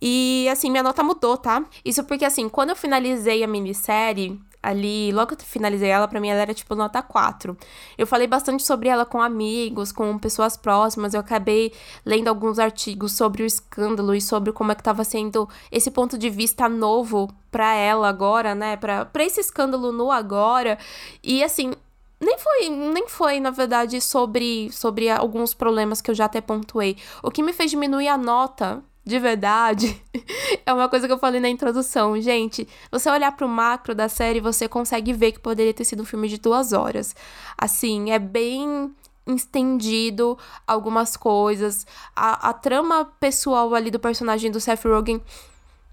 E 0.00 0.48
assim, 0.50 0.70
minha 0.70 0.82
nota 0.82 1.02
mudou, 1.02 1.36
tá? 1.36 1.62
Isso 1.84 2.02
porque 2.04 2.24
assim, 2.24 2.48
quando 2.48 2.70
eu 2.70 2.76
finalizei 2.76 3.44
a 3.44 3.46
minissérie, 3.46 4.40
ali, 4.62 5.12
logo 5.12 5.36
que 5.36 5.42
eu 5.42 5.46
finalizei 5.46 5.88
ela, 5.88 6.08
pra 6.08 6.20
mim 6.20 6.28
ela 6.28 6.40
era 6.40 6.54
tipo 6.54 6.74
nota 6.74 7.02
4. 7.02 7.56
Eu 7.96 8.06
falei 8.06 8.26
bastante 8.26 8.64
sobre 8.64 8.88
ela 8.88 9.04
com 9.04 9.20
amigos, 9.20 9.92
com 9.92 10.18
pessoas 10.18 10.56
próximas, 10.56 11.14
eu 11.14 11.20
acabei 11.20 11.72
lendo 12.04 12.28
alguns 12.28 12.58
artigos 12.58 13.12
sobre 13.12 13.42
o 13.42 13.46
escândalo 13.46 14.14
e 14.14 14.20
sobre 14.20 14.52
como 14.52 14.72
é 14.72 14.74
que 14.74 14.82
tava 14.82 15.04
sendo 15.04 15.48
esse 15.70 15.90
ponto 15.90 16.18
de 16.18 16.28
vista 16.28 16.68
novo 16.68 17.28
pra 17.50 17.74
ela 17.74 18.08
agora, 18.08 18.54
né, 18.54 18.76
pra, 18.76 19.04
pra 19.04 19.24
esse 19.24 19.40
escândalo 19.40 19.92
no 19.92 20.10
agora, 20.10 20.78
e 21.22 21.42
assim, 21.42 21.72
nem 22.20 22.36
foi, 22.38 22.68
nem 22.68 23.08
foi, 23.08 23.40
na 23.40 23.50
verdade, 23.50 24.00
sobre, 24.00 24.70
sobre 24.72 25.08
alguns 25.08 25.54
problemas 25.54 26.00
que 26.00 26.10
eu 26.10 26.14
já 26.14 26.24
até 26.24 26.40
pontuei. 26.40 26.96
O 27.22 27.30
que 27.30 27.42
me 27.42 27.52
fez 27.52 27.70
diminuir 27.70 28.08
a 28.08 28.18
nota 28.18 28.82
de 29.08 29.18
verdade, 29.18 30.00
é 30.66 30.72
uma 30.72 30.86
coisa 30.86 31.06
que 31.06 31.12
eu 31.12 31.18
falei 31.18 31.40
na 31.40 31.48
introdução. 31.48 32.20
Gente, 32.20 32.68
você 32.92 33.08
olhar 33.08 33.32
pro 33.32 33.48
macro 33.48 33.94
da 33.94 34.06
série, 34.06 34.38
você 34.38 34.68
consegue 34.68 35.14
ver 35.14 35.32
que 35.32 35.40
poderia 35.40 35.72
ter 35.72 35.84
sido 35.84 36.02
um 36.02 36.06
filme 36.06 36.28
de 36.28 36.38
duas 36.38 36.74
horas. 36.74 37.16
Assim, 37.56 38.10
é 38.10 38.18
bem 38.18 38.94
estendido 39.26 40.38
algumas 40.66 41.16
coisas. 41.16 41.86
A, 42.14 42.50
a 42.50 42.52
trama 42.52 43.06
pessoal 43.18 43.74
ali 43.74 43.90
do 43.90 43.98
personagem 43.98 44.50
do 44.50 44.60
Seth 44.60 44.84
Rogen 44.84 45.22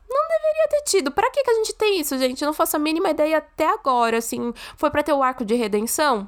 não 0.10 0.28
deveria 0.28 0.68
ter 0.70 0.82
tido. 0.84 1.10
Para 1.10 1.32
que, 1.32 1.42
que 1.42 1.52
a 1.52 1.56
gente 1.56 1.74
tem 1.74 2.02
isso, 2.02 2.18
gente? 2.18 2.42
Eu 2.42 2.48
não 2.48 2.54
faço 2.54 2.76
a 2.76 2.80
mínima 2.80 3.10
ideia 3.12 3.38
até 3.38 3.70
agora, 3.70 4.18
assim. 4.18 4.54
Foi 4.76 4.92
para 4.92 5.04
ter 5.04 5.14
o 5.14 5.24
arco 5.24 5.46
de 5.46 5.56
redenção? 5.56 6.28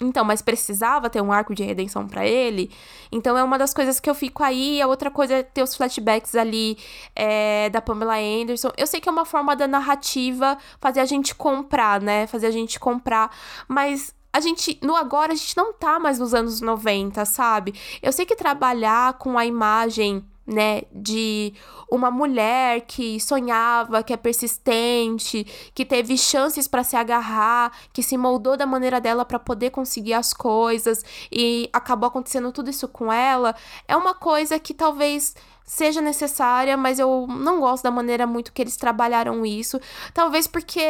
Então, 0.00 0.24
mas 0.24 0.42
precisava 0.42 1.08
ter 1.08 1.20
um 1.20 1.32
arco 1.32 1.54
de 1.54 1.62
redenção 1.62 2.06
para 2.06 2.26
ele. 2.26 2.70
Então, 3.12 3.38
é 3.38 3.42
uma 3.42 3.56
das 3.56 3.72
coisas 3.72 4.00
que 4.00 4.10
eu 4.10 4.14
fico 4.14 4.42
aí. 4.42 4.82
A 4.82 4.86
outra 4.86 5.10
coisa 5.10 5.34
é 5.34 5.42
ter 5.42 5.62
os 5.62 5.76
flashbacks 5.76 6.34
ali 6.34 6.76
é, 7.14 7.70
da 7.70 7.80
Pamela 7.80 8.16
Anderson. 8.18 8.72
Eu 8.76 8.86
sei 8.86 9.00
que 9.00 9.08
é 9.08 9.12
uma 9.12 9.24
forma 9.24 9.54
da 9.54 9.68
narrativa 9.68 10.58
fazer 10.80 11.00
a 11.00 11.04
gente 11.04 11.34
comprar, 11.34 12.00
né? 12.00 12.26
Fazer 12.26 12.46
a 12.46 12.50
gente 12.50 12.80
comprar. 12.80 13.30
Mas 13.68 14.12
a 14.32 14.40
gente, 14.40 14.76
no 14.82 14.96
agora, 14.96 15.32
a 15.32 15.36
gente 15.36 15.56
não 15.56 15.72
tá 15.72 16.00
mais 16.00 16.18
nos 16.18 16.34
anos 16.34 16.60
90, 16.60 17.24
sabe? 17.24 17.72
Eu 18.02 18.12
sei 18.12 18.26
que 18.26 18.34
trabalhar 18.34 19.14
com 19.14 19.38
a 19.38 19.46
imagem 19.46 20.24
né, 20.46 20.82
de 20.92 21.54
uma 21.90 22.10
mulher 22.10 22.82
que 22.82 23.18
sonhava, 23.20 24.02
que 24.02 24.12
é 24.12 24.16
persistente, 24.16 25.46
que 25.74 25.84
teve 25.84 26.16
chances 26.18 26.68
para 26.68 26.84
se 26.84 26.96
agarrar, 26.96 27.72
que 27.92 28.02
se 28.02 28.16
moldou 28.16 28.56
da 28.56 28.66
maneira 28.66 29.00
dela 29.00 29.24
para 29.24 29.38
poder 29.38 29.70
conseguir 29.70 30.14
as 30.14 30.32
coisas 30.32 31.04
e 31.30 31.68
acabou 31.72 32.08
acontecendo 32.08 32.52
tudo 32.52 32.70
isso 32.70 32.88
com 32.88 33.12
ela, 33.12 33.54
é 33.86 33.96
uma 33.96 34.14
coisa 34.14 34.58
que 34.58 34.74
talvez 34.74 35.34
seja 35.64 36.00
necessária, 36.00 36.76
mas 36.76 36.98
eu 36.98 37.26
não 37.26 37.60
gosto 37.60 37.84
da 37.84 37.90
maneira 37.90 38.26
muito 38.26 38.52
que 38.52 38.62
eles 38.62 38.76
trabalharam 38.76 39.44
isso. 39.46 39.80
Talvez 40.12 40.46
porque 40.46 40.80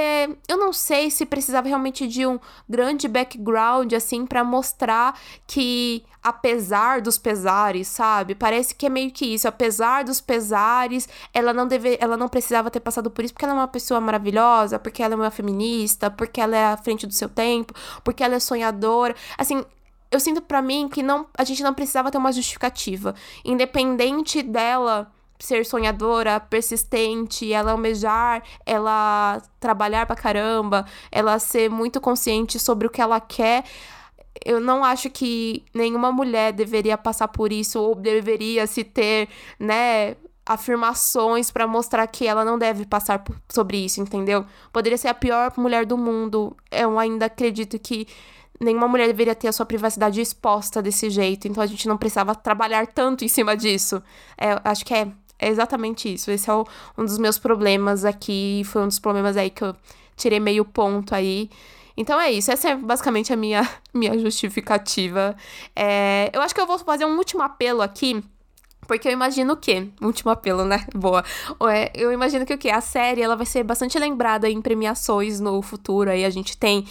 eu 0.48 0.58
não 0.58 0.72
sei 0.72 1.10
se 1.10 1.24
precisava 1.24 1.68
realmente 1.68 2.06
de 2.08 2.26
um 2.26 2.40
grande 2.68 3.06
background 3.06 3.92
assim 3.92 4.26
para 4.26 4.42
mostrar 4.42 5.18
que 5.46 6.04
apesar 6.22 7.02
dos 7.02 7.18
pesares, 7.18 7.86
sabe? 7.86 8.34
Parece 8.34 8.74
que 8.74 8.86
é 8.86 8.88
meio 8.88 9.10
que 9.10 9.26
isso, 9.26 9.46
apesar 9.46 10.04
dos 10.04 10.22
pesares, 10.22 11.06
ela 11.34 11.52
não 11.52 11.68
deve, 11.68 11.98
ela 12.00 12.16
não 12.16 12.28
precisava 12.28 12.70
ter 12.70 12.80
passado 12.80 13.10
por 13.10 13.24
isso 13.24 13.34
porque 13.34 13.44
ela 13.44 13.54
é 13.54 13.58
uma 13.58 13.68
pessoa 13.68 14.00
maravilhosa, 14.00 14.78
porque 14.78 15.02
ela 15.02 15.12
é 15.12 15.16
uma 15.16 15.30
feminista, 15.30 16.10
porque 16.10 16.40
ela 16.40 16.56
é 16.56 16.64
à 16.64 16.76
frente 16.78 17.06
do 17.06 17.12
seu 17.12 17.28
tempo, 17.28 17.74
porque 18.02 18.24
ela 18.24 18.36
é 18.36 18.40
sonhadora. 18.40 19.14
Assim, 19.36 19.64
eu 20.14 20.20
sinto 20.20 20.40
para 20.40 20.62
mim 20.62 20.88
que 20.88 21.02
não, 21.02 21.26
a 21.36 21.42
gente 21.44 21.62
não 21.62 21.74
precisava 21.74 22.10
ter 22.10 22.18
uma 22.18 22.32
justificativa, 22.32 23.14
independente 23.44 24.42
dela 24.42 25.10
ser 25.38 25.66
sonhadora, 25.66 26.38
persistente, 26.38 27.52
ela 27.52 27.72
almejar, 27.72 28.42
ela 28.64 29.42
trabalhar 29.58 30.06
pra 30.06 30.14
caramba, 30.14 30.86
ela 31.10 31.38
ser 31.38 31.68
muito 31.68 32.00
consciente 32.00 32.58
sobre 32.58 32.86
o 32.86 32.90
que 32.90 33.00
ela 33.00 33.20
quer. 33.20 33.64
Eu 34.44 34.60
não 34.60 34.84
acho 34.84 35.10
que 35.10 35.64
nenhuma 35.74 36.12
mulher 36.12 36.52
deveria 36.52 36.96
passar 36.96 37.28
por 37.28 37.52
isso 37.52 37.80
ou 37.80 37.94
deveria 37.94 38.66
se 38.66 38.84
ter, 38.84 39.28
né, 39.58 40.16
afirmações 40.46 41.50
para 41.50 41.66
mostrar 41.66 42.06
que 42.06 42.26
ela 42.26 42.44
não 42.44 42.58
deve 42.58 42.86
passar 42.86 43.18
por, 43.18 43.36
sobre 43.48 43.84
isso, 43.84 44.00
entendeu? 44.00 44.44
Poderia 44.72 44.98
ser 44.98 45.08
a 45.08 45.14
pior 45.14 45.52
mulher 45.56 45.84
do 45.84 45.98
mundo. 45.98 46.56
Eu 46.70 46.98
ainda 46.98 47.26
acredito 47.26 47.78
que 47.78 48.06
nenhuma 48.60 48.88
mulher 48.88 49.06
deveria 49.06 49.34
ter 49.34 49.48
a 49.48 49.52
sua 49.52 49.66
privacidade 49.66 50.20
exposta 50.20 50.80
desse 50.80 51.10
jeito, 51.10 51.48
então 51.48 51.62
a 51.62 51.66
gente 51.66 51.88
não 51.88 51.96
precisava 51.96 52.34
trabalhar 52.34 52.86
tanto 52.86 53.24
em 53.24 53.28
cima 53.28 53.56
disso. 53.56 54.02
É, 54.38 54.60
acho 54.64 54.84
que 54.84 54.94
é, 54.94 55.08
é 55.38 55.48
exatamente 55.48 56.12
isso. 56.12 56.30
Esse 56.30 56.48
é 56.50 56.54
o, 56.54 56.64
um 56.96 57.04
dos 57.04 57.18
meus 57.18 57.38
problemas 57.38 58.04
aqui, 58.04 58.62
foi 58.64 58.82
um 58.82 58.88
dos 58.88 58.98
problemas 58.98 59.36
aí 59.36 59.50
que 59.50 59.64
eu 59.64 59.74
tirei 60.16 60.40
meio 60.40 60.64
ponto 60.64 61.14
aí. 61.14 61.50
Então 61.96 62.20
é 62.20 62.30
isso, 62.32 62.50
essa 62.50 62.70
é 62.70 62.76
basicamente 62.76 63.32
a 63.32 63.36
minha, 63.36 63.68
minha 63.94 64.18
justificativa. 64.18 65.36
É, 65.74 66.30
eu 66.32 66.40
acho 66.40 66.54
que 66.54 66.60
eu 66.60 66.66
vou 66.66 66.78
fazer 66.78 67.04
um 67.04 67.16
último 67.16 67.42
apelo 67.42 67.82
aqui 67.82 68.22
porque 68.86 69.08
eu 69.08 69.12
imagino 69.12 69.54
o 69.54 69.56
quê? 69.56 69.88
Último 70.00 70.30
apelo, 70.30 70.64
né? 70.64 70.86
Boa. 70.94 71.24
Eu 71.94 72.12
imagino 72.12 72.44
que 72.44 72.54
o 72.54 72.58
quê? 72.58 72.70
A 72.70 72.80
série 72.80 73.22
ela 73.22 73.36
vai 73.36 73.46
ser 73.46 73.62
bastante 73.62 73.98
lembrada 73.98 74.48
em 74.48 74.60
premiações 74.60 75.40
no 75.40 75.60
futuro. 75.62 76.10
Aí 76.10 76.24
a 76.24 76.30
gente 76.30 76.56
tem 76.56 76.86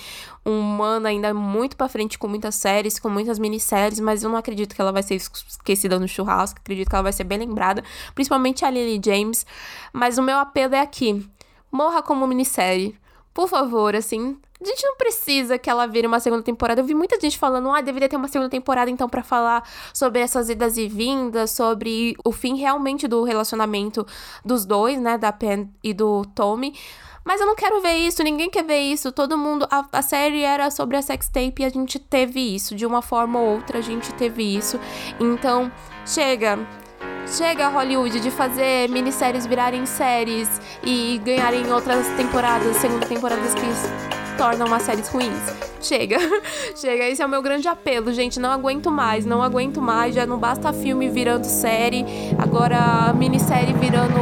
um 0.45 0.83
ano 0.83 1.07
ainda 1.07 1.33
muito 1.33 1.77
para 1.77 1.87
frente 1.87 2.17
com 2.17 2.27
muitas 2.27 2.55
séries, 2.55 2.99
com 2.99 3.09
muitas 3.09 3.39
minisséries, 3.39 3.99
mas 3.99 4.23
eu 4.23 4.29
não 4.29 4.37
acredito 4.37 4.75
que 4.75 4.81
ela 4.81 4.91
vai 4.91 5.03
ser 5.03 5.15
esquecida 5.15 5.99
no 5.99 6.07
churrasco. 6.07 6.59
Acredito 6.59 6.89
que 6.89 6.95
ela 6.95 7.03
vai 7.03 7.13
ser 7.13 7.23
bem 7.23 7.39
lembrada, 7.39 7.83
principalmente 8.13 8.65
a 8.65 8.69
Lily 8.69 9.01
James. 9.03 9.45
Mas 9.91 10.17
o 10.17 10.21
meu 10.21 10.37
apelo 10.37 10.75
é 10.75 10.81
aqui: 10.81 11.25
morra 11.71 12.01
como 12.01 12.27
minissérie. 12.27 12.97
Por 13.33 13.47
favor, 13.47 13.95
assim, 13.95 14.37
a 14.64 14.66
gente 14.66 14.84
não 14.86 14.95
precisa 14.95 15.57
que 15.57 15.70
ela 15.70 15.86
vire 15.86 16.07
uma 16.07 16.20
segunda 16.20 16.41
temporada. 16.41 16.82
Eu 16.82 16.86
vi 16.86 16.95
muita 16.95 17.20
gente 17.20 17.38
falando, 17.38 17.70
ah, 17.70 17.82
deveria 17.82 18.07
ter 18.07 18.16
uma 18.16 18.28
segunda 18.28 18.49
temporada 18.49 18.89
então 18.89 19.09
para 19.09 19.22
falar 19.22 19.68
sobre 19.93 20.22
essas 20.22 20.49
idas 20.49 20.78
e 20.78 20.88
vindas, 20.88 21.51
sobre 21.51 22.16
o 22.24 22.32
fim 22.32 22.55
realmente 22.55 23.07
do 23.07 23.24
relacionamento 23.24 24.05
dos 24.43 24.66
dois, 24.66 24.99
né, 24.99 25.18
da 25.18 25.32
Pen 25.32 25.70
e 25.84 25.93
do 25.93 26.24
Tommy. 26.34 26.74
Mas 27.26 27.39
eu 27.39 27.47
não 27.47 27.55
quero 27.55 27.82
ver 27.82 27.95
isso, 27.95 28.22
ninguém 28.22 28.49
quer 28.49 28.64
ver 28.64 28.80
isso. 28.80 29.11
Todo 29.11 29.38
mundo. 29.38 29.66
A, 29.72 29.86
a 29.93 30.01
série 30.01 30.41
era 30.41 30.70
sobre 30.70 30.97
a 30.97 31.01
sextape 31.01 31.61
e 31.61 31.66
a 31.66 31.70
gente 31.70 31.97
teve 31.97 32.39
isso. 32.39 32.76
De 32.76 32.86
uma 32.86 33.01
forma 33.01 33.39
ou 33.39 33.55
outra, 33.55 33.80
a 33.80 33.82
gente 33.82 34.14
teve 34.14 34.43
isso. 34.43 34.80
Então, 35.20 35.72
chega. 36.05 36.59
Chega 37.26 37.70
Hollywood 37.70 38.20
de 38.20 38.30
fazer 38.30 38.89
minisséries 38.89 39.45
virarem 39.45 39.86
séries 39.86 40.49
e 40.84 41.20
ganharem 41.24 41.72
outras 41.72 42.05
temporadas, 42.18 42.76
segunda 42.78 43.05
temporadas 43.05 43.53
que 43.55 44.22
tornam 44.38 44.67
umas 44.67 44.84
séries 44.84 45.07
ruins. 45.09 45.39
Chega, 45.81 46.17
chega, 46.75 47.09
esse 47.09 47.21
é 47.21 47.25
o 47.25 47.29
meu 47.29 47.41
grande 47.41 47.67
apelo, 47.67 48.13
gente. 48.13 48.39
Não 48.39 48.51
aguento 48.51 48.89
mais, 48.89 49.25
não 49.25 49.43
aguento 49.43 49.81
mais. 49.81 50.15
Já 50.15 50.25
não 50.25 50.38
basta 50.38 50.71
filme 50.71 51.09
virando 51.09 51.45
série, 51.45 52.05
agora 52.38 53.13
minissérie 53.13 53.73
virando 53.73 54.19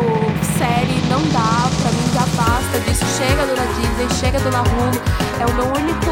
série. 0.58 0.98
Não 1.10 1.22
dá, 1.30 1.70
pra 1.82 1.92
mim 1.92 2.08
já 2.14 2.26
basta 2.36 2.80
disso. 2.80 3.06
Chega, 3.18 3.46
dona 3.46 3.66
Disney, 3.76 4.10
chega, 4.20 4.40
dona 4.40 4.62
Hulu. 4.62 5.22
É 5.40 5.46
o 5.46 5.54
meu 5.54 5.66
único, 5.66 6.12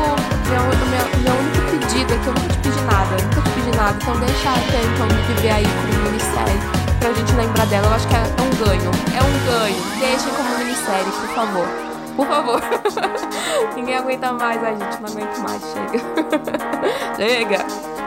meu, 0.50 0.62
meu, 0.89 1.24
meu 1.24 1.34
único 1.34 1.72
pedido, 1.72 2.14
é 2.14 2.18
que 2.18 2.28
eu 2.28 2.34
nunca 2.34 2.54
te 2.54 2.60
pedi 2.60 2.82
nada, 2.82 3.24
nunca 3.24 3.41
te 3.41 3.50
pedi 3.50 3.78
nada. 3.78 3.97
Então 4.02 4.20
deixa 4.20 4.50
a 4.50 4.58
então 4.58 5.08
me 5.08 5.34
viver 5.34 5.52
aí 5.52 5.66
com 5.66 6.10
minissérie. 6.10 6.60
pra 7.00 7.14
gente 7.14 7.34
lembrar 7.34 7.66
dela, 7.66 7.88
eu 7.88 7.93
acho 7.93 8.08
que 8.08 8.16
é 8.16 8.20
um 8.20 8.66
ganho. 8.66 8.91
É 9.16 9.24
um 9.24 9.45
ganho. 9.50 10.00
Deixem 10.00 10.34
como 10.34 10.58
minissérie, 10.58 11.12
por 11.12 11.36
favor. 11.36 11.89
Por 12.20 12.28
favor. 12.28 12.61
Ninguém 13.78 13.95
aguenta 13.95 14.34
mais, 14.34 14.61
a 14.61 14.72
gente 14.72 15.01
não 15.01 15.09
aguenta 15.09 15.39
mais. 15.39 15.61
Chega. 15.72 17.15
Chega. 17.15 17.99